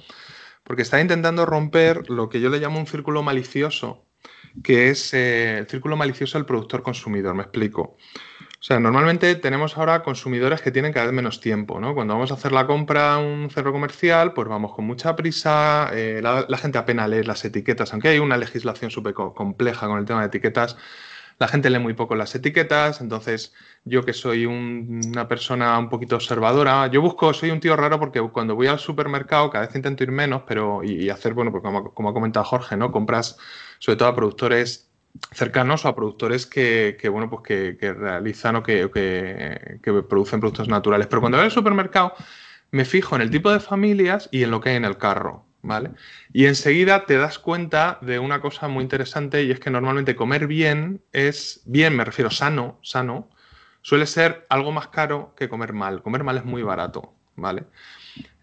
porque 0.64 0.82
está 0.82 1.00
intentando 1.02 1.46
romper 1.46 2.10
lo 2.10 2.30
que 2.30 2.42
yo 2.42 2.50
le 2.50 2.60
llamo 2.60 2.80
un 2.80 2.88
círculo 2.88 3.22
malicioso, 3.24 4.06
que 4.64 4.90
es 4.90 5.14
eh, 5.14 5.60
el 5.60 5.68
círculo 5.68 5.96
malicioso 5.98 6.38
del 6.38 6.46
productor 6.46 6.84
consumidor. 6.84 7.36
Me 7.36 7.44
explico. 7.44 7.98
O 8.64 8.66
sea, 8.66 8.80
normalmente 8.80 9.36
tenemos 9.36 9.78
ahora 9.78 10.04
consumidores 10.04 10.62
que 10.62 10.72
tienen 10.72 10.94
cada 10.94 11.08
vez 11.08 11.14
menos 11.14 11.42
tiempo, 11.42 11.82
¿no? 11.82 11.94
Cuando 11.94 12.14
vamos 12.14 12.32
a 12.32 12.36
hacer 12.36 12.54
la 12.54 12.66
compra 12.66 13.16
a 13.16 13.18
un 13.18 13.50
centro 13.50 13.74
comercial, 13.74 14.32
pues 14.34 14.48
vamos 14.48 14.74
con 14.74 14.86
mucha 14.86 15.18
prisa, 15.18 15.90
eh, 15.92 16.22
la, 16.24 16.58
gente 16.58 16.78
apenas 16.78 17.10
lee 17.10 17.24
las 17.24 17.44
etiquetas, 17.44 17.92
aunque 17.92 18.08
hay 18.08 18.20
una 18.20 18.38
legislación 18.38 18.90
súper 18.90 19.16
compleja 19.16 19.88
con 19.88 20.00
el 20.00 20.06
tema 20.06 20.22
de 20.22 20.28
etiquetas, 20.28 20.78
la 21.40 21.50
gente 21.50 21.70
lee 21.70 21.80
muy 21.80 21.94
poco 21.94 22.16
las 22.16 22.36
etiquetas, 22.36 23.02
entonces 23.02 23.54
yo 23.84 24.06
que 24.06 24.14
soy 24.14 24.46
una 24.46 25.28
persona 25.28 25.78
un 25.78 25.90
poquito 25.90 26.16
observadora, 26.16 26.88
yo 26.88 27.02
busco, 27.02 27.34
soy 27.34 27.52
un 27.52 27.60
tío 27.60 27.76
raro 27.76 28.00
porque 28.00 28.22
cuando 28.22 28.56
voy 28.56 28.68
al 28.68 28.80
supermercado 28.80 29.50
cada 29.50 29.66
vez 29.66 29.76
intento 29.76 30.04
ir 30.06 30.12
menos, 30.14 30.44
pero 30.48 30.82
y, 30.86 31.10
hacer, 31.10 31.34
bueno, 31.34 31.52
pues 31.52 31.64
como, 31.64 31.94
como 31.94 32.10
ha 32.12 32.14
comentado 32.14 32.46
Jorge, 32.46 32.78
¿no? 32.78 32.94
Compras 32.94 33.38
sobre 33.80 33.98
todo 33.98 34.08
a 34.08 34.16
productores 34.16 34.93
cercanos 35.32 35.86
a 35.86 35.96
productores 35.96 36.46
que, 36.46 36.98
bueno, 37.12 37.30
pues 37.30 37.44
que, 37.44 37.94
realizan 37.94 38.56
o 38.58 38.64
que, 38.64 38.90
producen 40.10 40.40
productos 40.40 40.68
naturales. 40.68 41.08
Pero 41.08 41.22
cuando 41.22 41.38
voy 41.38 41.46
al 41.46 41.52
supermercado, 41.52 42.14
me 42.72 42.86
fijo 42.86 43.16
en 43.16 43.22
el 43.22 43.30
tipo 43.30 43.52
de 43.52 43.60
familias 43.60 44.30
y 44.32 44.44
en 44.44 44.52
lo 44.52 44.62
que 44.62 44.70
hay 44.70 44.76
en 44.76 44.86
el 44.86 44.98
carro. 44.98 45.46
¿Vale? 45.66 45.92
Y 46.34 46.48
enseguida 46.48 47.06
te 47.06 47.16
das 47.16 47.40
cuenta 47.40 47.98
de 48.02 48.20
una 48.20 48.42
cosa 48.42 48.68
muy 48.68 48.84
interesante 48.84 49.44
y 49.44 49.52
es 49.52 49.62
que 49.62 49.70
normalmente 49.70 50.14
comer 50.14 50.46
bien 50.46 51.02
es, 51.14 51.62
bien 51.64 51.96
me 51.96 52.04
refiero 52.04 52.30
sano, 52.30 52.80
sano, 52.82 53.30
suele 53.82 54.06
ser 54.06 54.46
algo 54.50 54.74
más 54.74 54.90
caro 54.90 55.34
que 55.38 55.48
comer 55.48 55.72
mal. 55.72 56.02
Comer 56.02 56.26
mal 56.26 56.36
es 56.36 56.44
muy 56.44 56.64
barato, 56.64 57.14
¿vale? 57.38 57.64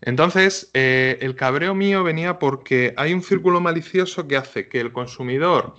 Entonces, 0.00 0.70
eh, 0.72 1.18
el 1.20 1.36
cabreo 1.36 1.74
mío 1.74 2.02
venía 2.02 2.38
porque 2.38 2.94
hay 2.96 3.12
un 3.12 3.22
círculo 3.22 3.60
malicioso 3.60 4.26
que 4.26 4.38
hace 4.38 4.68
que 4.68 4.80
el 4.80 4.92
consumidor 4.92 5.74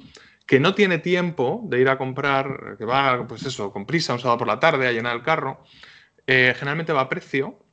que 0.51 0.59
no 0.59 0.75
tiene 0.75 0.97
tiempo 0.97 1.61
de 1.63 1.79
ir 1.79 1.87
a 1.87 1.97
comprar, 1.97 2.75
que 2.77 2.83
va, 2.83 3.25
pues 3.25 3.45
eso, 3.45 3.71
con 3.71 3.85
prisa 3.85 4.11
un 4.11 4.19
sábado 4.19 4.39
por 4.39 4.47
la 4.47 4.59
tarde 4.59 4.85
a 4.85 4.91
llenar 4.91 5.15
el 5.15 5.23
carro, 5.23 5.63
eh, 6.27 6.53
generalmente 6.57 6.91
va 6.91 6.99
a 6.99 7.07
precio. 7.07 7.63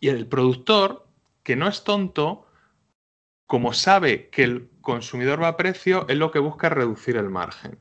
Y 0.00 0.08
el 0.08 0.26
productor, 0.26 1.06
que 1.44 1.54
no 1.54 1.68
es 1.68 1.84
tonto, 1.84 2.48
como 3.46 3.72
sabe 3.72 4.28
que 4.28 4.42
el 4.42 4.70
consumidor 4.80 5.40
va 5.40 5.46
a 5.46 5.56
precio, 5.56 6.04
es 6.08 6.16
lo 6.16 6.32
que 6.32 6.40
busca 6.40 6.68
reducir 6.68 7.16
el 7.16 7.30
margen. 7.30 7.78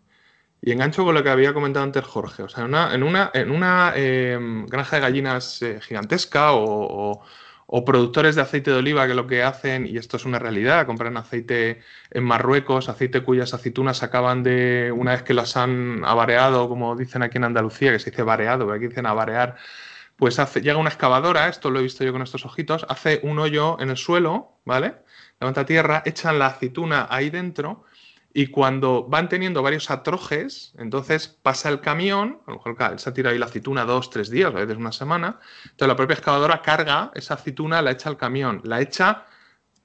Y 0.62 0.74
engancho 0.74 1.04
con 1.04 1.16
lo 1.16 1.24
que 1.24 1.32
había 1.32 1.56
comentado 1.56 1.86
antes 1.86 2.06
Jorge. 2.06 2.44
O 2.44 2.50
sea, 2.50 2.66
en 2.66 3.02
una, 3.02 3.32
en 3.34 3.50
una, 3.50 3.94
eh, 3.96 4.38
granja 4.68 4.98
de 4.98 5.02
gallinas 5.02 5.60
eh, 5.64 5.82
gigantesca 5.82 6.52
o 6.52 7.24
productores 7.86 8.36
de 8.36 8.42
aceite 8.42 8.72
de 8.72 8.78
oliva 8.78 9.08
que 9.08 9.14
lo 9.14 9.28
que 9.28 9.44
hacen, 9.44 9.86
y 9.86 9.98
esto 9.98 10.18
es 10.18 10.26
una 10.26 10.40
realidad, 10.40 10.88
compran 10.88 11.18
aceite 11.18 11.82
en 12.10 12.24
Marruecos, 12.24 12.90
aceite 12.90 13.22
cuyas 13.22 13.54
aceitunas 13.54 14.02
acaban 14.02 14.42
de, 14.42 14.92
una 14.96 15.12
vez 15.12 15.22
que 15.22 15.36
las 15.36 15.56
han 15.56 16.04
avareado, 16.04 16.68
como 16.68 16.96
dicen 16.96 17.22
aquí 17.22 17.38
en 17.38 17.44
Andalucía, 17.44 17.92
que 17.92 18.00
se 18.00 18.10
dice 18.10 18.24
vareado, 18.24 18.66
pero 18.66 18.78
aquí 18.78 18.88
dicen 18.88 19.06
avarear, 19.06 19.56
pues 20.18 20.40
hace, 20.40 20.62
llega 20.62 20.78
una 20.78 20.90
excavadora, 20.90 21.48
esto 21.48 21.70
lo 21.70 21.80
he 21.80 21.84
visto 21.84 22.04
yo 22.04 22.12
con 22.12 22.24
estos 22.24 22.44
ojitos, 22.44 22.86
hace 22.90 23.20
un 23.24 23.38
hoyo 23.38 23.80
en 23.80 23.92
el 23.92 23.98
suelo, 23.98 24.54
¿vale? 24.66 24.96
Levanta 25.40 25.66
tierra, 25.66 26.02
echan 26.06 26.40
la 26.40 26.48
aceituna 26.48 27.08
ahí 27.10 27.30
dentro 27.30 27.86
y 28.34 28.48
cuando 28.48 29.06
van 29.06 29.28
teniendo 29.28 29.64
varios 29.64 29.90
atrojes, 29.90 30.74
entonces 30.78 31.28
pasa 31.28 31.70
el 31.70 31.82
camión, 31.82 32.42
a 32.46 32.52
lo 32.52 32.58
mejor 32.58 33.00
se 33.00 33.10
ha 33.10 33.30
ahí 33.30 33.38
la 33.40 33.48
aceituna 33.48 33.86
dos, 33.86 34.10
tres 34.10 34.30
días, 34.30 34.54
a 34.54 34.60
veces 34.60 34.78
una 34.78 34.92
semana, 34.92 35.40
entonces 35.64 35.88
la 35.88 35.96
propia 35.96 36.14
excavadora 36.14 36.62
carga 36.62 37.12
esa 37.16 37.34
aceituna, 37.34 37.82
la 37.82 37.92
echa 37.92 38.10
al 38.10 38.18
camión, 38.18 38.62
la 38.64 38.82
echa 38.82 39.26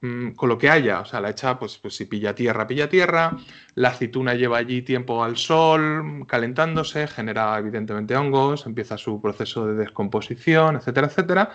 Mm, 0.05 0.31
con 0.35 0.49
lo 0.49 0.57
que 0.57 0.69
haya. 0.69 0.99
O 1.01 1.05
sea, 1.05 1.19
la 1.19 1.31
echa, 1.31 1.57
pues, 1.57 1.77
pues 1.77 1.95
si 1.95 2.05
pilla 2.05 2.35
tierra, 2.35 2.67
pilla 2.67 2.87
tierra. 2.89 3.37
La 3.73 3.89
aceituna 3.89 4.35
lleva 4.35 4.57
allí 4.57 4.81
tiempo 4.83 5.23
al 5.23 5.35
sol, 5.37 6.25
calentándose, 6.27 7.07
genera 7.07 7.57
evidentemente 7.57 8.15
hongos, 8.15 8.65
empieza 8.65 8.97
su 8.97 9.19
proceso 9.21 9.65
de 9.67 9.73
descomposición, 9.73 10.75
etcétera, 10.75 11.07
etcétera. 11.07 11.49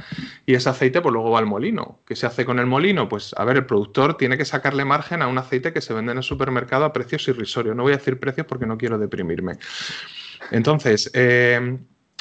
Y 0.46 0.54
ese 0.54 0.68
aceite, 0.68 1.00
pues 1.00 1.12
luego 1.12 1.30
va 1.30 1.38
al 1.38 1.46
molino. 1.46 2.00
¿Qué 2.04 2.16
se 2.16 2.26
hace 2.26 2.44
con 2.44 2.58
el 2.58 2.66
molino? 2.66 3.08
Pues, 3.08 3.34
a 3.36 3.44
ver, 3.44 3.56
el 3.56 3.66
productor 3.66 4.16
tiene 4.16 4.36
que 4.36 4.44
sacarle 4.44 4.84
margen 4.84 5.22
a 5.22 5.28
un 5.28 5.38
aceite 5.38 5.72
que 5.72 5.80
se 5.80 5.94
vende 5.94 6.12
en 6.12 6.18
el 6.18 6.24
supermercado 6.24 6.84
a 6.84 6.92
precios 6.92 7.26
irrisorios. 7.28 7.76
No 7.76 7.84
voy 7.84 7.92
a 7.92 7.98
decir 7.98 8.18
precios 8.18 8.46
porque 8.46 8.66
no 8.66 8.76
quiero 8.76 8.98
deprimirme. 8.98 9.58
Entonces, 10.50 11.10
eh, 11.14 11.78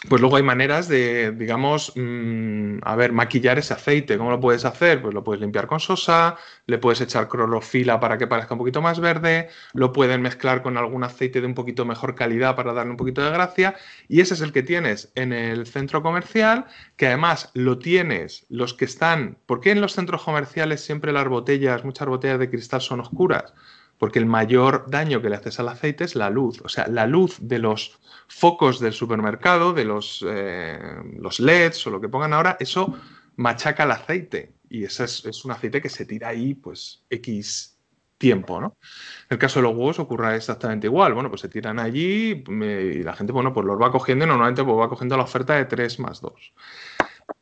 pues 0.07 0.21
luego 0.21 0.37
hay 0.37 0.43
maneras 0.43 0.87
de, 0.87 1.33
digamos, 1.33 1.91
mm, 1.95 2.77
a 2.83 2.95
ver, 2.95 3.11
maquillar 3.11 3.59
ese 3.59 3.73
aceite. 3.73 4.17
¿Cómo 4.17 4.31
lo 4.31 4.39
puedes 4.39 4.63
hacer? 4.63 5.01
Pues 5.01 5.13
lo 5.13 5.25
puedes 5.25 5.41
limpiar 5.41 5.67
con 5.67 5.81
sosa, 5.81 6.37
le 6.67 6.77
puedes 6.77 7.01
echar 7.01 7.27
clorofila 7.27 7.99
para 7.99 8.17
que 8.17 8.25
parezca 8.25 8.53
un 8.53 8.59
poquito 8.59 8.81
más 8.81 9.01
verde, 9.01 9.49
lo 9.73 9.91
pueden 9.91 10.21
mezclar 10.21 10.61
con 10.63 10.77
algún 10.77 11.03
aceite 11.03 11.41
de 11.41 11.47
un 11.47 11.53
poquito 11.53 11.83
mejor 11.83 12.15
calidad 12.15 12.55
para 12.55 12.71
darle 12.71 12.91
un 12.91 12.97
poquito 12.97 13.21
de 13.21 13.31
gracia. 13.31 13.75
Y 14.07 14.21
ese 14.21 14.35
es 14.35 14.41
el 14.41 14.53
que 14.53 14.63
tienes 14.63 15.11
en 15.15 15.33
el 15.33 15.67
centro 15.67 16.01
comercial, 16.01 16.65
que 16.95 17.07
además 17.07 17.51
lo 17.53 17.77
tienes 17.77 18.45
los 18.49 18.73
que 18.73 18.85
están. 18.85 19.37
¿Por 19.45 19.59
qué 19.59 19.71
en 19.71 19.81
los 19.81 19.93
centros 19.93 20.23
comerciales 20.23 20.79
siempre 20.81 21.11
las 21.11 21.27
botellas, 21.27 21.83
muchas 21.83 22.07
botellas 22.07 22.39
de 22.39 22.49
cristal 22.49 22.79
son 22.79 23.01
oscuras? 23.01 23.53
Porque 23.99 24.17
el 24.17 24.25
mayor 24.25 24.85
daño 24.87 25.21
que 25.21 25.29
le 25.29 25.35
haces 25.35 25.59
al 25.59 25.67
aceite 25.67 26.05
es 26.05 26.15
la 26.15 26.29
luz. 26.29 26.61
O 26.63 26.69
sea, 26.69 26.87
la 26.87 27.05
luz 27.05 27.37
de 27.41 27.59
los 27.59 27.99
focos 28.27 28.79
del 28.79 28.93
supermercado, 28.93 29.73
de 29.73 29.85
los, 29.85 30.25
eh, 30.27 30.79
los 31.17 31.39
LEDs 31.39 31.85
o 31.85 31.91
lo 31.91 32.01
que 32.01 32.07
pongan 32.07 32.33
ahora, 32.33 32.57
eso 32.59 32.97
machaca 33.35 33.83
el 33.83 33.91
aceite. 33.91 34.53
Y 34.69 34.85
ese 34.85 35.03
es, 35.03 35.43
un 35.43 35.51
aceite 35.51 35.81
que 35.81 35.89
se 35.89 36.05
tira 36.05 36.29
ahí, 36.29 36.53
pues, 36.53 37.03
X 37.09 37.77
tiempo, 38.17 38.61
¿no? 38.61 38.77
En 39.29 39.35
el 39.35 39.37
caso 39.37 39.59
de 39.59 39.63
los 39.63 39.73
huevos 39.73 39.99
ocurre 39.99 40.35
exactamente 40.35 40.87
igual. 40.87 41.13
Bueno, 41.13 41.29
pues 41.29 41.41
se 41.41 41.49
tiran 41.49 41.79
allí 41.79 42.43
y 42.47 43.03
la 43.03 43.15
gente, 43.15 43.33
bueno, 43.33 43.53
pues 43.53 43.65
los 43.65 43.81
va 43.81 43.91
cogiendo 43.91 44.25
y 44.25 44.27
normalmente 44.27 44.63
pues, 44.63 44.77
va 44.77 44.89
cogiendo 44.89 45.17
la 45.17 45.23
oferta 45.23 45.55
de 45.55 45.65
3 45.65 45.99
más 45.99 46.21
2. 46.21 46.53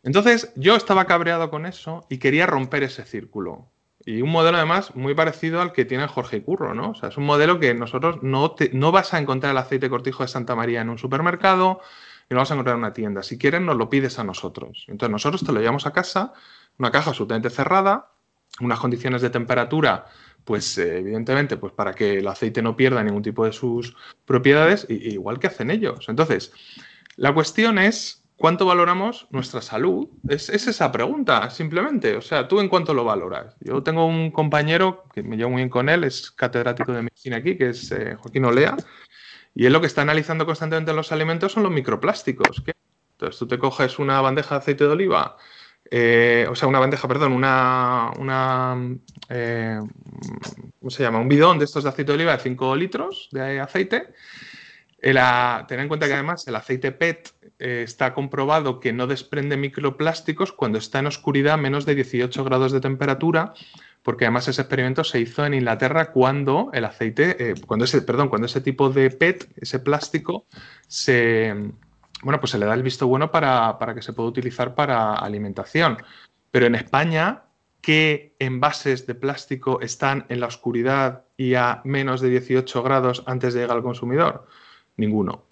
Entonces, 0.04 0.52
yo 0.56 0.76
estaba 0.76 1.06
cabreado 1.06 1.52
con 1.52 1.67
eso 1.67 2.06
y 2.10 2.17
quería 2.17 2.48
romper 2.48 2.84
ese 2.84 3.06
círculo. 3.06 3.70
Y 4.08 4.22
un 4.22 4.30
modelo 4.30 4.56
además 4.56 4.96
muy 4.96 5.13
parecido 5.15 5.62
al 5.62 5.74
que 5.74 5.84
tiene 5.84 6.08
Jorge 6.08 6.41
Curro, 6.41 6.74
¿no? 6.74 6.91
O 6.91 6.96
sea, 6.96 7.10
es 7.10 7.17
un 7.17 7.26
modelo 7.26 7.60
que 7.60 7.74
nosotros 7.74 8.24
no, 8.24 8.56
no 8.72 8.91
vas 8.93 9.13
a 9.13 9.20
encontrar 9.20 9.52
el 9.52 9.58
aceite 9.58 9.89
cortijo 9.89 10.24
de 10.24 10.30
Santa 10.30 10.56
María 10.56 10.80
en 10.80 10.89
un 10.89 10.98
supermercado 10.98 11.82
y 12.30 12.34
lo 12.34 12.39
vas 12.39 12.50
a 12.50 12.54
encontrar 12.54 12.76
en 12.76 12.84
una 12.84 12.93
tienda. 12.93 13.22
Si 13.22 13.38
quieres, 13.38 13.60
nos 13.60 13.76
lo 13.76 13.89
pides 13.89 14.17
a 14.17 14.24
nosotros. 14.24 14.86
Entonces 14.88 15.12
nosotros 15.12 15.43
te 15.43 15.52
lo 15.52 15.60
llevamos 15.60 15.86
a 15.88 15.91
casa, 15.91 16.32
una 16.78 16.89
caja 16.89 17.10
absolutamente 17.10 17.50
cerrada, 17.50 18.13
unas 18.62 18.80
condiciones 18.80 19.22
de 19.22 19.30
temperatura, 19.30 20.06
pues 20.46 20.78
eh, 20.78 21.00
evidentemente, 21.00 21.58
pues 21.58 21.74
para 21.74 21.91
que 21.91 22.20
el 22.20 22.28
aceite 22.30 22.62
no 22.62 22.78
pierda 22.78 23.04
ningún 23.04 23.24
tipo 23.24 23.43
de 23.43 23.52
sus 23.52 23.93
propiedades, 24.24 24.86
igual 24.88 25.38
que 25.38 25.48
hacen 25.48 25.70
ellos. 25.70 26.08
Entonces, 26.08 26.54
la 27.17 27.34
cuestión 27.34 27.78
es 27.78 28.24
¿Cuánto 28.38 28.67
valoramos 28.67 29.28
nuestra 29.32 29.62
salud? 29.62 30.10
Es, 30.30 30.50
esa 30.50 30.91
pregunta, 30.91 31.50
simplemente. 31.50 32.15
O 32.15 32.21
sea, 32.21 32.47
¿tú 32.47 32.60
en 32.60 32.69
cuánto 32.69 32.93
lo 32.93 33.04
valoras? 33.04 33.56
Yo 33.60 33.82
tengo 33.82 34.06
un 34.06 34.30
compañero 34.30 35.06
que 35.12 35.23
me 35.23 35.38
llevo 35.38 35.50
muy 35.50 35.62
bien 35.62 35.69
con 35.69 35.89
él, 35.89 36.04
es 36.04 36.30
catedrático 36.30 36.93
de 36.93 37.02
medicina 37.02 37.38
aquí, 37.38 37.58
que 37.58 37.69
es 37.69 37.91
eh, 37.91 38.15
Joaquín 38.15 38.45
Olea, 38.45 38.78
y 39.56 39.65
él 39.65 39.73
lo 39.73 39.82
que 39.82 39.88
está 39.88 40.04
analizando 40.04 40.45
constantemente 40.45 40.91
en 40.91 40.97
los 40.97 41.12
alimentos 41.12 41.52
son 41.52 41.63
los 41.63 41.71
microplásticos. 41.71 42.63
Entonces, 43.13 43.39
tú 43.39 43.47
te 43.47 43.58
coges 43.58 43.97
una 43.97 44.21
bandeja 44.21 44.56
de 44.56 44.60
aceite 44.60 44.84
de 44.84 44.91
oliva, 44.91 45.36
eh, 45.89 46.45
o 46.50 46.56
sea, 46.56 46.67
una 46.67 46.80
bandeja, 46.80 47.08
perdón, 47.08 47.32
una, 47.32 48.12
una 48.19 48.78
eh, 49.30 49.80
¿cómo 50.80 50.91
se 50.91 51.04
llama? 51.04 51.19
Un 51.19 51.30
bidón 51.30 51.60
de 51.60 51.65
estos 51.65 51.84
de 51.84 51.89
aceite 51.89 52.12
de 52.12 52.17
oliva 52.17 52.34
de 52.34 52.43
5 52.43 52.76
litros 52.76 53.30
de 53.32 53.60
aceite. 53.60 54.13
Tener 55.02 55.84
en 55.84 55.88
cuenta 55.88 56.08
que 56.08 56.14
además 56.14 56.48
el 56.48 56.56
aceite 56.56 56.92
PET 56.92 57.34
eh, 57.60 57.82
está 57.84 58.14
comprobado 58.14 58.80
que 58.80 58.94
no 58.94 59.08
desprende 59.08 59.58
microplásticos 59.58 60.52
cuando 60.52 60.78
está 60.78 61.00
en 61.00 61.08
oscuridad 61.08 61.58
menos 61.58 61.86
de 61.86 61.96
18 61.96 62.44
grados 62.44 62.72
de 62.72 62.82
temperatura, 62.82 63.54
porque 64.04 64.26
además 64.26 64.48
ese 64.48 64.62
experimento 64.62 65.04
se 65.04 65.20
hizo 65.20 65.46
en 65.46 65.54
Inglaterra 65.54 66.12
cuando 66.12 66.70
el 66.74 66.86
aceite, 66.86 67.52
eh, 67.52 67.56
cuando 67.66 67.86
ese, 67.86 68.02
perdón, 68.02 68.30
cuando 68.30 68.48
ese 68.48 68.62
tipo 68.62 68.90
de 68.90 69.10
PET, 69.10 69.50
ese 69.58 69.80
plástico, 69.80 70.46
se, 70.88 71.54
bueno, 72.24 72.40
pues 72.40 72.52
se 72.52 72.58
le 72.58 72.66
da 72.66 72.74
el 72.74 72.84
visto 72.84 73.08
bueno 73.08 73.32
para, 73.32 73.78
para 73.78 73.94
que 73.94 74.02
se 74.02 74.14
pueda 74.14 74.30
utilizar 74.30 74.76
para 74.76 75.14
alimentación. 75.14 75.98
Pero 76.52 76.66
en 76.66 76.76
España, 76.76 77.44
¿qué 77.82 78.36
envases 78.40 79.06
de 79.06 79.16
plástico 79.16 79.82
están 79.82 80.26
en 80.30 80.40
la 80.40 80.48
oscuridad 80.48 81.26
y 81.36 81.56
a 81.56 81.82
menos 81.84 82.22
de 82.22 82.30
18 82.30 82.82
grados 82.84 83.24
antes 83.28 83.54
de 83.54 83.62
llegar 83.62 83.78
al 83.78 83.84
consumidor? 83.84 84.48
Ninguno. 84.98 85.44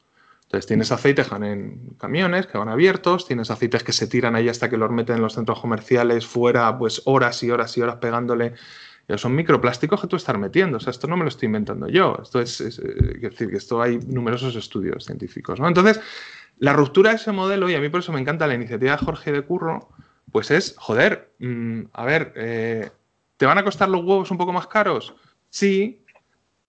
Entonces 0.43 0.67
tienes 0.67 0.91
aceites 0.91 1.31
en 1.31 1.95
camiones 1.99 2.47
que 2.47 2.58
van 2.58 2.69
abiertos, 2.69 3.25
tienes 3.27 3.49
aceites 3.49 3.84
que 3.84 3.91
se 3.91 4.08
tiran 4.08 4.36
ahí 4.36 4.47
hasta 4.47 4.69
que 4.69 4.77
los 4.77 4.91
meten 4.91 5.15
en 5.17 5.21
los 5.23 5.34
centros 5.34 5.60
comerciales 5.60 6.25
fuera, 6.25 6.77
pues 6.77 7.01
horas 7.05 7.41
y 7.43 7.49
horas 7.49 7.75
y 7.77 7.81
horas 7.81 7.95
pegándole. 7.95 8.53
son 9.17 9.36
microplásticos 9.36 10.01
que 10.01 10.08
tú 10.08 10.15
estás 10.15 10.38
metiendo. 10.38 10.77
O 10.77 10.79
sea, 10.79 10.91
esto 10.91 11.08
no 11.08 11.17
me 11.17 11.23
lo 11.23 11.29
estoy 11.29 11.47
inventando 11.47 11.88
yo. 11.88 12.17
Esto 12.21 12.39
es, 12.39 12.62
eh, 12.62 12.69
decir, 13.21 13.49
que 13.49 13.58
esto 13.58 13.81
hay 13.81 13.97
numerosos 13.99 14.55
estudios 14.55 15.05
científicos. 15.05 15.60
¿no? 15.60 15.67
Entonces, 15.67 15.99
la 16.60 16.73
ruptura 16.73 17.10
de 17.10 17.17
ese 17.17 17.31
modelo, 17.31 17.69
y 17.69 17.75
a 17.75 17.81
mí 17.81 17.89
por 17.89 18.01
eso 18.01 18.13
me 18.13 18.21
encanta 18.21 18.47
la 18.47 18.53
iniciativa 18.53 18.91
de 18.91 18.97
Jorge 18.97 19.31
de 19.31 19.41
Curro, 19.41 19.89
pues 20.31 20.51
es, 20.51 20.75
joder, 20.77 21.34
mm, 21.39 21.81
a 21.93 22.05
ver, 22.05 22.34
eh, 22.36 22.91
¿te 23.38 23.45
van 23.45 23.58
a 23.58 23.63
costar 23.63 23.89
los 23.89 24.03
huevos 24.03 24.31
un 24.31 24.38
poco 24.38 24.53
más 24.53 24.67
caros? 24.67 25.15
Sí, 25.49 26.04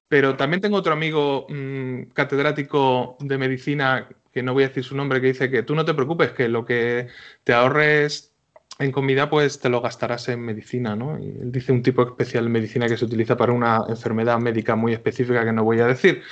pero 0.08 0.36
también 0.36 0.60
tengo 0.60 0.76
otro 0.76 0.92
amigo 0.92 1.46
mm, 1.48 2.10
catedrático 2.12 3.16
de 3.20 3.38
medicina, 3.38 4.08
que 4.32 4.42
no 4.42 4.52
voy 4.52 4.64
a 4.64 4.68
decir 4.68 4.84
su 4.84 4.96
nombre, 4.96 5.20
que 5.20 5.28
dice 5.28 5.50
que 5.50 5.62
tú 5.62 5.74
no 5.74 5.84
te 5.84 5.94
preocupes, 5.94 6.30
que 6.32 6.48
lo 6.48 6.64
que 6.64 7.08
te 7.44 7.52
ahorres 7.52 8.36
en 8.78 8.92
comida, 8.92 9.30
pues 9.30 9.58
te 9.58 9.68
lo 9.68 9.80
gastarás 9.80 10.28
en 10.28 10.40
medicina, 10.40 10.94
¿no? 10.94 11.18
Y 11.18 11.28
él 11.28 11.50
dice 11.50 11.72
un 11.72 11.82
tipo 11.82 12.02
especial 12.02 12.44
de 12.44 12.50
medicina 12.50 12.86
que 12.88 12.96
se 12.96 13.06
utiliza 13.06 13.36
para 13.36 13.52
una 13.52 13.84
enfermedad 13.88 14.38
médica 14.38 14.76
muy 14.76 14.92
específica 14.92 15.44
que 15.44 15.52
no 15.52 15.64
voy 15.64 15.80
a 15.80 15.86
decir. 15.86 16.22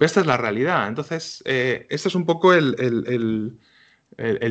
esta 0.00 0.20
es 0.20 0.26
la 0.26 0.36
realidad. 0.36 0.88
Entonces, 0.88 1.42
eh, 1.46 1.86
este 1.88 2.08
es 2.08 2.14
un 2.14 2.26
poco 2.26 2.52
el, 2.54 2.74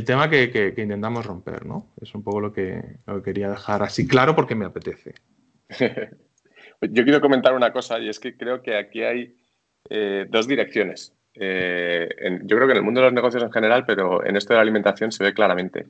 tema 0.05 0.29
que, 0.29 0.73
intentamos 0.77 1.25
romper, 1.25 1.65
¿no? 1.65 1.91
Es 2.01 2.15
un 2.15 2.23
poco 2.23 2.39
lo 2.39 2.53
que, 2.53 2.81
lo 3.05 3.17
que 3.17 3.23
quería 3.23 3.49
dejar 3.49 3.83
así 3.83 4.07
claro 4.07 4.35
porque 4.35 4.55
me 4.55 4.65
apetece. 4.65 5.15
Yo 6.91 7.03
quiero 7.03 7.21
comentar 7.21 7.53
una 7.53 7.71
cosa 7.71 7.99
y 7.99 8.09
es 8.09 8.19
que 8.19 8.35
creo 8.35 8.61
que 8.61 8.75
aquí 8.75 9.03
hay 9.03 9.35
eh, 9.89 10.25
dos 10.29 10.47
direcciones. 10.47 11.13
Eh, 11.33 12.09
yo 12.43 12.55
creo 12.55 12.67
que 12.67 12.71
en 12.71 12.77
el 12.77 12.83
mundo 12.83 13.01
de 13.01 13.07
los 13.07 13.13
negocios 13.13 13.43
en 13.43 13.51
general, 13.51 13.85
pero 13.85 14.25
en 14.25 14.35
esto 14.35 14.53
de 14.53 14.57
la 14.57 14.61
alimentación 14.61 15.11
se 15.11 15.23
ve 15.23 15.33
claramente, 15.33 15.87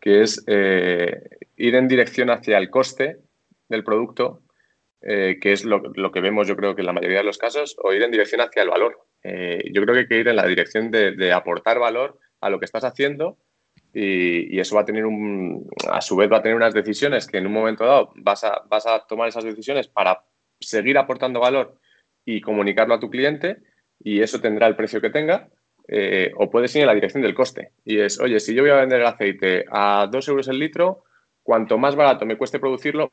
que 0.00 0.22
es 0.22 0.44
eh, 0.46 1.22
ir 1.56 1.74
en 1.74 1.88
dirección 1.88 2.30
hacia 2.30 2.58
el 2.58 2.70
coste 2.70 3.18
del 3.68 3.84
producto, 3.84 4.40
que 5.00 5.52
es 5.52 5.66
lo, 5.66 5.82
que 6.10 6.20
vemos 6.22 6.48
yo 6.48 6.56
creo 6.56 6.74
que 6.74 6.80
en 6.80 6.86
la 6.86 6.94
mayoría 6.94 7.18
de 7.18 7.24
los 7.24 7.36
casos, 7.36 7.76
o 7.82 7.92
ir 7.92 8.02
en 8.02 8.10
dirección 8.10 8.40
hacia 8.40 8.62
el 8.62 8.70
valor. 8.70 8.96
yo 9.22 9.82
creo 9.82 9.92
que 9.92 10.00
hay 10.00 10.06
que 10.06 10.18
ir 10.20 10.28
en 10.28 10.36
la 10.36 10.46
dirección 10.46 10.90
de 10.90 11.30
aportar 11.30 11.78
valor 11.78 12.18
a 12.40 12.48
lo 12.48 12.58
que 12.58 12.64
estás 12.64 12.84
haciendo 12.84 13.36
y, 13.94 14.58
eso 14.58 14.74
va 14.74 14.82
a 14.82 14.84
tener 14.84 15.06
un, 15.06 15.68
a 15.90 16.00
su 16.00 16.16
vez 16.16 16.30
va 16.30 16.38
a 16.38 16.42
tener 16.42 16.56
unas 16.56 16.74
decisiones 16.74 17.26
que 17.26 17.38
en 17.38 17.46
un 17.46 17.52
momento 17.52 17.84
dado 17.84 18.12
vas 18.16 18.44
a, 18.44 18.62
vas 18.68 18.86
a 18.86 19.06
tomar 19.06 19.28
esas 19.28 19.44
decisiones 19.44 19.88
para 19.88 20.24
seguir 20.60 20.98
aportando 20.98 21.40
valor 21.40 21.78
y 22.24 22.40
comunicarlo 22.40 22.94
a 22.94 23.00
tu 23.00 23.10
cliente 23.10 23.58
y 24.00 24.20
eso 24.20 24.40
tendrá 24.40 24.66
el 24.66 24.76
precio 24.76 25.00
que 25.00 25.10
tenga. 25.10 25.48
Eh, 25.86 26.32
o 26.36 26.48
puedes 26.48 26.74
ir 26.76 26.80
en 26.80 26.86
la 26.86 26.94
dirección 26.94 27.22
del 27.22 27.34
coste. 27.34 27.72
Y 27.84 27.98
es, 27.98 28.18
oye, 28.18 28.40
si 28.40 28.54
yo 28.54 28.62
voy 28.62 28.70
a 28.70 28.76
vender 28.76 29.00
el 29.00 29.06
aceite 29.06 29.66
a 29.70 30.08
2 30.10 30.28
euros 30.28 30.48
el 30.48 30.58
litro, 30.58 31.04
cuanto 31.42 31.76
más 31.76 31.94
barato 31.94 32.24
me 32.24 32.38
cueste 32.38 32.58
producirlo, 32.58 33.12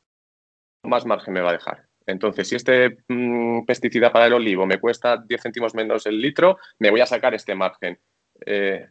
más 0.84 1.06
margen 1.06 1.34
me 1.34 1.41
va 1.41 1.50
a 1.50 1.54
dejar. 1.54 1.86
Entonces, 2.06 2.48
si 2.48 2.56
este 2.56 2.98
mm, 3.08 3.65
pesticida 3.65 4.12
para 4.12 4.28
el 4.28 4.34
olivo 4.34 4.65
me 4.65 4.80
cuesta 4.80 5.17
10 5.17 5.41
céntimos 5.41 5.76
menos 5.76 6.06
el 6.06 6.20
litro, 6.20 6.58
me 6.80 6.89
voy 6.89 7.02
a 7.02 7.06
sacar 7.06 7.34
este 7.34 7.56
margen. 7.56 8.00
Eh, 8.46 8.88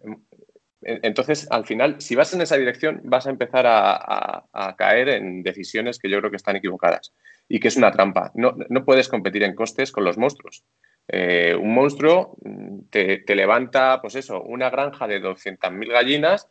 entonces, 0.82 1.46
al 1.50 1.66
final, 1.66 2.00
si 2.00 2.14
vas 2.14 2.32
en 2.32 2.40
esa 2.40 2.56
dirección, 2.56 3.02
vas 3.04 3.26
a 3.26 3.30
empezar 3.30 3.66
a, 3.68 4.74
caer 4.78 5.10
en 5.10 5.42
decisiones 5.42 5.98
que 5.98 6.08
yo 6.08 6.18
creo 6.18 6.30
que 6.30 6.36
están 6.36 6.56
equivocadas 6.56 7.12
y 7.48 7.60
que 7.60 7.68
es 7.68 7.76
una 7.76 7.92
trampa. 7.92 8.32
No, 8.34 8.54
puedes 8.84 9.08
competir 9.08 9.42
en 9.42 9.54
costes 9.54 9.92
con 9.92 10.04
los 10.04 10.16
monstruos. 10.16 10.64
Eh, 11.08 11.56
un 11.60 11.74
monstruo 11.74 12.36
mm, 12.42 12.88
te, 12.90 13.34
levanta, 13.34 14.00
pues 14.00 14.14
eso, 14.14 14.42
una 14.42 14.70
granja 14.70 15.06
de 15.06 15.20
200.000 15.20 15.90
gallinas 15.90 16.48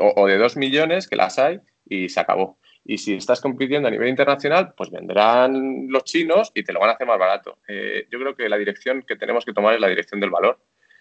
o, 0.00 0.26
de 0.26 0.38
2 0.38 0.56
millones, 0.56 1.08
que 1.08 1.16
las 1.16 1.38
hay, 1.38 1.58
y 1.86 2.08
se 2.08 2.20
acabó. 2.20 2.58
Y 2.84 2.98
si 2.98 3.14
estás 3.14 3.40
compitiendo 3.40 3.88
a 3.88 3.90
nivel 3.90 4.08
internacional, 4.08 4.74
pues 4.76 4.90
vendrán 4.90 5.86
los 5.88 6.04
chinos 6.04 6.52
y 6.54 6.62
te 6.62 6.72
lo 6.72 6.80
van 6.80 6.90
a 6.90 6.92
hacer 6.92 7.06
más 7.06 7.18
barato. 7.18 7.58
Eh, 7.66 8.06
yo 8.10 8.18
creo 8.20 8.36
que 8.36 8.48
la 8.48 8.58
dirección 8.58 9.02
que 9.02 9.16
tenemos 9.16 9.44
que 9.44 9.54
tomar 9.54 9.74
es 9.74 9.80
la 9.80 9.88
dirección 9.88 10.20
del 10.20 10.30
valor 10.30 10.60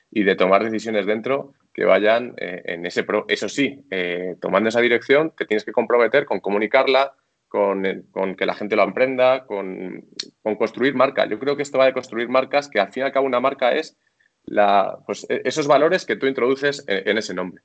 y 0.10 0.24
de 0.24 0.36
tomar 0.36 0.64
decisiones 0.64 1.06
dentro 1.06 1.54
que 1.74 1.86
vayan 1.86 2.36
eh, 2.38 2.62
en 2.66 2.86
ese 2.86 3.04
pro. 3.04 3.26
Eso 3.28 3.50
sí, 3.50 3.84
eh, 3.90 4.36
tomando 4.40 4.70
esa 4.70 4.80
dirección, 4.80 5.32
te 5.36 5.46
tienes 5.46 5.66
que 5.66 5.72
comprometer 5.72 6.26
con 6.26 6.40
comunicarla, 6.40 7.14
con, 7.48 7.86
eh, 7.86 8.04
que 8.38 8.46
la 8.46 8.54
gente 8.54 8.76
lo 8.76 8.84
aprenda, 8.84 9.46
con, 9.46 10.06
construir 10.58 10.94
marca. 10.94 11.26
Yo 11.26 11.40
creo 11.40 11.56
que 11.56 11.64
esto 11.64 11.80
va 11.80 11.86
de 11.86 11.94
construir 11.94 12.30
marcas, 12.30 12.70
que 12.70 12.80
al 12.80 12.92
fin 12.92 13.02
y 13.02 13.06
al 13.08 13.12
cabo 13.12 13.26
una 13.26 13.40
marca 13.40 13.74
es 13.74 13.98
la, 14.46 15.00
pues, 15.06 15.26
e, 15.30 15.42
esos 15.46 15.68
valores 15.68 16.06
que 16.06 16.16
tú 16.16 16.28
introduces 16.28 16.84
en, 16.88 17.18
ese 17.18 17.34
nombre 17.34 17.64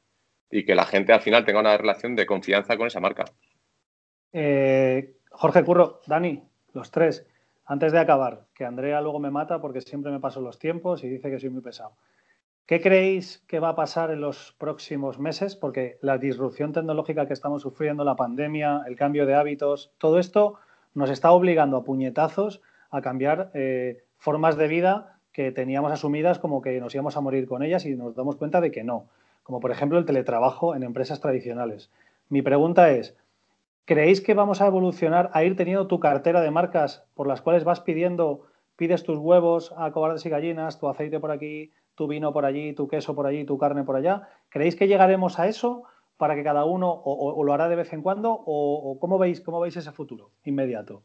y 0.50 0.64
que 0.64 0.74
la 0.74 0.86
gente 0.86 1.12
al 1.12 1.20
final 1.20 1.44
tenga 1.44 1.60
una 1.60 1.76
relación 1.76 2.16
de 2.16 2.24
confianza 2.24 2.76
con 2.78 2.86
esa 2.86 3.00
marca. 3.00 3.26
Jorge 5.30 5.64
Curro, 5.64 6.00
Dani, 6.06 6.42
los 6.72 6.90
tres. 6.90 7.26
Antes 7.66 7.92
de 7.92 7.98
acabar, 7.98 8.46
que 8.54 8.64
Andrea 8.64 9.02
luego 9.02 9.20
me 9.20 9.30
mata 9.30 9.60
porque 9.60 9.82
siempre 9.82 10.10
me 10.10 10.20
paso 10.20 10.40
los 10.40 10.58
tiempos 10.58 11.04
y 11.04 11.08
dice 11.08 11.30
que 11.30 11.38
soy 11.38 11.50
muy 11.50 11.60
pesado. 11.60 11.92
¿Qué 12.68 12.82
creéis 12.82 13.42
que 13.48 13.60
va 13.60 13.70
a 13.70 13.74
pasar 13.74 14.10
en 14.10 14.20
los 14.20 14.54
próximos 14.58 15.18
meses? 15.18 15.56
Porque 15.56 15.96
la 16.02 16.18
disrupción 16.18 16.74
tecnológica 16.74 17.26
que 17.26 17.32
estamos 17.32 17.62
sufriendo, 17.62 18.04
la 18.04 18.14
pandemia, 18.14 18.82
el 18.86 18.94
cambio 18.94 19.24
de 19.24 19.34
hábitos, 19.34 19.90
todo 19.96 20.18
esto 20.18 20.56
nos 20.92 21.08
está 21.08 21.32
obligando 21.32 21.78
a 21.78 21.84
puñetazos 21.84 22.60
a 22.90 23.00
cambiar 23.00 23.50
eh, 23.54 24.04
formas 24.18 24.58
de 24.58 24.68
vida 24.68 25.18
que 25.32 25.50
teníamos 25.50 25.92
asumidas 25.92 26.38
como 26.38 26.60
que 26.60 26.78
nos 26.78 26.94
íbamos 26.94 27.16
a 27.16 27.22
morir 27.22 27.48
con 27.48 27.62
ellas 27.62 27.86
y 27.86 27.96
nos 27.96 28.14
damos 28.14 28.36
cuenta 28.36 28.60
de 28.60 28.70
que 28.70 28.84
no. 28.84 29.06
Como 29.44 29.60
por 29.60 29.70
ejemplo 29.70 29.96
el 29.96 30.04
teletrabajo 30.04 30.74
en 30.74 30.82
empresas 30.82 31.22
tradicionales. 31.22 31.90
Mi 32.28 32.42
pregunta 32.42 32.90
es, 32.90 33.16
¿creéis 33.86 34.20
que 34.20 34.34
vamos 34.34 34.60
a 34.60 34.66
evolucionar 34.66 35.30
a 35.32 35.42
ir 35.42 35.56
teniendo 35.56 35.86
tu 35.86 36.00
cartera 36.00 36.42
de 36.42 36.50
marcas 36.50 37.02
por 37.14 37.28
las 37.28 37.40
cuales 37.40 37.64
vas 37.64 37.80
pidiendo, 37.80 38.42
pides 38.76 39.04
tus 39.04 39.16
huevos 39.16 39.72
a 39.78 39.90
cobardes 39.90 40.26
y 40.26 40.28
gallinas, 40.28 40.78
tu 40.78 40.86
aceite 40.86 41.18
por 41.18 41.30
aquí, 41.30 41.72
tu 41.98 42.06
vino 42.06 42.32
por 42.32 42.44
allí, 42.44 42.74
tu 42.74 42.86
queso 42.86 43.16
por 43.16 43.26
allí, 43.26 43.44
tu 43.44 43.58
carne 43.58 43.82
por 43.82 43.96
allá. 43.96 44.28
¿Creéis 44.50 44.76
que 44.76 44.86
llegaremos 44.86 45.40
a 45.40 45.48
eso 45.48 45.82
para 46.16 46.36
que 46.36 46.44
cada 46.44 46.64
uno 46.64 46.88
o, 46.88 47.42
lo 47.42 47.52
hará 47.52 47.68
de 47.68 47.74
vez 47.74 47.92
en 47.92 48.02
cuando 48.02 48.30
o, 48.32 48.98
cómo, 49.00 49.18
veis, 49.18 49.40
cómo 49.40 49.58
veis 49.58 49.76
ese 49.76 49.90
futuro 49.90 50.30
inmediato? 50.44 51.02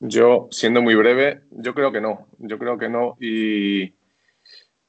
Yo, 0.00 0.48
siendo 0.50 0.82
muy 0.82 0.94
breve, 0.96 1.44
yo 1.50 1.74
creo 1.74 1.92
que 1.92 2.02
no. 2.02 2.26
Yo 2.38 2.58
creo 2.58 2.76
que 2.76 2.90
no. 2.90 3.16
Y 3.20 3.94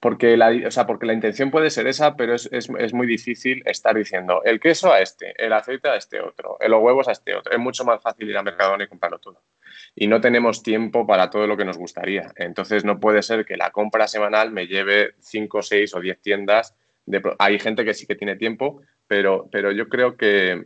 porque 0.04 0.36
la, 0.36 0.52
o 0.68 0.70
sea, 0.70 0.86
porque 0.86 1.06
la 1.06 1.14
intención 1.14 1.50
puede 1.50 1.70
ser 1.70 1.88
esa, 1.88 2.18
pero 2.18 2.36
es, 2.36 2.50
es, 2.52 2.94
muy 2.94 3.08
difícil 3.08 3.64
estar 3.66 3.96
diciendo 3.96 4.42
el 4.44 4.60
queso 4.60 4.92
a 4.92 5.00
este, 5.00 5.34
el 5.38 5.54
aceite 5.54 5.88
a 5.88 5.96
este 5.96 6.20
otro, 6.20 6.58
los 6.60 6.82
huevos 6.82 7.08
a 7.08 7.14
este 7.14 7.34
otro. 7.34 7.54
Es 7.54 7.60
mucho 7.60 7.86
más 7.86 8.02
fácil 8.02 8.30
ir 8.30 8.36
a 8.36 8.44
Mercadona 8.44 8.84
y 8.84 8.88
comprarlo 8.88 9.20
todo 9.20 9.42
y 9.96 10.08
no 10.08 10.20
tenemos 10.20 10.62
tiempo 10.62 11.08
para 11.08 11.30
todo 11.30 11.48
lo 11.48 11.56
que 11.56 11.64
nos 11.64 11.78
gustaría. 11.78 12.34
Entonces 12.36 12.84
no 12.84 13.00
puede 13.00 13.22
ser 13.22 13.46
que 13.46 13.56
la 13.56 13.72
compra 13.72 14.10
semanal 14.10 14.52
me 14.52 14.68
lleve 14.68 15.14
5, 15.20 15.62
6 15.62 15.96
o 15.96 16.02
10 16.02 16.20
tiendas. 16.20 16.76
De... 17.06 17.22
Hay 17.40 17.58
gente 17.58 17.86
que 17.86 17.94
sí 17.94 18.06
que 18.06 18.16
tiene 18.16 18.36
tiempo, 18.36 18.82
pero, 19.08 19.48
pero 19.54 19.72
yo 19.72 19.88
creo 19.88 20.18
que, 20.18 20.64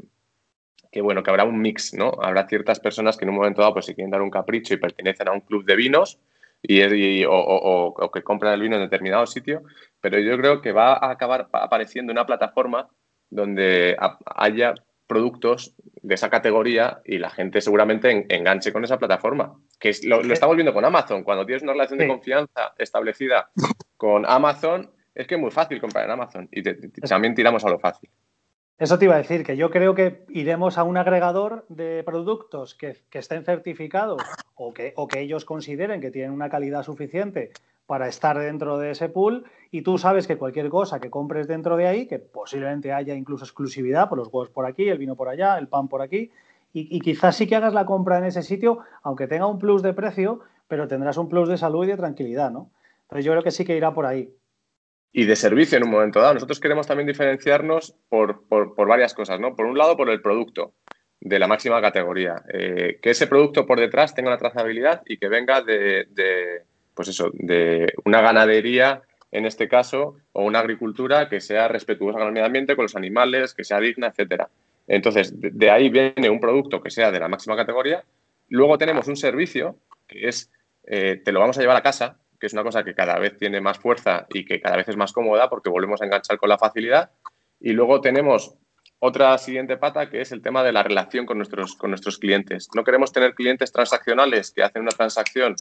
que, 0.92 1.02
bueno, 1.02 1.22
que 1.22 1.30
habrá 1.30 1.44
un 1.44 1.62
mix, 1.62 1.94
¿no? 1.94 2.12
Habrá 2.24 2.48
ciertas 2.48 2.80
personas 2.80 3.18
que 3.18 3.26
en 3.26 3.30
un 3.30 3.36
momento 3.36 3.62
dado 3.62 3.74
pues 3.74 3.86
si 3.86 3.94
quieren 3.94 4.10
dar 4.10 4.24
un 4.24 4.32
capricho 4.32 4.74
y 4.74 4.78
pertenecen 4.78 5.28
a 5.28 5.34
un 5.34 5.42
club 5.42 5.64
de 5.64 5.76
vinos 5.76 6.20
y, 6.68 7.24
o, 7.24 7.32
o, 7.32 8.12
que 8.12 8.24
compran 8.24 8.54
el 8.54 8.62
vino 8.62 8.76
en 8.76 8.82
determinado 8.82 9.26
sitio, 9.26 9.64
pero 10.02 10.20
yo 10.20 10.38
creo 10.38 10.62
que 10.62 10.74
va 10.74 10.94
a 10.94 11.12
acabar 11.12 11.48
apareciendo 11.54 12.12
una 12.12 12.26
plataforma 12.26 12.90
donde 13.30 13.98
haya 14.26 14.74
productos 15.08 15.74
de 16.02 16.16
esa 16.16 16.30
categoría 16.30 17.02
y 17.06 17.18
la 17.18 17.30
gente 17.30 17.62
seguramente 17.62 18.26
enganche 18.30 18.74
con 18.74 18.84
esa 18.84 19.00
plataforma. 19.00 19.58
Que 19.80 19.96
lo, 20.04 20.22
estamos 20.22 20.56
viendo 20.56 20.74
con 20.74 20.84
Amazon. 20.84 21.24
Cuando 21.24 21.46
tienes 21.46 21.64
una 21.64 21.72
relación 21.72 22.00
de 22.00 22.08
confianza 22.08 22.74
establecida 22.78 23.50
con 23.96 24.26
Amazon, 24.28 24.92
es 25.16 25.26
que 25.26 25.36
es 25.36 25.42
muy 25.42 25.52
fácil 25.52 25.80
comprar 25.80 26.06
en 26.06 26.12
Amazon 26.12 26.50
y 26.52 26.62
también 27.08 27.34
tiramos 27.34 27.64
a 27.64 27.70
lo 27.70 27.80
fácil. 27.80 28.10
Eso 28.80 29.00
te 29.00 29.06
iba 29.06 29.16
a 29.16 29.18
decir, 29.18 29.44
que 29.44 29.58
yo 29.58 29.72
creo 29.72 29.96
que 29.96 30.24
iremos 30.30 30.78
a 30.78 30.84
un 30.84 30.98
agregador 30.98 31.66
de 31.68 32.04
productos 32.04 32.76
que, 32.76 32.98
estén 33.12 33.44
certificados 33.44 34.22
o 34.54 34.72
que, 34.72 34.94
ellos 35.16 35.46
consideren 35.46 36.00
que 36.00 36.12
tienen 36.12 36.32
una 36.32 36.50
calidad 36.50 36.84
suficiente 36.84 37.50
para 37.88 38.08
estar 38.08 38.38
dentro 38.38 38.78
de 38.78 38.92
ese 38.92 39.10
pool 39.10 39.46
y 39.72 39.82
tú 39.82 39.98
sabes 39.98 40.28
que 40.28 40.38
cualquier 40.38 40.70
cosa 40.70 41.00
que 41.00 41.10
compres 41.10 41.48
dentro 41.48 41.76
de 41.76 41.88
ahí, 41.88 42.06
que 42.06 42.20
posiblemente 42.20 42.94
haya 42.94 43.16
incluso 43.16 43.46
exclusividad 43.46 44.10
por 44.10 44.20
los 44.20 44.28
huevos 44.28 44.50
por 44.50 44.68
aquí, 44.68 44.88
el 44.88 45.00
vino 45.00 45.16
por 45.16 45.30
allá, 45.30 45.58
el 45.58 45.68
pan 45.68 45.88
por 45.88 46.04
aquí, 46.04 46.30
y, 46.72 47.00
quizás 47.00 47.36
sí 47.36 47.48
que 47.48 47.56
hagas 47.56 47.74
la 47.74 47.88
compra 47.88 48.20
en 48.20 48.26
ese 48.26 48.44
sitio, 48.44 48.80
aunque 49.02 49.26
tenga 49.26 49.48
un 49.48 49.58
plus 49.58 49.82
de 49.82 49.94
precio, 49.94 50.42
pero 50.68 50.88
tendrás 50.88 51.18
un 51.18 51.30
plus 51.30 51.50
de 51.50 51.58
salud 51.58 51.86
y 51.86 51.88
de 51.88 51.98
tranquilidad, 51.98 52.52
¿no? 52.52 52.70
Entonces 53.04 53.26
yo 53.26 53.32
creo 53.32 53.42
que 53.42 53.50
sí 53.50 53.66
que 53.66 53.76
irá 53.76 53.96
por 53.96 54.06
ahí. 54.06 54.32
Y 55.12 55.26
de 55.26 55.36
servicio 55.36 55.78
en 55.78 55.86
un 55.86 55.92
momento 55.92 56.20
dado. 56.20 56.36
Nosotros 56.36 56.60
queremos 56.60 56.86
también 56.86 57.08
diferenciarnos 57.08 57.96
por, 58.10 58.46
varias 58.76 59.14
cosas, 59.14 59.40
¿no? 59.40 59.56
Por 59.56 59.66
un 59.66 59.78
lado, 59.78 59.98
por 59.98 60.10
el 60.10 60.22
producto 60.22 60.74
de 61.20 61.40
la 61.40 61.48
máxima 61.48 61.82
categoría. 61.82 62.44
Eh, 62.54 63.00
que 63.02 63.12
ese 63.12 63.28
producto 63.28 63.66
por 63.66 63.80
detrás 63.80 64.14
tenga 64.14 64.30
una 64.30 64.38
trazabilidad 64.38 65.02
y 65.06 65.18
que 65.18 65.28
venga 65.28 65.62
de, 65.62 66.08
pues 66.94 67.08
eso, 67.08 67.32
de 67.34 67.88
una 68.06 68.22
ganadería, 68.22 69.02
en 69.32 69.46
este 69.46 69.68
caso, 69.68 70.18
o 70.34 70.44
una 70.44 70.60
agricultura 70.60 71.30
que 71.30 71.42
sea 71.42 71.68
respetuosa 71.68 72.20
con 72.20 72.28
el 72.28 72.34
medio 72.34 72.46
ambiente, 72.46 72.76
con 72.76 72.84
los 72.84 72.96
animales, 72.96 73.54
que 73.54 73.64
sea 73.64 73.80
digna, 73.80 74.08
etcétera. 74.08 74.50
Entonces, 74.88 75.34
de, 75.36 75.70
ahí 75.70 75.90
viene 75.90 76.30
un 76.30 76.40
producto 76.40 76.82
que 76.82 76.90
sea 76.90 77.12
de 77.12 77.20
la 77.20 77.28
máxima 77.28 77.56
categoría. 77.56 78.04
Luego 78.50 78.78
tenemos 78.78 79.08
un 79.08 79.18
servicio 79.18 79.78
que 80.08 80.30
es, 80.30 80.50
eh, 80.86 81.22
te 81.24 81.32
lo 81.32 81.40
vamos 81.42 81.58
a 81.58 81.62
llevar 81.62 81.76
a 81.76 81.84
casa, 81.84 82.20
que 82.40 82.48
es 82.48 82.54
una 82.54 82.64
cosa 82.64 82.84
que 82.84 82.94
cada 82.94 83.18
vez 83.20 83.38
tiene 83.38 83.62
más 83.62 83.80
fuerza 83.80 84.28
y 84.30 84.46
que 84.46 84.62
cada 84.62 84.78
vez 84.78 84.88
es 84.90 84.98
más 84.98 85.14
cómoda 85.14 85.50
porque 85.50 85.70
volvemos 85.70 86.02
a 86.02 86.06
enganchar 86.06 86.38
con 86.38 86.50
la 86.50 86.58
facilidad. 86.58 87.12
Y 87.60 87.74
luego 87.74 88.02
tenemos 88.02 88.58
otra 89.00 89.38
siguiente 89.38 89.78
pata 89.78 90.10
que 90.10 90.22
es 90.22 90.32
el 90.32 90.42
tema 90.42 90.64
de 90.64 90.72
la 90.72 90.84
relación 90.84 91.26
con 91.26 91.38
nuestros, 91.38 91.76
con 91.76 91.92
nuestros 91.92 92.18
clientes. 92.18 92.70
No 92.76 92.84
queremos 92.84 93.12
tener 93.12 93.34
clientes 93.34 93.72
transaccionales 93.72 94.52
que 94.52 94.64
hacen 94.64 94.82
una 94.82 94.92
transacción 94.92 95.56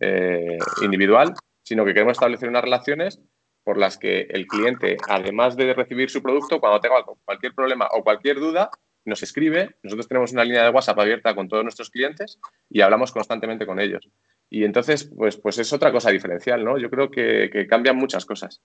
eh, 0.00 0.58
individual, 0.82 1.34
sino 1.62 1.84
que 1.84 1.94
queremos 1.94 2.12
establecer 2.12 2.48
unas 2.48 2.62
relaciones 2.62 3.20
por 3.64 3.78
las 3.78 3.96
que 3.96 4.26
el 4.30 4.46
cliente, 4.46 4.96
además 5.08 5.56
de 5.56 5.72
recibir 5.72 6.10
su 6.10 6.22
producto, 6.22 6.60
cuando 6.60 6.80
tenga 6.80 7.04
cualquier 7.24 7.54
problema 7.54 7.88
o 7.92 8.02
cualquier 8.02 8.40
duda, 8.40 8.70
nos 9.04 9.22
escribe. 9.22 9.76
Nosotros 9.82 10.08
tenemos 10.08 10.32
una 10.32 10.44
línea 10.44 10.64
de 10.64 10.70
WhatsApp 10.70 10.98
abierta 10.98 11.34
con 11.34 11.48
todos 11.48 11.62
nuestros 11.62 11.90
clientes 11.90 12.38
y 12.68 12.80
hablamos 12.80 13.12
constantemente 13.12 13.66
con 13.66 13.80
ellos. 13.80 14.08
Y 14.54 14.64
entonces, 14.64 15.10
pues, 15.16 15.38
pues 15.38 15.56
es 15.56 15.72
otra 15.72 15.90
cosa 15.90 16.10
diferencial, 16.10 16.62
¿no? 16.62 16.76
Yo 16.76 16.90
creo 16.90 17.10
que, 17.10 17.66
cambian 17.70 17.96
muchas 17.96 18.26
cosas. 18.26 18.60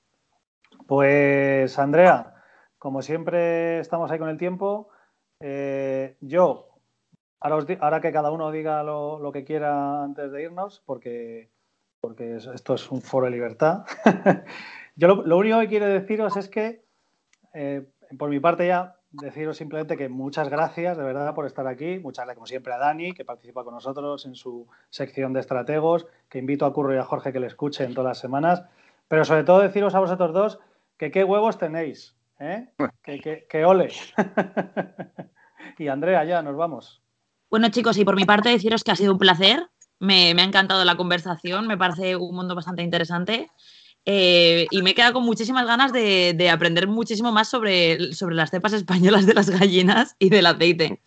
Pues, 0.85 1.79
Andrea, 1.79 2.33
como 2.77 3.01
siempre 3.01 3.79
estamos 3.79 4.11
ahí 4.11 4.19
con 4.19 4.27
el 4.27 4.37
tiempo, 4.37 4.89
eh, 5.39 6.17
yo, 6.19 6.67
ahora, 7.39 8.01
que 8.01 8.11
cada 8.11 8.31
uno 8.31 8.51
diga 8.51 8.83
lo, 8.83 9.31
que 9.31 9.45
quiera 9.45 10.03
antes 10.03 10.29
de 10.33 10.43
irnos, 10.43 10.83
porque, 10.85 11.51
porque 12.01 12.35
esto 12.35 12.73
es 12.73 12.91
un 12.91 13.01
foro 13.01 13.27
de 13.27 13.31
libertad. 13.31 13.85
Yo 14.97 15.07
lo, 15.07 15.37
único 15.37 15.57
que 15.61 15.69
quiero 15.69 15.85
deciros 15.85 16.35
es 16.35 16.49
que, 16.49 16.83
eh, 17.53 17.87
por 18.19 18.29
mi 18.29 18.41
parte 18.41 18.67
ya, 18.67 18.96
deciros 19.21 19.57
simplemente 19.57 19.97
que 19.97 20.09
muchas 20.09 20.49
gracias 20.49 20.97
de 20.97 21.03
verdad 21.03 21.33
por 21.33 21.45
estar 21.45 21.67
aquí. 21.67 21.99
Muchas 21.99 22.25
gracias, 22.25 22.35
como 22.35 22.47
siempre, 22.47 22.73
a 22.73 22.77
Dani, 22.77 23.13
que 23.13 23.25
participa 23.25 23.63
con 23.63 23.73
nosotros 23.73 24.25
en 24.25 24.35
su 24.35 24.67
sección 24.89 25.33
de 25.33 25.39
estrategos, 25.39 26.07
que 26.29 26.39
invito 26.39 26.65
a 26.65 26.73
Curro 26.73 26.93
y 26.93 26.97
a 26.97 27.03
Jorge 27.03 27.33
que 27.33 27.39
le 27.39 27.47
escuchen 27.47 27.93
todas 27.93 28.09
las 28.09 28.19
semanas. 28.19 28.63
Pero 29.07 29.25
sobre 29.25 29.43
todo 29.43 29.59
deciros 29.59 29.95
a 29.95 29.99
vosotros 29.99 30.33
dos 30.33 30.59
que 30.97 31.11
qué 31.11 31.23
huevos 31.23 31.57
tenéis, 31.57 32.15
¿eh? 32.39 32.69
que, 33.03 33.45
que, 33.47 33.65
ole. 33.65 33.89
y 35.77 35.87
Andrea, 35.87 36.23
ya 36.25 36.41
nos 36.41 36.55
vamos. 36.55 37.01
Bueno, 37.49 37.69
chicos, 37.69 37.97
y 37.97 38.05
por 38.05 38.15
mi 38.15 38.25
parte 38.25 38.49
deciros 38.49 38.83
que 38.83 38.91
ha 38.91 38.95
sido 38.95 39.13
un 39.13 39.19
placer. 39.19 39.67
Me, 39.99 40.35
me 40.35 40.43
ha 40.43 40.45
encantado 40.45 40.85
la 40.85 40.95
conversación, 40.95 41.65
me 41.65 41.77
parece 41.77 42.15
un 42.15 42.35
mundo 42.35 42.53
bastante 42.53 42.83
interesante. 42.83 43.49
Eh, 44.09 44.67
y 44.71 44.81
me 44.83 44.91
he 44.91 44.95
quedado 44.95 45.11
con 45.11 45.23
muchísimas 45.23 45.67
ganas 45.67 45.91
de, 45.91 46.49
aprender 46.49 46.87
muchísimo 46.87 47.33
más 47.33 47.49
sobre, 47.49 48.13
sobre, 48.13 48.35
las 48.35 48.51
cepas 48.51 48.71
españolas 48.71 49.25
de 49.25 49.33
las 49.33 49.49
gallinas 49.49 50.15
y 50.17 50.29
del 50.29 50.45
aceite. 50.45 51.01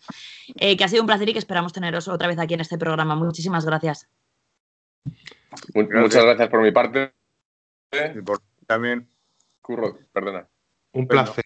Eh, 0.57 0.77
que 0.77 0.83
ha 0.83 0.87
sido 0.87 1.01
un 1.01 1.07
placer 1.07 1.27
y 1.27 1.33
que 1.33 1.39
esperamos 1.39 1.73
teneros 1.73 2.07
otra 2.07 2.27
vez 2.27 2.37
aquí 2.37 2.53
en 2.53 2.61
este 2.61 2.77
programa. 2.77 3.15
Muchísimas 3.15 3.65
gracias. 3.65 4.07
Muchas 5.73 6.23
gracias 6.23 6.49
por 6.49 6.61
mi 6.61 6.71
parte. 6.71 7.11
Y 7.91 8.21
por 8.21 8.39
también. 8.67 9.09
Curro, 9.61 9.97
perdona. 10.13 10.47
Un 10.91 11.07
placer. 11.07 11.40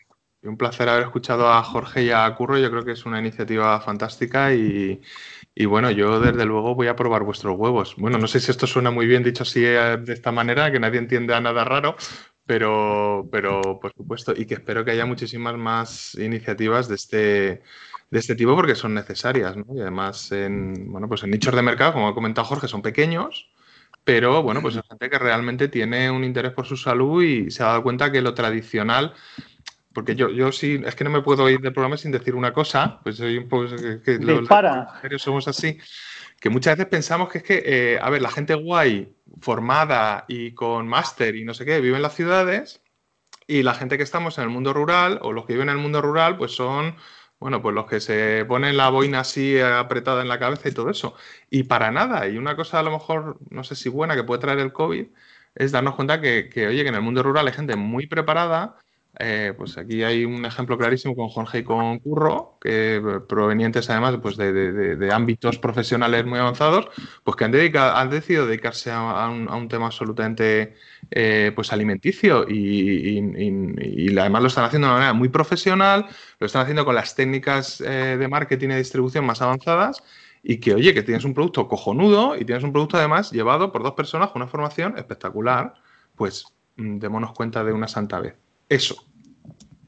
Un 0.45 0.57
placer 0.57 0.87
haber 0.89 1.03
escuchado 1.03 1.51
a 1.51 1.63
Jorge 1.63 2.03
y 2.03 2.11
a 2.11 2.33
Curro. 2.35 2.57
Yo 2.57 2.69
creo 2.69 2.85
que 2.85 2.91
es 2.91 3.05
una 3.05 3.19
iniciativa 3.19 3.79
fantástica 3.81 4.53
y, 4.53 5.01
bueno, 5.65 5.91
yo 5.91 6.19
desde 6.19 6.45
luego 6.45 6.75
voy 6.75 6.87
a 6.87 6.95
probar 6.95 7.23
vuestros 7.23 7.57
huevos. 7.57 7.95
Bueno, 7.97 8.17
no 8.17 8.27
sé 8.27 8.39
si 8.39 8.51
esto 8.51 8.67
suena 8.67 8.91
muy 8.91 9.07
bien 9.07 9.23
dicho 9.23 9.43
así 9.43 9.63
eh, 9.65 9.97
de 9.97 10.13
esta 10.13 10.31
manera, 10.31 10.71
que 10.71 10.79
nadie 10.79 10.99
entienda 10.99 11.39
nada 11.41 11.63
raro, 11.63 11.95
pero, 12.45 13.27
pero 13.31 13.79
por 13.79 13.93
supuesto, 13.93 14.33
y 14.35 14.45
que 14.45 14.55
espero 14.55 14.85
que 14.85 14.91
haya 14.91 15.05
muchísimas 15.05 15.55
más 15.57 16.15
iniciativas 16.15 16.87
de 16.87 16.95
este, 16.95 17.61
de 18.11 18.19
este 18.19 18.35
tipo 18.35 18.55
porque 18.55 18.75
son 18.75 18.93
necesarias, 18.93 19.55
¿no? 19.57 19.65
Y 19.75 19.81
además 19.81 20.31
en, 20.31 20.91
bueno, 20.91 21.07
pues 21.07 21.23
en 21.23 21.31
nichos 21.31 21.55
de 21.55 21.61
mercado, 21.61 21.93
como 21.93 22.07
ha 22.07 22.13
comentado 22.13 22.45
Jorge, 22.45 22.67
son 22.67 22.81
pequeños, 22.81 23.49
pero 24.03 24.43
bueno, 24.43 24.61
pues 24.61 24.75
hay 24.75 24.83
gente 24.87 25.09
que 25.09 25.17
realmente 25.17 25.67
tiene 25.67 26.11
un 26.11 26.23
interés 26.23 26.53
por 26.53 26.67
su 26.67 26.77
salud 26.77 27.23
y 27.23 27.49
se 27.49 27.63
ha 27.63 27.67
dado 27.67 27.83
cuenta 27.83 28.11
que 28.11 28.21
lo 28.21 28.35
tradicional 28.35 29.13
porque 29.95 30.13
yo, 30.13 30.29
yo 30.29 30.51
sí, 30.51 30.81
es 30.85 30.93
que 30.93 31.05
no 31.05 31.09
me 31.09 31.21
puedo 31.21 31.49
ir 31.49 31.61
del 31.61 31.71
programa 31.71 31.95
sin 31.95 32.11
decir 32.11 32.35
una 32.35 32.51
cosa, 32.51 32.99
pues 33.01 33.15
soy 33.15 33.37
un 33.37 33.47
poco 33.47 33.69
que, 34.03 34.19
los 34.19 35.21
somos 35.21 35.47
así, 35.47 35.79
que 36.37 36.49
muchas 36.49 36.75
veces 36.75 36.89
pensamos 36.91 37.29
que 37.29 37.37
es 37.37 37.43
que, 37.45 37.63
eh, 37.65 37.99
a 38.01 38.09
ver, 38.09 38.21
la 38.21 38.29
gente 38.29 38.55
guay, 38.55 39.15
formada 39.39 40.25
y 40.27 40.51
con 40.51 40.89
máster 40.89 41.37
y 41.37 41.45
no 41.45 41.53
sé 41.53 41.63
qué, 41.63 41.79
vive 41.79 41.95
en 41.95 42.01
las 42.01 42.13
ciudades 42.13 42.83
y 43.47 43.63
la 43.63 43.73
gente 43.73 43.95
que 43.95 44.03
estamos 44.03 44.37
en 44.37 44.43
el 44.43 44.49
mundo 44.49 44.73
rural 44.73 45.17
o 45.21 45.31
los 45.31 45.45
que 45.45 45.53
viven 45.53 45.69
en 45.69 45.77
el 45.77 45.81
mundo 45.81 46.01
rural, 46.01 46.37
pues 46.37 46.51
son, 46.51 46.97
bueno, 47.39 47.61
pues 47.61 47.73
los 47.73 47.85
que 47.85 48.01
se 48.01 48.43
ponen 48.43 48.75
la 48.75 48.89
boina 48.89 49.21
así 49.21 49.57
apretada 49.61 50.21
en 50.21 50.27
la 50.27 50.39
cabeza 50.39 50.67
y 50.67 50.73
todo 50.73 50.89
eso. 50.89 51.15
Y 51.49 51.63
para 51.63 51.89
nada, 51.91 52.27
y 52.27 52.37
una 52.37 52.57
cosa 52.57 52.79
a 52.79 52.83
lo 52.83 52.91
mejor, 52.91 53.37
no 53.49 53.63
sé 53.63 53.75
si 53.75 53.87
buena 53.87 54.15
que 54.15 54.25
puede 54.25 54.41
traer 54.41 54.59
el 54.59 54.73
COVID, 54.73 55.07
es 55.55 55.71
darnos 55.71 55.95
cuenta 55.95 56.19
que, 56.19 56.49
que 56.49 56.67
oye, 56.67 56.83
que 56.83 56.89
en 56.89 56.95
el 56.95 57.01
mundo 57.01 57.23
rural 57.23 57.47
hay 57.47 57.53
gente 57.53 57.77
muy 57.77 58.07
preparada 58.07 58.77
eh, 59.19 59.53
pues 59.57 59.77
aquí 59.77 60.03
hay 60.03 60.25
un 60.25 60.45
ejemplo 60.45 60.77
clarísimo 60.77 61.15
con 61.15 61.29
Jorge 61.29 61.59
y 61.59 61.63
con 61.63 61.99
Curro, 61.99 62.57
que 62.61 62.97
eh, 62.97 63.01
provenientes 63.27 63.89
además 63.89 64.17
pues 64.21 64.37
de, 64.37 65.09
ámbitos 65.11 65.57
profesionales 65.57 66.25
muy 66.25 66.39
avanzados, 66.39 66.87
pues 67.23 67.37
que 67.37 67.45
han, 67.45 67.55
han 67.77 68.09
decidido 68.09 68.45
dedicarse 68.45 68.91
a, 68.91 69.29
un, 69.29 69.67
tema 69.69 69.87
absolutamente 69.87 70.75
eh, 71.11 71.51
pues 71.55 71.71
alimenticio 71.71 72.45
y, 72.49 73.19
además 74.17 74.41
lo 74.41 74.47
están 74.47 74.65
haciendo 74.65 74.87
de 74.87 74.93
manera 74.93 75.13
muy 75.13 75.29
profesional, 75.29 76.07
lo 76.39 76.45
están 76.45 76.63
haciendo 76.63 76.85
con 76.85 76.95
las 76.95 77.15
técnicas 77.15 77.79
de 77.79 78.27
marketing 78.27 78.69
y 78.69 78.75
distribución 78.75 79.25
más 79.25 79.41
avanzadas 79.41 80.03
y 80.47 80.59
que, 80.59 80.75
oye, 80.75 80.93
que 80.93 81.01
tienes 81.01 81.25
un 81.25 81.33
producto 81.33 81.67
cojonudo 81.67 82.35
y 82.35 82.45
tienes 82.45 82.63
un 82.63 82.71
producto 82.71 82.97
además 82.97 83.31
llevado 83.31 83.71
por 83.71 83.81
dos 83.81 83.93
personas 83.93 84.29
con 84.29 84.43
una 84.43 84.51
formación 84.51 84.95
espectacular, 84.97 85.73
pues 86.15 86.45
mm, 86.77 86.99
démonos 86.99 87.33
cuenta 87.33 87.63
de 87.63 87.73
una 87.73 87.87
santa 87.87 88.19
vez. 88.19 88.44
Eso. 88.69 88.95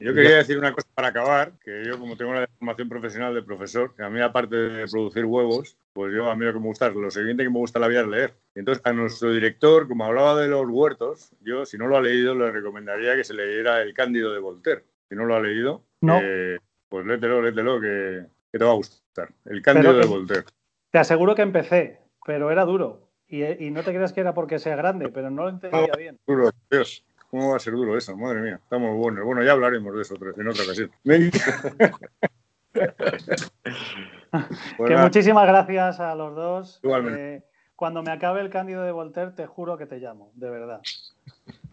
Yo 0.00 0.14
quería 0.14 0.36
decir 0.36 0.56
una 0.56 0.72
cosa 0.72 0.86
para 0.94 1.08
acabar, 1.08 1.52
que 1.58 1.82
yo 1.84 1.98
como 1.98 2.16
tengo 2.16 2.30
una 2.30 2.46
formación 2.58 2.88
profesional 2.88 3.34
de 3.34 3.42
profesor, 3.42 3.94
que 3.96 4.04
a 4.04 4.10
mí 4.10 4.20
aparte 4.20 4.54
de 4.54 4.86
producir 4.86 5.24
huevos, 5.24 5.76
pues 5.92 6.14
yo 6.14 6.30
a 6.30 6.36
mí 6.36 6.44
lo 6.44 6.52
que 6.52 6.60
me 6.60 6.66
gusta, 6.66 6.88
lo 6.90 7.10
siguiente 7.10 7.42
que 7.42 7.50
me 7.50 7.58
gusta 7.58 7.80
la 7.80 7.88
vida 7.88 8.02
es 8.02 8.06
leer. 8.06 8.34
entonces 8.54 8.80
a 8.86 8.92
nuestro 8.92 9.32
director, 9.32 9.88
como 9.88 10.04
hablaba 10.04 10.40
de 10.40 10.48
los 10.48 10.64
huertos, 10.68 11.32
yo 11.40 11.66
si 11.66 11.78
no 11.78 11.88
lo 11.88 11.96
ha 11.96 12.00
leído 12.00 12.34
le 12.36 12.52
recomendaría 12.52 13.16
que 13.16 13.24
se 13.24 13.34
leyera 13.34 13.82
El 13.82 13.92
Cándido 13.92 14.32
de 14.32 14.38
Voltaire. 14.38 14.84
Si 15.08 15.16
no 15.16 15.24
lo 15.24 15.34
ha 15.34 15.40
leído, 15.40 15.82
eh, 16.22 16.58
pues 16.88 17.04
léetelo, 17.04 17.42
léetelo, 17.42 17.80
que, 17.80 18.26
te 18.52 18.64
va 18.64 18.70
a 18.70 18.74
gustar. 18.74 19.30
El 19.46 19.62
Cándido 19.62 19.94
de 19.94 20.06
Voltaire. 20.06 20.44
Te 20.90 20.98
aseguro 20.98 21.34
que 21.34 21.42
empecé, 21.42 22.02
pero 22.24 22.52
era 22.52 22.64
duro. 22.64 23.08
Y, 23.26 23.44
y, 23.44 23.70
no 23.70 23.82
te 23.82 23.92
creas 23.92 24.12
que 24.12 24.20
era 24.20 24.32
porque 24.32 24.58
sea 24.58 24.76
grande, 24.76 25.08
pero 25.08 25.28
no 25.28 25.42
lo 25.42 25.48
entendía 25.50 25.92
bien. 25.96 26.18
Duro, 26.26 26.50
Dios. 26.70 27.04
¿Cómo 27.30 27.50
va 27.50 27.56
a 27.56 27.60
ser 27.60 27.74
duro 27.74 27.96
eso? 27.96 28.16
Madre 28.16 28.40
mía, 28.40 28.60
está 28.62 28.78
muy 28.78 28.96
bueno. 28.96 29.24
Bueno, 29.24 29.42
ya 29.42 29.52
hablaremos 29.52 29.94
de 29.94 30.02
eso 30.02 30.14
en 30.14 30.48
otra 30.48 30.64
ocasión. 30.64 30.90
que 34.86 34.96
muchísimas 34.96 35.46
gracias 35.46 36.00
a 36.00 36.14
los 36.14 36.34
dos. 36.34 36.80
Igualmente. 36.82 37.36
Eh, 37.36 37.42
cuando 37.76 38.02
me 38.02 38.10
acabe 38.10 38.40
el 38.40 38.48
Cándido 38.50 38.82
de 38.82 38.90
Voltaire, 38.90 39.30
te 39.30 39.46
juro 39.46 39.78
que 39.78 39.86
te 39.86 39.98
llamo, 39.98 40.32
de 40.34 40.50
verdad. 40.50 40.80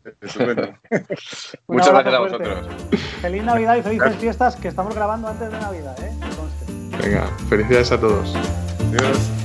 Muchas 1.68 1.90
gracias 1.90 2.14
a 2.14 2.20
vosotros. 2.20 2.68
Feliz 3.22 3.44
Navidad 3.44 3.78
y 3.78 3.82
felices 3.82 4.16
fiestas 4.18 4.56
que 4.56 4.68
estamos 4.68 4.94
grabando 4.94 5.28
antes 5.28 5.52
de 5.52 5.60
Navidad, 5.60 5.98
¿eh? 6.04 6.12
Venga, 7.02 7.26
felicidades 7.50 7.92
a 7.92 8.00
todos. 8.00 8.36
Adiós. 8.36 9.45